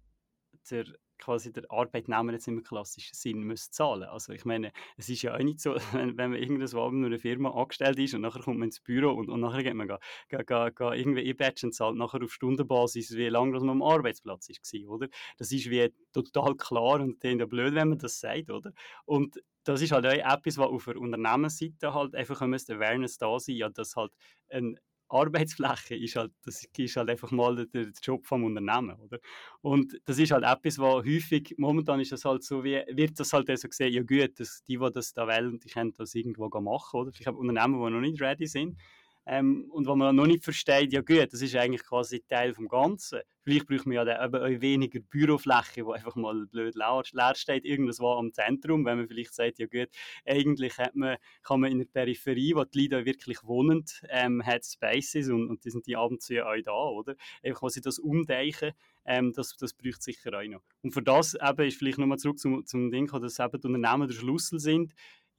der 0.69 0.85
quasi 1.21 1.53
der 1.53 1.63
Arbeitnehmer 1.69 2.33
jetzt 2.33 2.47
im 2.47 2.63
klassischen 2.63 3.13
Sinn 3.15 3.45
muss 3.47 3.71
zahlen. 3.71 4.03
Also 4.03 4.33
ich 4.33 4.43
meine, 4.43 4.71
es 4.97 5.07
ist 5.07 5.21
ja 5.21 5.35
auch 5.35 5.39
nicht 5.39 5.61
so, 5.61 5.75
wenn, 5.93 6.15
man 6.15 6.33
irgendwo 6.33 6.87
in 6.89 7.05
einer 7.05 7.19
Firma 7.19 7.51
angestellt 7.51 7.99
ist 7.99 8.13
und 8.13 8.21
nachher 8.21 8.41
kommt 8.41 8.59
man 8.59 8.67
ins 8.67 8.79
Büro 8.79 9.13
und, 9.13 9.29
und 9.29 9.39
nachher 9.39 9.63
geht 9.63 9.75
man 9.75 9.87
ga, 9.87 9.99
ga, 10.29 10.41
ga, 10.43 10.69
ga 10.69 10.93
irgendwie 10.93 11.29
einbatchen 11.29 11.67
und 11.67 11.73
zahlt 11.73 11.95
nachher 11.95 12.23
auf 12.23 12.33
Stundenbasis, 12.33 13.15
wie 13.15 13.29
lange 13.29 13.59
man 13.59 13.69
am 13.69 13.83
Arbeitsplatz 13.83 14.49
ist, 14.49 14.61
oder? 14.87 15.07
Das 15.37 15.51
ist 15.51 15.69
wie 15.69 15.93
total 16.11 16.55
klar 16.55 16.99
und 16.99 17.23
ja 17.23 17.45
blöd, 17.45 17.73
wenn 17.75 17.89
man 17.89 17.97
das 17.97 18.19
sagt, 18.19 18.49
oder? 18.49 18.73
Und 19.05 19.41
das 19.63 19.81
ist 19.81 19.91
halt 19.91 20.05
auch 20.05 20.11
etwas, 20.11 20.57
was 20.57 20.69
auf 20.69 20.85
der 20.85 20.97
Unternehmensseite 20.97 21.93
halt 21.93 22.15
einfach 22.15 22.41
Awareness 22.41 23.17
da 23.17 23.39
sein, 23.39 23.55
ja, 23.55 23.69
dass 23.69 23.95
halt 23.95 24.11
ein 24.49 24.79
Arbeitsfläche 25.11 25.95
ist 25.95 26.15
halt, 26.15 26.31
das 26.43 26.63
ist 26.77 26.95
halt 26.95 27.09
einfach 27.09 27.31
mal 27.31 27.67
der, 27.67 27.91
Job 28.01 28.25
vom 28.25 28.43
Unternehmen, 28.43 28.99
oder? 28.99 29.19
Und 29.61 29.99
das 30.05 30.17
ist 30.17 30.31
halt 30.31 30.43
etwas, 30.43 30.79
was 30.79 31.05
häufig, 31.05 31.53
momentan 31.57 31.99
ist 31.99 32.11
das 32.11 32.25
halt 32.25 32.43
so, 32.43 32.63
wie, 32.63 32.81
wird 32.89 33.19
das 33.19 33.33
halt 33.33 33.47
so 33.57 33.67
gesehen, 33.67 33.93
ja 33.93 34.01
gut, 34.01 34.39
dass 34.39 34.63
die, 34.63 34.77
die 34.77 34.91
das 34.93 35.13
da 35.13 35.27
wählen, 35.27 35.59
die 35.59 35.69
können 35.69 35.93
das 35.97 36.15
irgendwo 36.15 36.47
machen, 36.61 36.99
oder? 36.99 37.11
Ich 37.19 37.27
habe 37.27 37.37
Unternehmen, 37.37 37.83
die 37.83 37.91
noch 37.91 38.01
nicht 38.01 38.21
ready 38.21 38.47
sind, 38.47 38.77
ähm, 39.25 39.69
und 39.71 39.87
wo 39.87 39.95
man 39.95 40.15
noch 40.15 40.25
nicht 40.25 40.43
versteht, 40.43 40.91
ja 40.93 41.01
gut, 41.01 41.31
das 41.31 41.41
ist 41.41 41.55
eigentlich 41.55 41.83
quasi 41.83 42.21
Teil 42.27 42.53
vom 42.53 42.67
Ganzen. 42.67 43.19
Vielleicht 43.43 43.67
braucht 43.67 43.85
man 43.85 43.95
ja 43.95 44.05
dann 44.05 44.33
eben 44.33 44.61
weniger 44.61 44.99
Bürofläche, 44.99 45.85
wo 45.85 45.91
einfach 45.93 46.15
mal 46.15 46.45
blöd 46.45 46.75
leer, 46.75 47.33
steht, 47.35 47.65
irgendwo 47.65 48.11
am 48.11 48.33
Zentrum, 48.33 48.85
wenn 48.85 48.97
man 48.97 49.07
vielleicht 49.07 49.33
sagt, 49.33 49.59
ja 49.59 49.65
gut, 49.65 49.89
eigentlich 50.25 50.77
hat 50.77 50.95
man, 50.95 51.17
kann 51.43 51.59
man 51.59 51.71
in 51.71 51.79
der 51.79 51.85
Peripherie, 51.85 52.55
wo 52.55 52.63
die 52.63 52.87
Leute 52.87 53.05
wirklich 53.05 53.43
wohnen, 53.43 53.85
ähm, 54.09 54.45
hat 54.45 54.65
Spaces 54.65 55.29
und, 55.29 55.49
und 55.49 55.65
die 55.65 55.71
sind 55.71 55.87
die 55.87 55.95
ab 55.95 56.11
und 56.11 56.21
zu 56.21 56.45
auch 56.45 56.61
da, 56.63 56.71
oder? 56.71 57.15
Einfach, 57.43 57.63
was 57.63 57.73
sie 57.73 57.81
das 57.81 57.99
umdeichen, 57.99 58.73
ähm, 59.05 59.33
das, 59.33 59.55
das 59.57 59.73
braucht 59.73 60.03
sicher 60.03 60.37
auch 60.37 60.47
noch. 60.47 60.61
Und 60.83 60.93
für 60.93 61.01
das 61.01 61.35
eben 61.35 61.67
ist 61.67 61.77
vielleicht 61.77 61.97
nochmal 61.97 62.19
zurück 62.19 62.39
zum, 62.39 62.65
zum 62.65 62.91
Ding, 62.91 63.07
dass 63.07 63.39
eben 63.39 63.61
die 63.61 63.67
Unternehmen 63.67 64.07
der 64.07 64.15
Schlüssel 64.15 64.59
sind, 64.59 64.93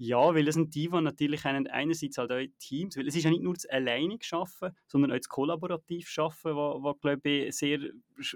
ja, 0.04 0.34
weil 0.34 0.48
es 0.48 0.56
sind 0.56 0.74
die, 0.74 0.88
die 0.88 1.00
natürlich 1.00 1.44
haben, 1.44 1.68
einerseits 1.68 2.18
halt 2.18 2.32
auch 2.32 2.44
Teams, 2.58 2.96
weil 2.96 3.06
es 3.06 3.14
ist 3.14 3.22
ja 3.22 3.30
nicht 3.30 3.44
nur 3.44 3.54
das 3.54 3.66
alleinig 3.66 4.24
schaffen, 4.24 4.72
sondern 4.88 5.12
auch 5.12 5.16
das 5.16 5.28
kollaborativ 5.28 6.08
schaffen, 6.08 6.56
was, 6.56 7.00
glaube 7.00 7.30
ich 7.30 7.56
sehr 7.56 7.78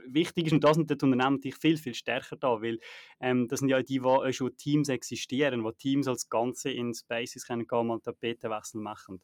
wichtig 0.07 0.47
ist 0.47 0.53
und 0.53 0.63
da 0.63 0.73
sind 0.73 0.89
die 0.89 0.95
Unternehmen 0.95 1.37
natürlich 1.37 1.57
viel, 1.57 1.77
viel 1.77 1.95
stärker 1.95 2.37
da, 2.37 2.63
weil 2.63 2.79
ähm, 3.19 3.49
das 3.49 3.61
sind 3.61 3.69
ja 3.69 3.83
die, 3.83 4.01
die 4.01 4.33
schon 4.33 4.57
Teams 4.57 4.89
existieren, 4.89 5.65
wo 5.65 5.73
Teams 5.73 6.07
als 6.07 6.29
Ganze 6.29 6.71
in 6.71 6.95
Spaces 6.95 7.45
können 7.45 7.67
gehen 7.67 7.91
und 7.91 8.05
Tapetenwechsel 8.05 8.81
machen. 8.81 9.21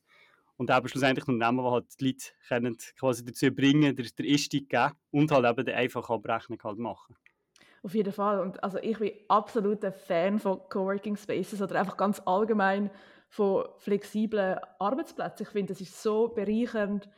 Und 0.57 0.68
eben 0.68 0.88
schlussendlich 0.88 1.26
Unternehmen, 1.28 1.64
die 1.64 1.70
halt 1.70 2.00
die 2.00 2.07
Leute 2.07 2.24
können 2.48 2.76
quasi 2.98 3.24
dazu 3.24 3.52
bringen, 3.52 3.94
der, 3.94 4.05
der 4.05 4.26
Ist 4.26 4.50
geben 4.50 4.92
und 5.12 5.31
halt 5.31 5.46
eben 5.46 5.64
die 5.64 5.72
einfache 5.72 6.12
Abrechnung 6.12 6.59
halt 6.64 6.78
machen. 6.78 7.16
Auf 7.84 7.94
jeden 7.94 8.12
Fall. 8.12 8.38
Und 8.40 8.62
also 8.62 8.78
ich 8.78 8.98
bin 8.98 9.12
absolut 9.28 9.84
ein 9.84 9.92
Fan 9.92 10.38
von 10.38 10.60
Coworking 10.68 11.16
Spaces 11.16 11.60
oder 11.60 11.80
einfach 11.80 11.96
ganz 11.96 12.22
allgemein 12.24 12.90
von 13.28 13.64
flexiblen 13.78 14.58
Arbeitsplätzen. 14.78 15.44
Ich 15.44 15.48
finde, 15.48 15.72
das 15.72 15.80
ist 15.80 16.00
so 16.00 16.28
bereichernd. 16.28 17.08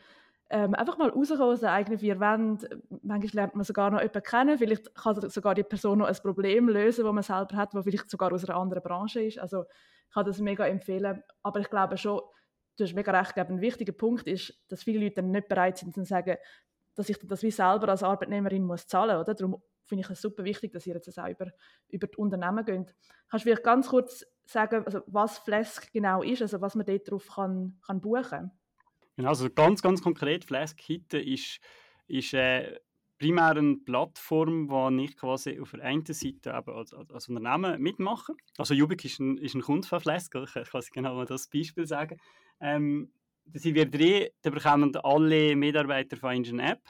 Ähm, 0.49 0.75
einfach 0.75 0.97
mal 0.97 1.11
rauskommen 1.11 1.43
aus 1.43 1.61
den 1.61 1.69
eigenen 1.69 1.99
vier 1.99 2.19
Wänden. 2.19 2.83
Manchmal 3.03 3.35
lernt 3.35 3.57
man 3.57 3.65
sogar 3.65 3.91
noch 3.91 4.01
jemanden 4.01 4.23
kennen. 4.23 4.59
Vielleicht 4.59 4.95
kann 4.95 5.29
sogar 5.29 5.55
die 5.55 5.65
Person 5.65 5.99
noch 5.99 6.07
ein 6.07 6.17
Problem 6.17 6.69
lösen, 6.69 7.05
das 7.05 7.13
man 7.13 7.23
selber 7.23 7.57
hat, 7.57 7.75
das 7.75 7.85
vielleicht 7.85 8.09
sogar 8.09 8.33
aus 8.33 8.49
einer 8.49 8.59
anderen 8.59 8.83
Branche 8.83 9.23
ist. 9.23 9.39
Also 9.39 9.65
ich 9.65 10.15
kann 10.15 10.25
das 10.25 10.39
mega 10.39 10.67
empfehlen. 10.67 11.23
Aber 11.43 11.61
ich 11.61 11.69
glaube 11.69 11.99
schon, 11.99 12.21
du 12.79 12.85
hast 12.85 12.95
mega 12.95 13.13
recht, 13.13 13.35
glaube, 13.35 13.53
ein 13.53 13.61
wichtiger 13.61 13.93
Punkt 13.93 14.27
ist, 14.29 14.55
dass 14.69 14.83
viele 14.83 15.05
Leute 15.05 15.23
nicht 15.23 15.49
bereit 15.49 15.77
sind 15.77 15.95
zu 15.95 16.05
sagen, 16.05 16.37
dass 16.95 17.09
ich 17.09 17.19
das 17.19 17.43
wie 17.43 17.51
selber 17.51 17.89
als 17.89 18.03
Arbeitnehmerin 18.03 18.65
muss 18.65 18.87
zahlen 18.87 19.19
muss. 19.19 19.57
Finde 19.85 20.03
ich 20.05 20.11
es 20.11 20.21
super 20.21 20.45
wichtig, 20.45 20.73
dass 20.73 20.87
ihr 20.87 20.95
jetzt 20.95 21.19
auch 21.19 21.29
über, 21.29 21.51
über 21.89 22.07
die 22.07 22.17
Unternehmen 22.17 22.65
geht. 22.65 22.95
Kannst 23.29 23.45
du 23.45 23.51
vielleicht 23.51 23.65
ganz 23.65 23.89
kurz 23.89 24.25
sagen, 24.45 24.85
also 24.85 25.01
was 25.07 25.39
Flask 25.39 25.93
genau 25.93 26.23
ist, 26.23 26.43
also 26.43 26.61
was 26.61 26.75
man 26.75 26.87
dort 26.87 27.11
drauf 27.11 27.29
kann, 27.35 27.79
kann 27.87 28.01
buchen 28.01 28.51
Genau, 29.17 29.29
also 29.29 29.49
ganz, 29.49 29.81
ganz 29.81 30.03
konkret, 30.03 30.45
Flask 30.45 30.81
Hitten 30.81 31.21
ist, 31.21 31.61
ist 32.09 32.35
äh, 32.35 32.81
primär 33.19 33.51
eine 33.51 33.77
Plattform, 33.77 34.69
wo 34.69 34.89
ich 34.91 35.17
quasi 35.17 35.61
auf 35.61 35.71
der 35.71 35.85
einen 35.85 36.05
Seite 36.05 36.51
eben 36.51 36.77
als, 36.77 36.93
als 36.93 37.29
Unternehmen 37.29 37.81
mitmache. 37.81 38.33
Also 38.59 38.75
Jubik 38.75 39.05
ist 39.05 39.21
ein, 39.21 39.39
ist 39.39 39.55
ein 39.55 39.63
Kunde 39.63 39.87
von 39.87 40.01
Flask, 40.01 40.35
ich 40.35 40.53
kann 40.53 40.83
genau 40.93 41.15
mal 41.15 41.27
das 41.27 41.49
Beispiel 41.49 41.87
sagen. 41.87 42.19
Ähm, 42.61 43.13
da 43.47 43.59
sind 43.59 43.75
wir 43.75 43.87
drei, 43.89 44.33
da 44.43 44.51
bekommen 44.51 44.97
alle 44.97 45.55
Mitarbeiter 45.55 46.17
von 46.17 46.33
Engine 46.33 46.73
App 46.73 46.81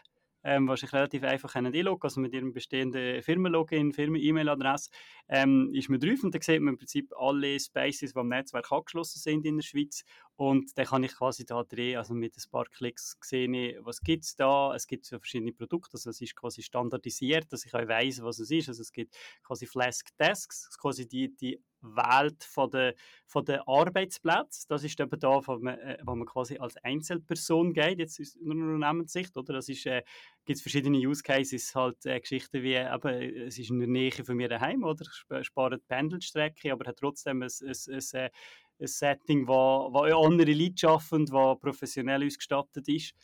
ähm, 0.45 0.69
wahrscheinlich 0.69 0.93
relativ 0.93 1.25
einfach 1.25 1.55
einloggen 1.55 2.03
also 2.03 2.21
mit 2.21 2.35
ihrem 2.35 2.53
bestehenden 2.53 3.23
Firmenlogin, 3.23 3.93
Firmen-E-Mail-Adresse, 3.93 4.91
ähm, 5.29 5.71
ist 5.73 5.89
man 5.89 5.99
drauf 5.99 6.23
und 6.23 6.35
dann 6.35 6.43
sieht 6.43 6.61
man 6.61 6.75
im 6.75 6.79
Prinzip 6.79 7.13
alle 7.19 7.59
Spaces, 7.59 8.13
die 8.13 8.19
am 8.19 8.29
Netzwerk 8.29 8.71
angeschlossen 8.71 9.19
sind 9.19 9.47
in 9.47 9.57
der 9.57 9.63
Schweiz 9.63 10.05
und 10.37 10.77
dann 10.77 10.87
kann 10.87 11.05
ich 11.05 11.15
quasi 11.15 11.45
da 11.45 11.63
drehen, 11.63 11.99
also 11.99 12.15
mit 12.15 12.37
ein 12.37 12.51
paar 12.51 12.65
Klicks 12.65 13.17
sehen, 13.23 13.55
was 13.85 14.01
gibt 14.01 14.25
es 14.25 14.35
da, 14.35 14.75
es 14.75 14.87
gibt 14.87 15.05
so 15.07 15.19
verschiedene 15.19 15.53
Produkte, 15.53 15.95
also 15.95 16.11
es 16.11 16.21
ist 16.21 16.35
quasi 16.35 16.63
standardisiert, 16.63 17.53
dass 17.53 17.65
ich 17.65 17.75
auch 17.75 17.87
weiss, 17.87 18.23
was 18.23 18.41
es 18.41 18.51
ist, 18.51 18.69
also 18.69 18.83
es 18.83 18.93
gibt 18.93 19.17
quasi 19.43 19.67
Flask 19.67 20.09
Desks, 20.19 20.77
quasi 20.79 21.07
die, 21.07 21.35
die 21.37 21.61
Welt 21.85 22.43
von 22.43 22.71
der, 22.71 22.95
von 23.27 23.45
der 23.45 23.69
Arbeitsplätze. 23.69 24.67
Das 24.69 24.85
ist 24.85 24.99
eben 24.99 25.21
da, 25.21 25.41
wo 25.47 25.59
man, 25.59 25.79
äh, 25.79 25.99
wo 26.05 26.15
man 26.15 26.27
quasi 26.27 26.57
als 26.57 26.77
Einzelperson 26.79 27.73
geht, 27.73 27.99
jetzt 27.99 28.21
aus 28.21 28.37
Unternehmenssicht, 28.37 29.37
oder? 29.37 29.55
Das 29.55 29.69
ist, 29.69 29.87
äh, 29.87 30.03
gibt 30.45 30.61
verschiedene 30.61 30.99
Use 30.99 31.23
Cases, 31.23 31.75
halt 31.75 32.05
äh, 32.07 32.19
Geschichten 32.21 32.63
wie, 32.63 32.75
eben, 32.75 33.47
es 33.47 33.59
ist 33.59 33.71
in 33.71 33.79
der 33.79 33.89
Nähe 33.89 34.13
von 34.13 34.37
mir 34.37 34.49
daheim, 34.49 34.83
oder? 34.83 35.05
Die 35.31 35.77
Pendelstrecke, 35.87 36.73
aber 36.73 36.89
hat 36.89 36.97
trotzdem 36.97 37.43
ein, 37.43 37.51
ein, 37.63 37.77
ein, 37.95 38.03
ein, 38.13 38.31
ein 38.81 38.87
Setting, 38.87 39.47
wo, 39.47 39.89
wo 39.93 40.01
andere 40.01 40.53
Leute 40.53 40.79
schaffen, 40.79 41.31
wo 41.31 41.55
professionell 41.57 42.25
ausgestattet 42.25 42.89
ist. 42.89 43.15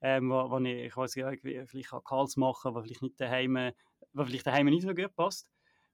Ähm, 0.00 0.30
wo, 0.30 0.50
wo 0.50 0.58
ich, 0.58 0.86
ich 0.86 0.96
weiß 0.96 1.16
nicht, 1.16 1.68
vielleicht 1.68 1.92
auch 1.92 2.04
Calls 2.04 2.36
machen, 2.36 2.74
wo 2.74 2.82
vielleicht 2.82 3.02
nicht 3.02 3.20
daheim, 3.20 3.72
wo 4.12 4.24
vielleicht 4.24 4.46
daheim 4.46 4.66
nicht 4.66 4.82
so 4.82 4.94
gut 4.94 5.14
passt. 5.14 5.48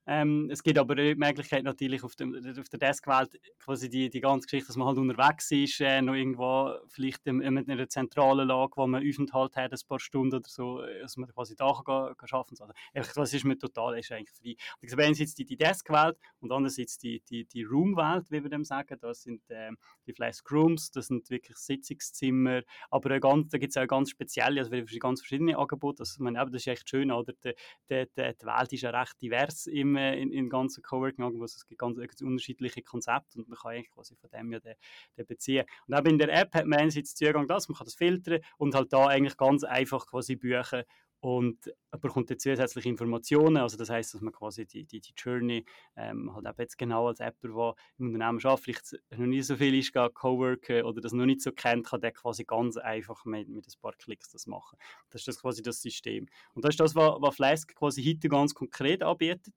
Ähm, 0.05 0.49
es 0.51 0.65
gibt 0.65 0.79
aber 0.79 0.97
die 0.97 1.15
Möglichkeit 1.15 1.63
natürlich 1.63 2.03
auf, 2.03 2.17
dem, 2.17 2.35
auf 2.35 2.69
der 2.69 2.79
Deskewelt 2.81 3.39
quasi 3.61 3.89
die, 3.89 4.11
die 4.11 4.21
ganze 4.21 4.47
Geschichte, 4.47 4.67
dass 4.67 4.77
man 4.77 4.89
halt 4.89 4.99
unterwegs 4.99 5.49
ist, 5.53 5.81
äh, 5.81 6.03
noch 6.03 6.15
irgendwo 6.15 6.75
vielleicht 6.89 7.25
in, 7.29 7.41
in 7.41 7.71
einer 7.71 7.89
zentralen 7.89 8.49
Lage, 8.49 8.73
wo 8.75 8.87
man 8.89 9.09
Aufenthalt 9.09 9.55
hat, 9.55 9.73
ein 9.73 9.79
paar 9.89 10.01
Stunden 10.01 10.37
oder 10.37 10.49
so, 10.49 10.83
äh, 10.83 11.03
dass 11.03 11.17
man 11.17 11.31
quasi 11.31 11.55
da 11.55 11.73
kann, 11.73 12.17
kann 12.17 12.29
arbeiten 12.33 12.57
kann. 12.57 12.73
Also, 12.95 13.13
das 13.15 13.33
ist 13.33 13.45
mir 13.45 13.57
total 13.57 13.97
ist 13.97 14.11
eigentlich 14.11 14.57
frei. 14.81 14.93
Und 14.93 15.01
einerseits 15.01 15.35
die, 15.35 15.45
die 15.45 15.57
Deskewelt 15.57 16.19
und 16.41 16.51
andererseits 16.51 16.99
die, 16.99 17.21
die, 17.21 17.45
die 17.45 17.63
Roomwelt, 17.63 18.29
wie 18.31 18.43
wir 18.43 18.51
dem 18.51 18.65
sagen. 18.65 18.99
Das 19.01 19.23
sind 19.23 19.49
äh, 19.51 19.71
die 20.09 20.13
Flask 20.13 20.51
Rooms, 20.51 20.91
das 20.91 21.07
sind 21.07 21.31
wirklich 21.31 21.57
Sitzungszimmer, 21.57 22.63
aber 22.91 23.21
ganz, 23.21 23.51
da 23.51 23.59
gibt 23.59 23.71
es 23.71 23.77
auch 23.77 23.87
ganz 23.87 24.11
spezielle, 24.11 24.63
also 24.63 24.73
ganz 24.99 25.21
verschiedene 25.21 25.57
Angebote. 25.57 26.01
Also, 26.01 26.21
meine, 26.25 26.45
das 26.45 26.55
ist 26.55 26.67
echt 26.67 26.89
schön, 26.89 27.13
oder? 27.13 27.33
Die, 27.45 27.55
die, 27.89 28.07
die 28.17 28.47
Welt 28.47 28.73
ist 28.73 28.83
ja 28.83 28.91
recht 28.91 29.21
divers 29.21 29.67
im 29.69 29.92
äh, 29.97 30.21
in, 30.21 30.33
in 30.33 30.49
ganzen 30.49 30.83
Coworking-Angeboten. 30.83 31.53
Es 31.57 31.67
gibt 31.67 31.81
ganz, 31.81 31.99
unterschiedliche 32.23 32.83
Konzepte 32.83 33.39
und 33.39 33.49
man 33.49 33.59
kann 33.59 33.73
eigentlich 33.73 33.91
quasi 33.91 34.15
von 34.17 34.31
dem 34.31 34.53
ja 34.53 34.61
den, 34.61 34.75
den 35.17 35.27
beziehen. 35.27 35.65
Und 35.87 35.95
auch 35.95 36.05
in 36.05 36.19
der 36.19 36.33
App 36.33 36.55
hat 36.55 36.67
man 36.67 36.81
einerseits 36.81 37.15
Zugang 37.15 37.47
das, 37.47 37.69
man 37.69 37.77
kann 37.77 37.85
das 37.85 37.95
filtern 37.95 38.41
und 38.59 38.75
halt 38.75 38.93
da 38.93 39.07
eigentlich 39.07 39.37
ganz 39.37 39.65
einfach 39.65 40.07
quasi 40.07 40.37
buchen 40.37 40.85
und 41.23 41.73
bekommt 42.01 42.31
dann 42.31 42.39
zusätzliche 42.39 42.89
Informationen, 42.89 43.59
also 43.59 43.77
das 43.77 43.89
heißt, 43.89 44.13
dass 44.13 44.21
man 44.21 44.33
quasi 44.33 44.67
die, 44.67 44.85
die, 44.85 45.01
die 45.01 45.13
Journey 45.17 45.65
ähm, 45.95 46.35
halt 46.35 46.47
eben 46.47 46.57
jetzt 46.59 46.77
genau 46.77 47.07
als 47.07 47.21
Apper, 47.21 47.49
der 47.49 47.75
im 47.99 48.07
Unternehmen 48.07 48.45
arbeitet, 48.45 48.65
vielleicht 48.65 49.21
noch 49.21 49.27
nie 49.27 49.41
so 49.41 49.57
viel 49.57 49.73
ist, 49.79 49.93
Coworker 49.93 50.85
oder 50.85 51.01
das 51.01 51.13
noch 51.13 51.25
nicht 51.25 51.41
so 51.41 51.53
kennt, 51.53 51.87
kann 51.87 52.01
der 52.01 52.11
quasi 52.11 52.43
ganz 52.45 52.77
einfach 52.77 53.25
mit, 53.25 53.49
mit 53.49 53.65
ein 53.69 53.81
paar 53.81 53.93
Klicks 53.93 54.31
das 54.31 54.49
machen. 54.49 54.77
Das 55.11 55.21
ist 55.21 55.29
das 55.29 55.41
quasi 55.41 55.63
das 55.63 55.81
System. 55.81 56.27
Und 56.55 56.65
das 56.65 56.71
ist 56.71 56.81
das, 56.81 56.97
was, 56.97 57.15
was 57.21 57.37
Flask 57.37 57.73
quasi 57.73 58.03
heute 58.03 58.29
ganz 58.29 58.53
konkret 58.53 59.05
anbietet. 59.05 59.55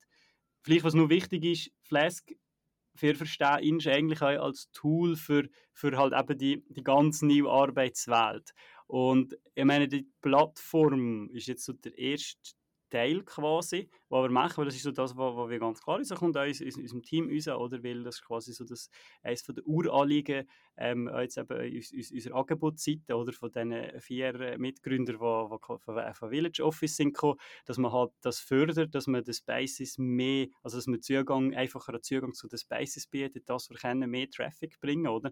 Vielleicht, 0.65 0.83
was 0.83 0.95
nur 0.95 1.11
wichtig 1.11 1.45
ist, 1.45 1.71
Flask 1.83 2.27
für 2.95 3.13
verstehen 3.13 3.77
ist 3.77 3.87
eigentlich 3.87 4.19
auch 4.23 4.45
als 4.45 4.71
Tool 4.71 5.15
für, 5.15 5.47
für 5.73 5.95
halt 5.95 6.13
eben 6.13 6.39
die, 6.39 6.65
die 6.69 6.83
ganz 6.83 7.21
neue 7.21 7.47
Arbeitswelt. 7.47 8.51
Und 8.87 9.37
ich 9.53 9.63
meine, 9.63 9.87
die 9.87 10.07
Plattform 10.21 11.29
ist 11.29 11.45
jetzt 11.45 11.65
so 11.65 11.73
der 11.73 11.95
erste 11.95 12.55
Teil 12.95 13.23
quasi, 13.23 13.89
was 14.07 14.23
wir 14.23 14.29
machen, 14.29 14.57
weil 14.57 14.65
das 14.65 14.75
ist 14.75 14.83
so 14.83 14.91
das, 14.91 15.17
was, 15.17 15.35
was 15.35 15.49
wir 15.49 15.59
ganz 15.59 15.81
klar 15.81 15.99
ist, 15.99 16.15
kommt 16.15 16.37
uns 16.37 16.61
in 16.61 16.81
unserem 16.81 17.01
Team 17.01 17.29
raus, 17.29 17.47
oder? 17.49 17.83
Weil 17.83 18.03
das 18.03 18.15
ist 18.15 18.25
quasi 18.25 18.53
so 18.53 18.63
das, 18.63 18.89
eines 19.21 19.41
von 19.41 19.53
den 19.53 19.65
Uranliegen, 19.65 20.47
ähm, 20.77 21.11
jetzt 21.19 21.37
eben 21.37 21.83
unserer 21.93 22.35
Angebotsseite, 22.35 23.15
oder? 23.15 23.33
Von 23.33 23.51
diesen 23.51 23.99
vier 23.99 24.57
Mitgründern, 24.57 25.15
die, 25.15 25.57
von, 25.59 25.79
von 25.79 26.29
Village 26.29 26.63
Office 26.63 26.95
sind 26.95 27.13
gekommen, 27.13 27.37
dass 27.65 27.77
man 27.77 27.91
halt 27.91 28.11
das 28.21 28.39
fördert, 28.39 28.95
dass 28.95 29.07
man 29.07 29.25
den 29.25 29.33
Spaces 29.33 29.97
mehr, 29.97 30.47
also 30.63 30.77
dass 30.77 30.87
man 30.87 31.01
Zugang, 31.01 31.53
einfacher 31.53 32.01
Zugang 32.01 32.33
zu 32.33 32.47
den 32.47 32.59
Spaces 32.59 33.07
bietet, 33.07 33.49
das 33.49 33.69
wir 33.69 33.77
können, 33.77 34.09
mehr 34.09 34.29
Traffic 34.29 34.79
bringen, 34.79 35.07
oder? 35.07 35.31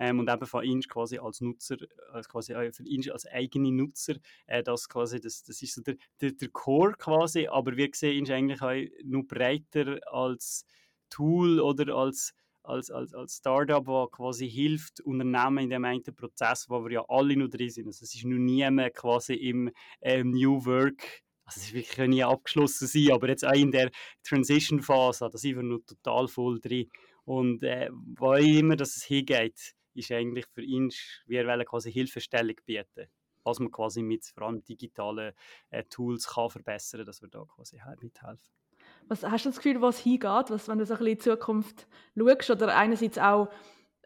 Ähm, 0.00 0.18
und 0.18 0.30
eben 0.30 0.46
von 0.46 0.64
Inch 0.64 0.88
quasi 0.88 1.18
als 1.18 1.40
Nutzer, 1.40 1.76
als 2.12 2.28
quasi 2.28 2.54
äh, 2.54 2.72
für 2.72 2.88
Inch 2.88 3.12
als 3.12 3.26
eigene 3.26 3.70
Nutzer, 3.70 4.16
äh, 4.46 4.62
das 4.62 4.88
quasi, 4.88 5.20
das, 5.20 5.44
das 5.44 5.60
ist 5.62 5.74
so 5.74 5.82
der, 5.82 5.96
der, 6.20 6.32
der 6.32 6.48
Core 6.48 6.94
quasi, 6.94 7.46
aber 7.46 7.76
wir 7.76 7.90
sehen 7.92 8.18
Inch 8.18 8.32
eigentlich 8.32 8.62
auch 8.62 9.04
noch 9.04 9.24
breiter 9.24 10.00
als 10.10 10.64
Tool 11.10 11.60
oder 11.60 11.94
als 11.94 12.34
als, 12.62 12.90
als, 12.90 13.14
als 13.14 13.36
Startup, 13.36 13.84
das 13.84 14.10
quasi 14.10 14.48
hilft, 14.48 15.00
Unternehmen 15.00 15.64
in 15.64 15.70
dem 15.70 15.84
einen 15.84 16.02
Prozess, 16.04 16.68
wo 16.68 16.84
wir 16.84 16.92
ja 16.92 17.04
alle 17.08 17.34
noch 17.34 17.48
drin 17.48 17.70
sind. 17.70 17.86
Also 17.86 18.04
es 18.04 18.14
ist 18.14 18.24
noch 18.24 18.36
niemand 18.36 18.94
quasi 18.94 19.32
im 19.34 19.70
ähm, 20.02 20.30
New 20.30 20.64
Work, 20.66 21.22
also 21.46 21.58
es 21.58 21.66
ist 21.68 21.74
wirklich 21.74 22.08
nie 22.08 22.22
abgeschlossen 22.22 22.86
sein, 22.86 23.12
aber 23.12 23.28
jetzt 23.28 23.46
auch 23.46 23.54
in 23.54 23.72
der 23.72 23.90
Transition-Phase, 24.22 25.28
da 25.32 25.38
sind 25.38 25.56
wir 25.56 25.62
noch 25.62 25.80
total 25.86 26.28
voll 26.28 26.60
drin. 26.60 26.90
Und 27.24 27.62
äh, 27.64 27.90
wo 28.18 28.34
immer 28.34 28.76
dass 28.76 28.96
es 28.96 29.04
hingeht, 29.04 29.74
ist 30.00 30.12
eigentlich 30.12 30.46
für 30.46 30.62
ihn, 30.62 30.90
wir 31.26 31.46
wollen 31.46 31.64
quasi 31.64 31.92
Hilfestellung 31.92 32.56
bieten, 32.66 33.06
was 33.44 33.58
man 33.58 33.70
quasi 33.70 34.02
mit 34.02 34.24
vor 34.26 34.48
allem 34.48 34.64
digitalen 34.64 35.32
äh, 35.70 35.84
Tools 35.84 36.26
kann 36.26 36.50
verbessern, 36.50 37.04
dass 37.06 37.22
wir 37.22 37.28
da 37.28 37.44
quasi 37.44 37.80
mithelfen. 38.00 38.52
Was 39.08 39.24
hast 39.24 39.44
du 39.44 39.50
das 39.50 39.56
Gefühl, 39.56 39.80
was 39.80 39.98
hingeht, 39.98 40.50
was, 40.50 40.68
wenn 40.68 40.78
du 40.78 40.86
so 40.86 40.94
ein 40.94 40.98
bisschen 40.98 41.12
in 41.12 41.20
Zukunft 41.20 41.86
schaust 42.16 42.50
oder 42.50 42.76
einerseits 42.76 43.18
auch 43.18 43.48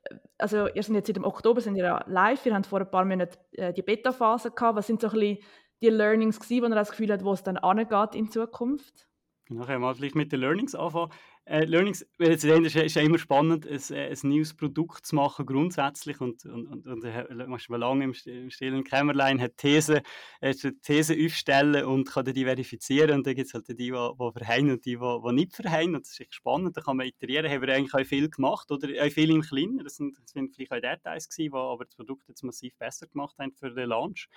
äh, 0.05 0.17
also 0.39 0.69
ihr 0.69 0.83
seid 0.83 0.97
jetzt 0.97 1.07
seit 1.07 1.17
dem 1.17 1.25
Oktober 1.25 1.61
sind 1.61 1.77
ihr 1.77 2.05
live, 2.07 2.45
wir 2.45 2.55
haben 2.55 2.65
vor 2.65 2.81
ein 2.81 2.91
paar 2.91 3.05
Monaten 3.05 3.39
äh, 3.53 3.73
die 3.73 3.83
Beta-Phase 3.83 4.51
gehabt. 4.51 4.77
Was 4.77 4.87
sind 4.87 5.01
so 5.01 5.09
ein 5.09 5.15
bisschen 5.15 5.39
die 5.83 5.89
Learnings 5.89 6.41
gewesen, 6.41 6.63
wo 6.63 6.67
ihr 6.67 6.75
das 6.75 6.91
Gefühl 6.91 7.13
habt, 7.13 7.25
wo 7.25 7.33
es 7.33 7.43
dann 7.43 7.57
angeht 7.59 8.15
in 8.15 8.31
Zukunft? 8.31 9.09
Genau, 9.47 9.65
können 9.65 9.83
wir 9.83 9.89
mal 9.89 9.95
vielleicht 9.95 10.15
mit 10.15 10.33
den 10.33 10.41
Learnings 10.41 10.75
anfangen. 10.75 11.13
Äh, 11.47 11.67
Learnings, 11.67 12.01
ist, 12.19 12.45
ist 12.45 12.97
immer 12.97 13.19
spannend, 13.19 13.67
ein, 13.67 13.95
äh, 13.95 14.09
ein 14.09 14.19
neues 14.23 14.55
Produkt 14.55 15.05
zu 15.05 15.15
machen 15.15 15.45
grundsätzlich 15.45 16.19
und, 16.19 16.47
und, 16.47 16.67
und, 16.67 16.87
und 16.87 17.05
äh, 17.05 17.27
manchmal 17.47 17.81
lange 17.81 18.05
im, 18.05 18.15
im 18.25 18.51
stillen 18.51 18.83
Kämmerlein 18.83 19.39
hat 19.43 19.59
These, 19.59 20.03
äh, 20.41 20.55
These 20.55 21.15
aufstellen 21.23 21.85
und 21.85 22.09
kann 22.09 22.25
die 22.25 22.45
verifizieren 22.45 23.17
und 23.17 23.27
dann 23.27 23.35
gibt 23.35 23.49
es 23.49 23.53
halt 23.53 23.69
die, 23.69 23.75
die, 23.75 23.91
die 23.91 24.33
verheyen 24.33 24.71
und 24.71 24.87
die, 24.87 24.97
die, 24.97 24.97
die 24.97 25.33
nicht 25.35 25.55
verheyen 25.55 25.95
und 25.95 26.07
das 26.07 26.13
ist 26.13 26.21
echt 26.21 26.35
spannend, 26.35 26.79
da 26.79 26.81
kann 26.81 26.97
man 26.97 27.07
iterieren, 27.07 27.51
haben 27.51 27.61
wir 27.61 27.75
eigentlich 27.75 27.93
auch 27.95 28.09
viel 28.09 28.31
gemacht 28.31 28.71
oder 28.71 28.89
auch 29.05 29.11
viel 29.11 29.31
im 29.31 29.43
Kleinen, 29.43 29.85
das 29.85 29.97
sind, 29.97 30.17
das 30.19 30.31
sind 30.31 30.55
vielleicht 30.55 30.73
auch 30.73 30.81
Details 30.81 31.29
gewesen, 31.29 31.53
die 31.53 31.59
aber 31.59 31.85
das 31.85 31.95
Produkt 31.95 32.27
jetzt 32.27 32.43
massiv 32.43 32.75
besser 32.79 33.07
gemacht 33.07 33.37
haben 33.39 33.53
für 33.53 33.71
den 33.71 33.91
Launch. 33.91 34.29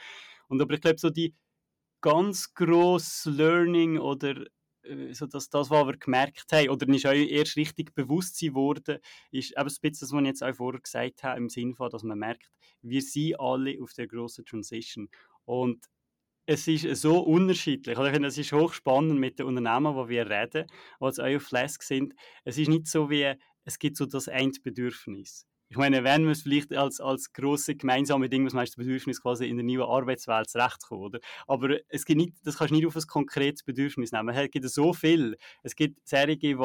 Und 0.49 0.61
aber 0.61 0.73
ich 0.73 0.81
glaube 0.81 0.97
so 0.97 1.09
die 1.09 1.33
ganz 2.01 2.53
grosse 2.53 3.29
Learning 3.31 3.97
oder 3.97 4.45
äh, 4.89 5.13
so 5.13 5.25
dass 5.27 5.49
das, 5.49 5.69
was 5.69 5.85
wir 5.85 5.97
gemerkt 5.97 6.51
haben, 6.51 6.69
oder 6.69 6.85
nicht 6.85 7.05
euch 7.05 7.29
erst 7.29 7.57
richtig 7.57 7.93
bewusst 7.95 8.39
geworden, 8.39 8.99
ist 9.31 9.51
eben 9.51 9.59
ein 9.59 9.65
bisschen 9.65 9.97
das, 9.99 10.11
was 10.11 10.21
ich 10.21 10.27
jetzt 10.27 10.43
auch 10.43 10.55
vorher 10.55 10.81
gesagt 10.81 11.23
habe, 11.23 11.37
im 11.37 11.49
Sinne 11.49 11.75
von, 11.75 11.89
dass 11.89 12.03
man 12.03 12.19
merkt, 12.19 12.49
wir 12.81 13.01
sind 13.01 13.39
alle 13.39 13.81
auf 13.81 13.93
der 13.93 14.07
grossen 14.07 14.45
Transition. 14.45 15.09
Und 15.45 15.85
es 16.45 16.67
ist 16.67 17.01
so 17.01 17.19
unterschiedlich. 17.19 17.97
Ich 17.97 18.09
finde, 18.09 18.29
es 18.29 18.37
ist 18.37 18.53
hochspannend 18.53 19.19
mit 19.19 19.37
den 19.37 19.47
Unternehmen, 19.47 19.95
die 19.95 20.09
wir 20.09 20.29
reden, 20.29 20.65
die 21.01 21.05
jetzt 21.05 21.19
auch 21.19 21.35
auf 21.35 21.43
Flask 21.43 21.83
sind. 21.83 22.13
Es 22.45 22.57
ist 22.57 22.69
nicht 22.69 22.87
so 22.87 23.09
wie, 23.09 23.33
es 23.65 23.79
gibt 23.79 23.97
so 23.97 24.05
das 24.05 24.27
Endbedürfnis 24.27 25.45
ich 25.69 25.77
meine, 25.77 26.03
wenn 26.03 26.23
man 26.23 26.31
es 26.31 26.43
vielleicht 26.43 26.73
als, 26.73 27.01
als 27.01 27.33
grosse 27.33 27.75
gemeinsame 27.75 28.29
Ding, 28.29 28.45
was 28.45 28.53
das 28.53 28.75
Bedürfnis 28.75 29.21
quasi 29.21 29.47
in 29.47 29.57
der 29.57 29.65
neuen 29.65 29.81
Arbeitswelt 29.81 30.49
zurechtzukommen, 30.49 31.03
oder? 31.03 31.19
Aber 31.45 31.77
es 31.89 32.05
gibt 32.05 32.21
nicht, 32.21 32.33
das 32.43 32.57
kannst 32.57 32.71
du 32.71 32.75
nicht 32.75 32.87
auf 32.87 32.95
ein 32.95 33.07
konkretes 33.07 33.63
Bedürfnis 33.63 34.11
nehmen. 34.11 34.29
Es 34.29 34.49
gibt 34.49 34.69
so 34.69 34.93
viel. 34.93 35.37
Es 35.63 35.75
gibt 35.75 36.07
Serien, 36.07 36.39
die 36.39 36.57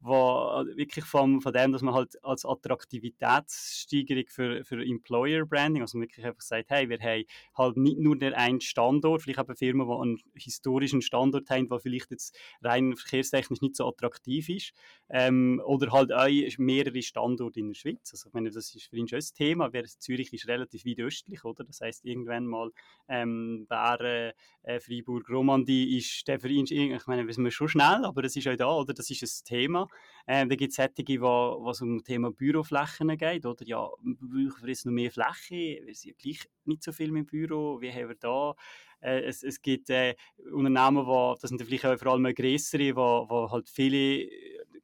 wo 0.00 0.60
äh, 0.60 0.76
wirklich 0.76 1.04
von, 1.04 1.40
von 1.40 1.52
dem, 1.52 1.72
dass 1.72 1.82
man 1.82 1.94
halt 1.94 2.22
als 2.22 2.44
Attraktivitätssteigerung 2.44 4.24
für, 4.28 4.64
für 4.64 4.84
Employer 4.84 5.46
Branding, 5.46 5.82
also 5.82 5.98
wirklich 5.98 6.24
einfach 6.24 6.42
sagt, 6.42 6.70
hey, 6.70 6.88
wir 6.88 6.98
haben 7.00 7.24
halt 7.56 7.76
nicht 7.76 7.98
nur 7.98 8.16
den 8.16 8.34
einen 8.34 8.60
Standort, 8.60 9.22
vielleicht 9.22 9.38
eben 9.38 9.56
Firmen, 9.56 9.86
die 9.88 9.94
einen 9.94 10.18
historischen 10.34 11.00
Standort 11.00 11.48
haben, 11.48 11.68
der 11.68 11.78
vielleicht 11.78 12.10
jetzt 12.10 12.36
rein 12.62 12.96
verkehrstechnisch 12.96 13.60
nicht 13.62 13.76
so 13.76 13.88
attraktiv 13.88 14.48
ist, 14.48 14.72
ähm, 15.08 15.62
oder 15.64 15.92
halt 15.92 16.12
auch 16.12 16.28
mehrere 16.58 17.02
Standorte 17.02 17.60
in 17.60 17.68
der 17.68 17.74
Schweiz. 17.74 18.10
Also 18.12 18.28
ich 18.28 18.34
meine, 18.34 18.50
das 18.50 18.74
ist 18.74 18.86
für 18.88 18.96
ihn 18.96 19.08
schon 19.08 19.18
ein 19.18 19.34
Thema, 19.34 19.72
weil 19.72 19.86
Zürich 19.86 20.32
ist 20.32 20.48
relativ 20.48 20.84
weit 20.84 21.00
östlich, 21.00 21.44
oder? 21.44 21.64
Das 21.64 21.80
heißt 21.80 22.04
irgendwann 22.04 22.46
mal 22.46 22.70
ähm, 23.08 23.66
Bären, 23.68 24.32
äh, 24.64 24.80
Freiburg, 24.80 25.28
Romandie 25.30 25.96
ist 25.96 26.26
der 26.28 26.40
für 26.40 26.48
ihn, 26.48 26.66
ich 26.66 27.06
meine, 27.06 27.26
wir 27.26 27.50
schon 27.50 27.68
schnell, 27.68 28.04
aber 28.04 28.24
es 28.24 28.36
ist 28.36 28.48
auch 28.48 28.56
da, 28.56 28.70
oder? 28.70 28.94
Das 28.94 29.10
ist 29.10 29.22
ein 29.22 29.44
Thema. 29.46 29.88
Ähm, 30.26 30.48
dann 30.48 30.56
gibt 30.56 30.70
es 30.70 30.76
solche, 30.76 31.20
wo 31.20 31.70
es 31.70 31.82
um 31.82 31.98
das 31.98 32.04
Thema 32.04 32.30
Büroflächen 32.30 33.16
geht. 33.16 33.44
Oder 33.44 33.64
ja, 33.66 33.88
wir 34.02 34.16
brauchen 34.16 34.68
jetzt 34.68 34.86
noch 34.86 34.92
mehr 34.92 35.10
Fläche. 35.10 35.80
Wir 35.84 35.94
sind 35.94 36.10
ja 36.10 36.16
gleich 36.18 36.40
nicht 36.64 36.82
so 36.82 36.92
viel 36.92 37.14
im 37.14 37.26
Büro. 37.26 37.80
Wie 37.80 37.92
haben 37.92 38.08
wir 38.08 38.16
da? 38.16 38.54
Äh, 39.00 39.20
es, 39.24 39.42
es 39.42 39.60
gibt 39.60 39.90
äh, 39.90 40.14
Unternehmen, 40.50 41.06
wo, 41.06 41.36
das 41.40 41.50
sind 41.50 41.62
vielleicht 41.62 41.84
auch 41.84 41.98
vor 41.98 42.12
allem 42.12 42.34
größere, 42.34 42.96
wo 42.96 43.50
halt 43.50 43.68
viele 43.68 44.28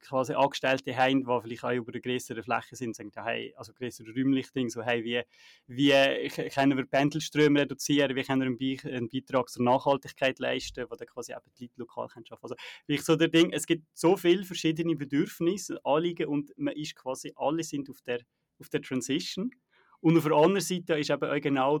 quasi 0.01 0.33
Angestellte 0.33 0.95
haben, 0.95 1.19
die 1.19 1.41
vielleicht 1.41 1.63
auch 1.63 1.71
über 1.71 1.91
eine 1.91 2.01
größere 2.01 2.43
Fläche 2.43 2.75
sind, 2.75 2.95
sagen, 2.95 3.11
hey, 3.15 3.53
also 3.55 3.73
größere 3.73 4.07
räumliche 4.07 4.51
Dinge, 4.51 4.69
so, 4.69 4.81
hey, 4.81 5.03
wie, 5.03 5.21
wie 5.67 6.49
können 6.49 6.77
wir 6.77 6.85
Pendelströme 6.85 7.61
reduzieren, 7.61 8.15
wie 8.15 8.23
können 8.23 8.59
wir 8.59 8.91
einen, 8.91 9.09
Beitrag 9.09 9.49
zur 9.49 9.63
Nachhaltigkeit 9.63 10.39
leisten, 10.39 10.85
wo 10.89 10.95
dann 10.95 11.07
quasi 11.07 11.31
eben 11.31 11.41
die 11.57 11.65
Leute 11.65 11.73
lokal 11.77 12.07
können 12.07 12.25
arbeiten 12.29 12.43
Also, 12.43 12.55
vielleicht 12.85 13.05
so 13.05 13.15
der 13.15 13.27
Ding, 13.27 13.51
es 13.53 13.65
gibt 13.65 13.85
so 13.93 14.17
viele 14.17 14.43
verschiedene 14.43 14.95
Bedürfnisse, 14.95 15.79
Anliegen 15.83 16.27
und 16.27 16.51
man 16.57 16.75
ist 16.75 16.95
quasi, 16.95 17.31
alle 17.35 17.63
sind 17.63 17.89
auf 17.89 18.01
der, 18.01 18.21
auf 18.59 18.69
der 18.69 18.81
Transition. 18.81 19.51
Und 19.99 20.17
auf 20.17 20.23
der 20.23 20.33
anderen 20.33 20.61
Seite 20.61 20.97
ist 20.97 21.11
eben 21.11 21.29
auch 21.29 21.41
genau 21.41 21.79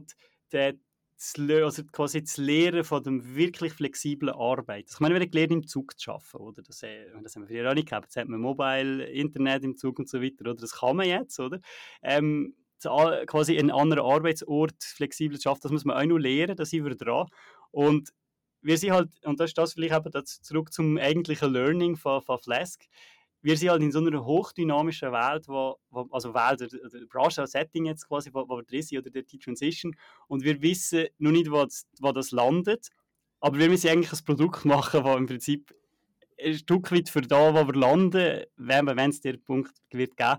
der, 0.51 0.75
also 1.63 1.83
quasi 1.91 2.21
das 2.21 2.37
Lehren 2.37 2.83
von 2.83 3.03
dem 3.03 3.35
wirklich 3.35 3.73
flexiblen 3.73 4.33
Arbeit. 4.33 4.89
Ich 4.91 4.99
meine, 4.99 5.13
wir 5.15 5.21
haben 5.21 5.29
gelernt, 5.29 5.51
im 5.51 5.67
Zug 5.67 5.99
zu 5.99 6.11
arbeiten, 6.11 6.37
oder? 6.37 6.61
Das, 6.63 6.81
äh, 6.83 7.05
das 7.21 7.35
haben 7.35 7.43
wir 7.43 7.47
früher 7.47 7.69
auch 7.69 7.75
nicht 7.75 7.89
gehabt. 7.89 8.07
Jetzt 8.07 8.17
hat 8.17 8.27
man 8.27 8.39
Mobile, 8.39 9.03
Internet 9.05 9.63
im 9.63 9.77
Zug 9.77 9.99
und 9.99 10.09
so 10.09 10.21
weiter, 10.21 10.41
oder? 10.41 10.55
Das 10.55 10.79
kann 10.79 10.95
man 10.95 11.07
jetzt, 11.07 11.39
oder? 11.39 11.59
Ähm, 12.01 12.55
quasi 12.81 13.57
einen 13.57 13.71
anderen 13.71 14.03
Arbeitsort 14.03 14.83
flexibel 14.83 15.37
zu 15.37 15.43
schaffen, 15.43 15.61
das 15.63 15.71
muss 15.71 15.85
man 15.85 15.97
auch 15.97 16.05
noch 16.05 16.17
lernen, 16.17 16.55
da 16.55 16.65
sind 16.65 16.83
wir 16.83 16.95
dran. 16.95 17.27
Und 17.69 18.09
wir 18.61 18.77
sind 18.77 18.91
halt, 18.91 19.09
und 19.23 19.39
das 19.39 19.51
ist 19.51 19.57
das 19.57 19.73
vielleicht 19.73 19.95
eben 19.95 20.11
das 20.11 20.41
zurück 20.41 20.73
zum 20.73 20.97
eigentlichen 20.97 21.51
Learning 21.51 21.95
von, 21.95 22.21
von 22.21 22.39
Flask, 22.39 22.85
wir 23.41 23.57
sind 23.57 23.69
halt 23.69 23.81
in 23.81 23.91
so 23.91 23.99
einer 23.99 24.23
hochdynamischen 24.23 25.11
Welt, 25.11 25.47
wo, 25.47 25.77
wo 25.89 26.07
also 26.11 26.33
Welt, 26.33 26.61
oder, 26.61 27.05
Branche, 27.07 27.45
Setting 27.47 27.85
jetzt 27.85 28.07
quasi, 28.07 28.29
wo, 28.33 28.47
wo 28.47 28.57
wir 28.57 28.63
drin 28.63 28.81
sind, 28.83 28.99
oder 28.99 29.21
die 29.21 29.39
Transition, 29.39 29.95
und 30.27 30.43
wir 30.43 30.61
wissen 30.61 31.07
noch 31.17 31.31
nicht, 31.31 31.49
wo 31.49 31.63
das, 31.63 31.87
wo 31.99 32.11
das 32.11 32.31
landet, 32.31 32.89
aber 33.39 33.57
wir 33.57 33.69
müssen 33.69 33.89
eigentlich 33.89 34.13
ein 34.13 34.25
Produkt 34.25 34.65
machen, 34.65 35.03
das 35.03 35.17
im 35.17 35.25
Prinzip 35.25 35.75
ein 36.39 36.53
Stück 36.55 36.91
weit 36.91 37.09
für 37.09 37.21
da, 37.21 37.53
wo 37.53 37.67
wir 37.67 37.79
landen, 37.79 38.43
wenn 38.57 39.09
es 39.09 39.21
der 39.21 39.37
Punkt 39.37 39.73
wird 39.91 40.15
geben, 40.17 40.37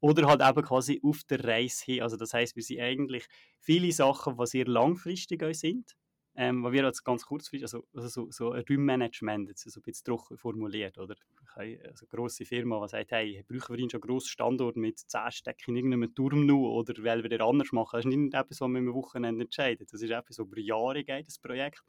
oder 0.00 0.28
halt 0.28 0.42
eben 0.42 0.66
quasi 0.66 1.00
auf 1.02 1.24
der 1.24 1.42
Reise 1.44 1.84
hin. 1.84 2.02
Also 2.02 2.16
das 2.16 2.34
heißt, 2.34 2.56
wir 2.56 2.62
sind 2.62 2.80
eigentlich 2.80 3.26
viele 3.58 3.90
Sachen, 3.90 4.36
die 4.36 4.46
sehr 4.46 4.66
langfristig 4.66 5.42
sind, 5.56 5.96
ähm, 6.36 6.64
was 6.64 6.72
wir 6.72 6.84
als 6.84 7.04
ganz 7.04 7.24
kurzfristig, 7.24 7.62
also, 7.62 7.84
also 7.94 8.08
so, 8.08 8.30
so 8.30 8.52
ein 8.52 8.64
Räummanagement, 8.68 9.48
jetzt 9.48 9.70
so 9.70 9.80
ein 9.80 9.82
bisschen 9.82 10.04
trocken 10.04 10.36
formuliert, 10.36 10.98
oder? 10.98 11.14
Also 11.54 11.60
eine 11.60 12.08
grosse 12.10 12.44
Firma, 12.44 12.80
die 12.82 12.88
sagt, 12.88 13.12
hey, 13.12 13.44
brauchen 13.46 13.76
wir 13.76 13.78
schon 13.78 13.90
einen 13.92 14.00
grossen 14.00 14.28
Standort 14.28 14.76
mit 14.76 14.98
10 14.98 15.30
Stecken 15.30 15.70
in 15.70 15.76
irgendeinem 15.76 16.14
Turm 16.14 16.46
nur, 16.46 16.72
oder 16.72 16.94
wollen 17.04 17.22
wir 17.22 17.30
den 17.30 17.40
anders 17.40 17.70
machen? 17.70 17.90
Das 17.92 18.04
ist 18.04 18.10
nicht 18.10 18.34
etwas, 18.34 18.60
was 18.60 18.68
wir 18.68 18.78
im 18.78 18.92
Wochenende 18.92 19.44
entscheiden. 19.44 19.86
Das 19.88 20.02
ist 20.02 20.10
etwas, 20.10 20.38
was 20.38 20.46
über 20.46 20.58
Jahre 20.58 21.04
geht, 21.04 21.28
das 21.28 21.38
Projekt. 21.38 21.82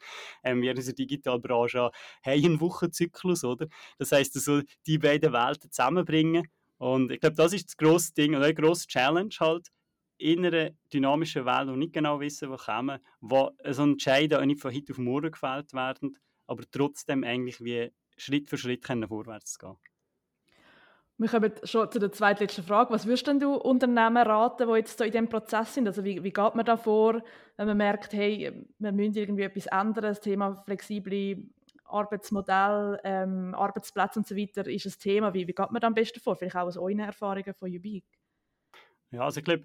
Ähm, 0.43 0.61
wir 0.61 0.71
in 0.71 0.83
der 0.83 0.93
Digitalbranche 0.93 1.79
haben 1.79 1.91
einen 2.25 2.59
Wochenzyklus, 2.61 3.43
oder? 3.43 3.67
Das 3.97 4.11
heisst, 4.11 4.35
also 4.35 4.61
die 4.85 4.99
beiden 4.99 5.33
Welten 5.33 5.71
zusammenbringen 5.71 6.47
und 6.77 7.11
ich 7.11 7.19
glaube, 7.19 7.35
das 7.35 7.53
ist 7.53 7.67
das 7.67 7.77
grosse 7.77 8.13
Ding 8.13 8.35
und 8.35 8.43
eine 8.43 8.53
grosse 8.53 8.87
Challenge 8.87 9.33
halt, 9.39 9.69
in 10.17 10.45
einer 10.45 10.71
dynamischen 10.93 11.45
Welt, 11.45 11.69
die 11.69 11.77
nicht 11.77 11.93
genau 11.93 12.19
wissen, 12.19 12.49
wo 12.49 12.55
kommen, 12.55 12.99
wo 13.19 13.51
so 13.69 13.83
Entscheidungen 13.83 14.41
auch 14.41 14.45
nicht 14.45 14.61
von 14.61 14.73
heute 14.73 14.93
auf 14.93 14.97
morgen 14.97 15.31
gefällt 15.31 15.73
werden, 15.73 16.17
aber 16.47 16.63
trotzdem 16.71 17.23
eigentlich 17.23 17.63
wie 17.63 17.91
Schritt 18.17 18.49
für 18.49 18.57
Schritt 18.57 18.83
können 18.83 19.07
vorwärts 19.07 19.59
gehen. 19.59 19.75
Wir 21.17 21.29
kommen 21.29 21.53
schon 21.63 21.89
zu 21.89 21.99
der 21.99 22.11
zweitletzten 22.11 22.65
Frage. 22.65 22.93
Was 22.93 23.05
würdest 23.05 23.27
du 23.27 23.55
Unternehmen 23.55 24.17
raten, 24.17 24.67
die 24.67 24.75
jetzt 24.75 24.97
so 24.97 25.05
in 25.05 25.11
diesem 25.11 25.29
Prozess 25.29 25.73
sind? 25.73 25.87
Also 25.87 26.03
wie, 26.03 26.21
wie 26.21 26.33
geht 26.33 26.55
man 26.55 26.65
da 26.65 26.75
vor, 26.75 27.21
wenn 27.55 27.67
man 27.67 27.77
merkt, 27.77 28.11
hey, 28.11 28.65
wir 28.79 28.91
müssen 28.91 29.15
irgendwie 29.15 29.43
etwas 29.43 29.67
ändern, 29.67 30.03
das 30.03 30.19
Thema 30.19 30.55
flexible 30.65 31.45
Arbeitsmodell, 31.85 32.99
ähm, 33.03 33.53
Arbeitsplätze 33.55 34.19
und 34.19 34.27
so 34.27 34.35
weiter 34.35 34.67
ist 34.67 34.85
ein 34.85 34.93
Thema. 34.99 35.33
Wie, 35.33 35.47
wie 35.47 35.53
geht 35.53 35.71
man 35.71 35.79
da 35.79 35.87
am 35.87 35.93
besten 35.93 36.19
vor? 36.19 36.35
Vielleicht 36.35 36.55
auch 36.57 36.67
aus 36.67 36.77
euren 36.77 36.99
Erfahrungen 36.99 37.53
von 37.53 37.73
Ubik? 37.73 38.05
Ja, 39.11 39.21
also 39.21 39.39
ich 39.39 39.45
glaube, 39.45 39.63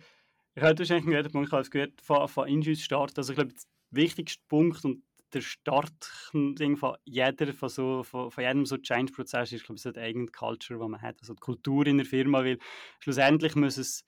ich 0.60 0.66
habe 0.66 0.78
wahrscheinlich 0.78 1.32
Punkt, 1.32 1.48
ich 1.48 1.52
habe 1.52 1.70
gehört, 1.70 2.00
von, 2.02 2.28
von 2.28 2.46
Injus 2.46 2.82
Start. 2.82 3.16
Also 3.16 3.32
ich 3.32 3.36
glaube, 3.36 3.54
der 3.54 3.62
wichtigste 3.90 4.42
Punkt 4.46 4.84
und 4.84 5.02
der 5.32 5.40
Startding 5.40 6.76
von, 6.76 6.96
jeder, 7.04 7.54
von, 7.54 7.68
so, 7.70 8.02
von, 8.02 8.30
von 8.30 8.44
jedem 8.44 8.66
so 8.66 8.76
Change-Prozess 8.76 9.52
ist, 9.52 9.64
glaube 9.64 9.76
ich, 9.76 9.82
so 9.82 9.90
die 9.90 10.00
eigene 10.00 10.26
Culture, 10.26 10.78
die 10.78 10.88
man 10.88 11.00
hat, 11.00 11.16
also 11.20 11.32
die 11.32 11.40
Kultur 11.40 11.86
in 11.86 11.96
der 11.96 12.04
Firma, 12.04 12.44
weil 12.44 12.58
schlussendlich 12.98 13.54
muss 13.54 13.78
es, 13.78 14.04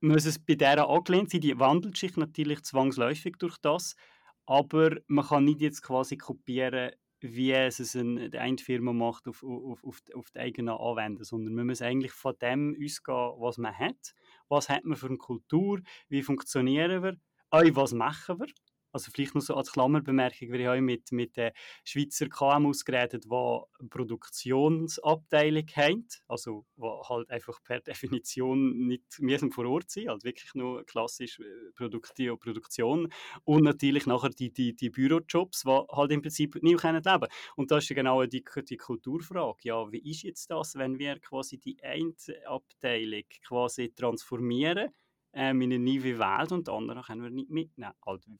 muss 0.00 0.24
es 0.24 0.38
bei 0.38 0.54
dieser 0.54 0.88
angelehnt 0.88 1.30
sein, 1.30 1.40
die 1.40 1.58
wandelt 1.58 1.96
sich 1.96 2.16
natürlich 2.16 2.62
zwangsläufig 2.62 3.36
durch 3.38 3.56
das, 3.58 3.96
aber 4.46 4.98
man 5.08 5.26
kann 5.26 5.44
nicht 5.44 5.62
jetzt 5.62 5.82
quasi 5.82 6.16
kopieren, 6.16 6.92
wie 7.20 7.52
es 7.52 7.96
eine, 7.96 8.30
eine 8.38 8.58
Firma 8.58 8.92
macht 8.92 9.26
auf, 9.26 9.42
auf, 9.42 9.82
auf, 9.84 10.00
auf 10.14 10.30
die 10.30 10.38
eigenen 10.38 10.74
Anwender, 10.74 11.24
sondern 11.24 11.54
man 11.54 11.66
muss 11.66 11.82
eigentlich 11.82 12.12
von 12.12 12.34
dem 12.40 12.76
ausgehen, 12.82 13.40
was 13.40 13.58
man 13.58 13.76
hat. 13.76 14.14
Was 14.50 14.68
hat 14.68 14.84
man 14.84 14.98
für 14.98 15.06
eine 15.06 15.16
Kultur? 15.16 15.80
Wie 16.08 16.22
funktionieren 16.22 17.02
wir? 17.02 17.16
Auch 17.50 17.62
was 17.72 17.92
machen 17.92 18.40
wir? 18.40 18.48
Also 18.92 19.10
vielleicht 19.12 19.34
noch 19.34 19.42
so 19.42 19.54
als 19.54 19.72
Klammerbemerkung, 19.72 20.52
wir 20.52 20.70
haben 20.70 20.84
mit, 20.84 21.12
mit 21.12 21.36
den 21.36 21.52
Schweizer 21.84 22.28
KMUs 22.28 22.84
geredet, 22.84 23.24
die 23.24 23.88
Produktionsabteilung 23.88 25.66
haben, 25.76 26.08
also 26.28 26.64
die 26.76 27.08
halt 27.08 27.30
einfach 27.30 27.62
per 27.62 27.80
Definition 27.90 28.86
nicht 28.86 29.20
müssen 29.20 29.52
vor 29.52 29.66
Ort 29.66 29.90
sind, 29.90 30.08
also 30.08 30.24
wirklich 30.24 30.54
nur 30.54 30.84
klassisch 30.84 31.38
äh, 31.40 31.72
Produktion, 31.74 32.38
Produktion 32.38 33.12
und 33.44 33.62
natürlich 33.62 34.06
nachher 34.06 34.30
die, 34.30 34.52
die, 34.52 34.74
die 34.74 34.90
Bürojobs, 34.90 35.62
die 35.62 35.80
halt 35.90 36.12
im 36.12 36.22
Prinzip 36.22 36.54
leben 36.56 36.76
können. 36.76 37.02
Und 37.56 37.70
das 37.70 37.84
ist 37.84 37.90
ja 37.90 37.96
genau 37.96 38.24
die, 38.24 38.44
die 38.68 38.76
Kulturfrage. 38.76 39.58
Ja, 39.62 39.90
wie 39.92 40.10
ist 40.10 40.22
jetzt 40.22 40.50
das, 40.50 40.74
wenn 40.74 40.98
wir 40.98 41.18
quasi 41.20 41.58
die 41.58 41.82
eine 41.82 42.14
Abteilung 42.46 43.24
quasi 43.46 43.92
transformieren 43.92 44.90
ähm, 45.32 45.60
in 45.62 45.72
eine 45.72 45.84
neue 45.84 46.18
Welt 46.18 46.52
und 46.52 46.66
die 46.66 46.72
andere 46.72 47.02
können 47.02 47.22
wir 47.22 47.30
nicht 47.30 47.50
mitnehmen. 47.50 47.94
Also, 48.02 48.30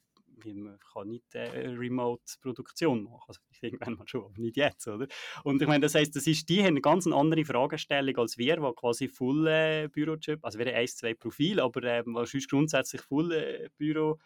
man 0.45 0.79
kann 0.93 1.09
nicht 1.09 1.35
äh, 1.35 1.69
Remote-Produktion 1.69 3.05
machen. 3.05 3.25
Also 3.29 3.41
irgendwann 3.61 3.95
mal 3.95 4.09
schon, 4.09 4.25
aber 4.25 4.39
nicht 4.39 4.57
jetzt, 4.57 4.87
oder? 4.89 5.07
Und 5.45 5.61
ich 5.61 5.69
meine, 5.69 5.81
das 5.81 5.95
heisst, 5.95 6.17
das 6.17 6.27
ist, 6.27 6.49
die 6.49 6.61
haben 6.61 6.69
eine 6.69 6.81
ganz 6.81 7.07
andere 7.07 7.45
Fragestellung 7.45 8.17
als 8.17 8.39
wir, 8.39 8.57
die 8.57 8.73
quasi 8.75 9.09
Full 9.09 9.47
äh, 9.47 9.89
Bürojob, 9.89 10.45
also 10.45 10.59
wir 10.59 10.67
haben 10.67 10.77
ein, 10.77 10.89
zwei 10.89 11.15
Profile, 11.15 11.63
aber 11.63 11.83
äh, 11.85 12.03
sonst 12.05 12.49
grundsätzlich 12.49 13.03
Full 13.03 13.33
äh, 13.33 13.69
Büro 13.77 14.19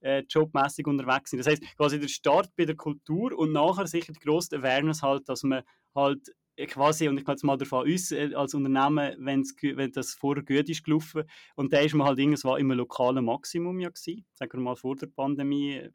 äh, 0.00 0.22
jobmäßig 0.28 0.86
unterwegs 0.86 1.30
sind. 1.30 1.38
Das 1.38 1.46
heißt, 1.46 1.62
quasi 1.76 1.98
der 1.98 2.08
Start 2.08 2.50
bei 2.56 2.66
der 2.66 2.76
Kultur 2.76 3.36
und 3.36 3.52
nachher 3.52 3.86
sicher 3.86 4.12
die 4.12 4.20
grosse 4.20 4.56
Awareness 4.58 5.02
halt, 5.02 5.28
dass 5.28 5.42
man 5.42 5.62
halt 5.94 6.34
quasi, 6.66 7.08
und 7.08 7.18
ich 7.18 7.24
gehe 7.24 7.32
jetzt 7.32 7.44
mal 7.44 7.56
davon 7.56 7.92
aus, 7.92 8.10
äh, 8.12 8.34
als 8.34 8.54
Unternehmen, 8.54 9.16
wenn's, 9.18 9.54
wenn 9.60 9.92
das 9.92 10.14
vorher 10.14 10.44
gut 10.44 10.68
ist 10.68 10.84
gelaufen, 10.84 11.24
und 11.56 11.72
da 11.72 11.80
ist 11.80 11.94
man 11.94 12.06
halt 12.06 12.18
irgendwas 12.18 12.58
im 12.58 12.70
lokalen 12.70 13.24
Maximum 13.24 13.80
ja 13.80 13.88
gewesen, 13.88 14.24
sagen 14.32 14.52
wir 14.52 14.60
mal 14.60 14.76
vor 14.76 14.96
der 14.96 15.08
Pandemie, 15.08 15.74
äh, 15.74 15.90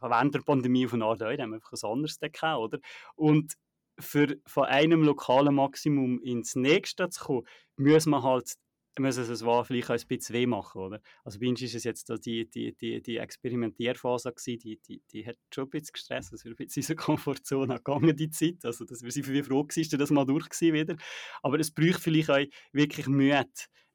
während 0.00 0.34
der 0.34 0.40
Pandemie 0.40 0.86
von 0.86 1.02
Art 1.02 1.20
haben 1.20 1.50
wir 1.50 1.54
einfach 1.56 1.72
ein 1.72 1.90
anderes 1.90 2.18
gehabt, 2.18 2.58
oder? 2.58 2.78
Und 3.14 3.54
für 3.98 4.36
von 4.46 4.64
einem 4.64 5.02
lokalen 5.02 5.54
Maximum 5.54 6.20
ins 6.22 6.56
nächste 6.56 7.08
zu 7.10 7.24
kommen, 7.24 7.46
muss 7.76 8.06
man 8.06 8.22
halt 8.22 8.54
müssen 9.00 9.30
es 9.30 9.44
war 9.44 9.64
vielleicht 9.64 9.90
auch 9.90 9.94
ein 9.94 10.06
bisschen 10.06 10.34
weh 10.34 10.46
machen, 10.46 10.80
oder? 10.80 11.00
Also 11.24 11.38
bei 11.40 11.48
uns 11.48 11.62
ist 11.62 11.74
es 11.74 11.84
jetzt 11.84 12.08
die, 12.24 12.48
die, 12.48 12.72
die, 12.76 13.02
die 13.02 13.16
Experimentierphase 13.16 14.32
gewesen, 14.32 14.58
die, 14.58 14.76
die, 14.76 15.02
die 15.12 15.26
hat 15.26 15.36
schon 15.52 15.64
ein 15.64 15.70
bisschen 15.70 15.92
gestresst, 15.92 16.32
dass 16.32 16.44
wir 16.44 16.54
bisschen 16.54 16.80
in 16.80 16.82
unsere 16.82 16.96
Komfortzone 16.96 17.74
gegangen, 17.76 18.16
die 18.16 18.30
Zeit, 18.30 18.64
also 18.64 18.84
dass 18.84 19.02
wir 19.02 19.10
sind 19.10 19.26
froh 19.44 19.64
gewesen, 19.64 19.90
dass 19.90 19.98
das 19.98 20.10
mal 20.10 20.24
durch 20.24 20.46
war 20.46 20.72
wieder. 20.72 20.96
Aber 21.42 21.58
es 21.58 21.70
braucht 21.70 22.00
vielleicht 22.00 22.30
auch 22.30 22.44
wirklich 22.72 23.06
Mühe, 23.06 23.44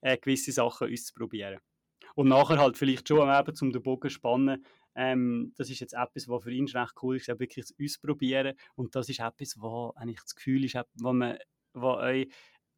äh, 0.01 0.17
gewisse 0.17 0.51
Sachen 0.51 0.91
auszuprobieren. 0.91 1.59
Und 2.15 2.29
nachher 2.29 2.57
halt 2.57 2.77
vielleicht 2.77 3.07
schon 3.07 3.29
eben, 3.29 3.55
um 3.61 3.71
den 3.71 3.83
Bogen 3.83 4.09
zu 4.09 4.15
spannen, 4.15 4.65
ähm, 4.95 5.53
das 5.57 5.69
ist 5.69 5.81
jetzt 5.81 5.93
etwas, 5.93 6.27
was 6.29 6.43
für 6.43 6.51
ihn 6.51 6.67
recht 6.67 6.93
cool 7.01 7.17
ist, 7.17 7.27
wirklich 7.27 7.65
ausprobieren. 7.81 8.55
Und 8.75 8.95
das 8.95 9.09
ist 9.09 9.19
etwas, 9.19 9.55
was 9.57 9.95
eigentlich 9.97 10.21
das 10.21 10.35
Gefühl 10.35 10.63
ist, 10.63 10.75
was 10.75 11.13
man, 11.13 11.37
was 11.73 11.97
euch 11.97 12.27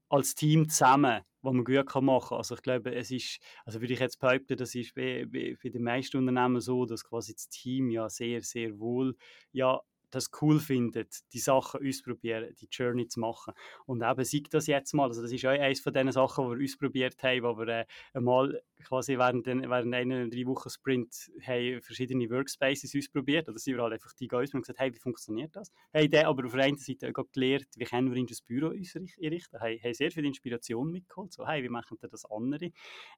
als 0.09 0.35
Team 0.35 0.69
zusammen, 0.69 1.21
was 1.41 1.53
man 1.53 1.63
gut 1.63 1.85
machen 2.01 2.29
kann. 2.29 2.37
Also 2.37 2.55
ich 2.55 2.61
glaube, 2.61 2.93
es 2.95 3.11
ist, 3.11 3.39
also 3.65 3.81
würde 3.81 3.93
ich 3.93 3.99
jetzt 3.99 4.19
behaupten, 4.19 4.57
das 4.57 4.75
ist 4.75 4.93
bei, 4.95 5.25
bei, 5.25 5.57
bei 5.61 5.69
den 5.69 5.83
meisten 5.83 6.17
Unternehmen 6.17 6.61
so, 6.61 6.85
dass 6.85 7.03
quasi 7.03 7.33
das 7.33 7.49
Team 7.49 7.89
ja 7.89 8.09
sehr, 8.09 8.41
sehr 8.41 8.79
wohl 8.79 9.15
ja 9.51 9.81
das 10.11 10.29
cool 10.41 10.59
findet, 10.59 11.31
die 11.33 11.39
Sachen 11.39 11.85
ausprobieren, 11.85 12.55
die 12.59 12.67
Journey 12.71 13.07
zu 13.07 13.19
machen. 13.19 13.53
Und 13.85 14.01
eben 14.01 14.23
sieht 14.23 14.53
das 14.53 14.67
jetzt 14.67 14.93
mal, 14.93 15.07
also 15.07 15.21
das 15.21 15.31
ist 15.31 15.45
auch 15.45 15.49
eines 15.49 15.79
von 15.79 15.93
den 15.93 16.11
Sachen, 16.11 16.45
die 16.49 16.57
wir 16.57 16.63
ausprobiert 16.63 17.21
haben, 17.23 17.43
wo 17.43 17.57
wir 17.57 17.67
äh, 17.67 17.85
einmal 18.13 18.61
quasi 18.83 19.17
während, 19.17 19.47
den, 19.47 19.69
während 19.69 19.93
einer 19.93 20.27
drei 20.27 20.45
Wochen 20.45 20.69
Sprint 20.69 21.31
haben 21.45 21.81
verschiedene 21.81 22.29
Workspaces 22.29 22.95
ausprobiert, 22.95 23.49
oder 23.49 23.59
sind 23.59 23.75
wir 23.75 23.83
halt 23.83 23.93
einfach 23.93 24.13
die 24.13 24.31
aus 24.31 24.53
und 24.53 24.61
gesagt, 24.61 24.79
hey, 24.79 24.93
wie 24.93 24.99
funktioniert 24.99 25.55
das? 25.55 25.71
Hey, 25.91 26.07
der 26.09 26.27
aber 26.27 26.45
auf 26.45 26.53
der 26.53 26.63
einen 26.63 26.77
Seite 26.77 27.11
auch 27.13 27.31
gelernt, 27.31 27.67
wie 27.75 27.85
können 27.85 28.11
wir 28.11 28.17
in 28.17 28.27
das 28.27 28.41
Büro 28.41 28.69
einrichten, 28.69 29.59
hey, 29.59 29.79
haben 29.79 29.93
sehr 29.93 30.11
viel 30.11 30.25
Inspiration 30.25 30.91
mitgeholt, 30.91 31.33
so, 31.33 31.47
hey, 31.47 31.63
wie 31.63 31.69
machen 31.69 31.97
das 31.99 32.25
andere? 32.25 32.71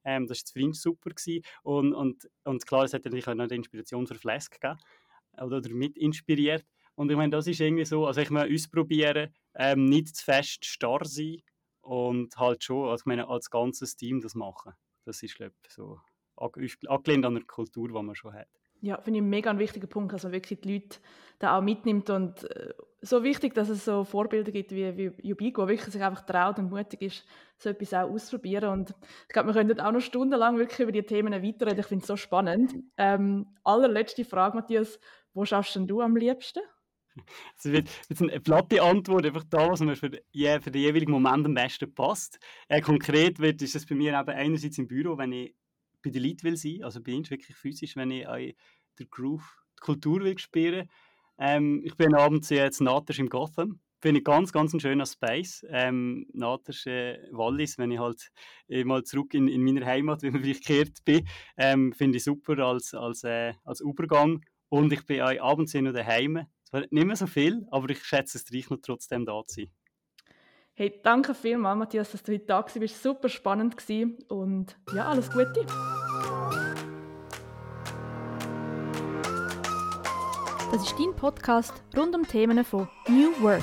Ähm, 0.04 0.26
das 0.26 0.42
war 0.44 0.52
für 0.52 0.60
ihn 0.60 0.72
super 0.72 1.10
gewesen. 1.10 1.44
Und, 1.62 1.92
und, 1.94 2.28
und 2.44 2.66
klar, 2.66 2.84
es 2.84 2.94
hat 2.94 3.04
natürlich 3.04 3.28
auch 3.28 3.34
noch 3.34 3.46
die 3.46 3.54
Inspiration 3.54 4.06
für 4.06 4.14
Flask 4.14 4.60
gegeben, 4.60 4.80
oder 5.40 5.62
mit 5.70 5.96
inspiriert. 5.96 6.64
Und 7.00 7.10
ich 7.10 7.16
meine, 7.16 7.30
das 7.30 7.46
ist 7.46 7.60
irgendwie 7.60 7.86
so, 7.86 8.06
also 8.06 8.20
ich 8.20 8.28
meine, 8.28 8.52
ausprobieren, 8.54 9.32
ähm, 9.54 9.86
nicht 9.86 10.14
zu 10.14 10.22
fest 10.22 10.66
starr 10.66 11.06
sein 11.06 11.38
und 11.80 12.36
halt 12.36 12.62
schon, 12.62 12.90
also 12.90 13.00
ich 13.00 13.06
meine, 13.06 13.26
als 13.26 13.48
ganzes 13.48 13.96
Team 13.96 14.20
das 14.20 14.34
machen. 14.34 14.74
Das 15.06 15.22
ist, 15.22 15.34
glaube 15.34 15.54
ich, 15.66 15.72
so 15.72 15.98
angelehnt 16.36 17.24
an 17.24 17.36
der 17.36 17.44
Kultur, 17.44 17.88
die 17.88 17.94
man 17.94 18.14
schon 18.14 18.34
hat. 18.34 18.48
Ja, 18.82 19.00
finde 19.00 19.16
ich 19.16 19.22
einen 19.22 19.30
mega 19.30 19.58
wichtigen 19.58 19.88
Punkt, 19.88 20.12
dass 20.12 20.24
man 20.24 20.32
wirklich 20.32 20.60
die 20.60 20.74
Leute 20.74 20.98
da 21.38 21.56
auch 21.56 21.62
mitnimmt 21.62 22.10
und 22.10 22.44
äh, 22.50 22.74
so 23.00 23.22
wichtig, 23.22 23.54
dass 23.54 23.70
es 23.70 23.86
so 23.86 24.04
Vorbilder 24.04 24.52
gibt 24.52 24.72
wie, 24.72 24.94
wie 24.98 25.26
Yubico, 25.26 25.66
wirklich 25.68 25.90
sich 25.90 26.02
einfach 26.02 26.26
traut 26.26 26.58
und 26.58 26.68
mutig 26.68 27.00
ist, 27.00 27.24
so 27.56 27.70
etwas 27.70 27.94
auch 27.94 28.10
auszuprobieren 28.10 28.68
und 28.68 28.94
ich 29.26 29.32
glaube, 29.32 29.48
wir 29.48 29.54
können 29.54 29.80
auch 29.80 29.92
noch 29.92 30.00
stundenlang 30.00 30.58
wirklich 30.58 30.80
über 30.80 30.92
die 30.92 31.02
Themen 31.02 31.32
weiterreden, 31.32 31.80
ich 31.80 31.86
finde 31.86 32.02
es 32.02 32.08
so 32.08 32.16
spannend. 32.16 32.74
Ähm, 32.98 33.46
allerletzte 33.64 34.26
Frage, 34.26 34.54
Matthias, 34.58 35.00
wo 35.32 35.46
schaffst 35.46 35.76
denn 35.76 35.86
du 35.86 36.02
am 36.02 36.14
liebsten? 36.14 36.60
Es 37.58 37.64
wird 37.64 37.88
jetzt 38.08 38.22
eine 38.22 38.40
platte 38.40 38.82
Antwort, 38.82 39.26
einfach 39.26 39.44
da, 39.44 39.70
was 39.70 39.80
mir 39.80 39.96
für, 39.96 40.10
je, 40.32 40.60
für 40.60 40.70
den 40.70 40.82
jeweiligen 40.82 41.12
Moment 41.12 41.46
am 41.46 41.54
besten 41.54 41.92
passt. 41.94 42.38
Äh, 42.68 42.80
konkret 42.80 43.38
wird, 43.38 43.62
ist 43.62 43.76
es 43.76 43.86
bei 43.86 43.94
mir 43.94 44.18
eben 44.18 44.28
einerseits 44.28 44.78
im 44.78 44.86
Büro, 44.86 45.18
wenn 45.18 45.32
ich 45.32 45.54
bei 46.02 46.10
den 46.10 46.22
Leuten 46.22 46.44
will 46.44 46.56
sein, 46.56 46.82
also 46.82 47.02
bei 47.02 47.14
uns 47.14 47.30
wirklich 47.30 47.56
physisch, 47.56 47.96
wenn 47.96 48.10
ich 48.10 48.26
äh, 48.26 48.54
der 48.98 49.06
Groove, 49.06 49.44
die 49.78 49.80
Kultur 49.80 50.20
will 50.20 50.38
spüren. 50.38 50.88
Ähm, 51.38 51.82
ich 51.84 51.96
bin 51.96 52.14
abends 52.14 52.50
jetzt 52.50 52.80
Naters 52.80 53.18
im 53.18 53.28
Gotham. 53.28 53.80
Finde 54.02 54.20
ich 54.20 54.24
ganz, 54.24 54.52
ganz 54.52 54.72
ein 54.72 54.80
schöner 54.80 55.04
Space. 55.04 55.64
Ähm, 55.68 56.26
Naters 56.32 56.86
äh, 56.86 57.18
Wallis, 57.32 57.76
wenn 57.76 57.90
ich 57.90 57.98
halt 57.98 58.30
äh, 58.68 58.84
mal 58.84 59.04
zurück 59.04 59.34
in, 59.34 59.48
in 59.48 59.62
meiner 59.62 59.84
Heimat, 59.84 60.22
wie 60.22 60.30
man 60.30 60.42
vielleicht 60.42 60.66
gekehrt 60.66 61.04
bin, 61.04 61.26
ähm, 61.56 61.92
finde 61.92 62.18
ich 62.18 62.24
super 62.24 62.58
als, 62.58 62.94
als, 62.94 63.24
äh, 63.24 63.54
als 63.64 63.80
Übergang. 63.80 64.42
Und 64.68 64.92
ich 64.92 65.04
bin 65.04 65.20
auch 65.20 65.40
abends 65.40 65.74
noch 65.74 65.92
daheim 65.92 66.46
zwar 66.70 66.80
nicht 66.90 67.06
mehr 67.06 67.16
so 67.16 67.26
viel, 67.26 67.66
aber 67.70 67.90
ich 67.90 68.02
schätze 68.04 68.38
es 68.38 68.44
gleich 68.44 68.70
noch 68.70 68.78
trotzdem 68.80 69.26
da 69.26 69.42
zu 69.46 69.62
sein. 69.62 69.70
Hey, 70.74 71.00
danke 71.02 71.34
vielmals, 71.34 71.78
Matthias, 71.78 72.12
dass 72.12 72.22
du 72.22 72.32
heute 72.32 72.46
da 72.46 72.62
warst. 72.62 72.76
Es 72.76 73.04
war 73.04 73.14
super 73.14 73.28
spannend 73.28 73.76
und 74.28 74.78
ja, 74.94 75.08
alles 75.08 75.30
Gute. 75.30 75.66
Das 80.72 80.82
ist 80.82 80.94
dein 80.98 81.14
Podcast 81.16 81.82
rund 81.96 82.14
um 82.14 82.26
Themen 82.26 82.64
von 82.64 82.88
New 83.08 83.32
Work. 83.42 83.62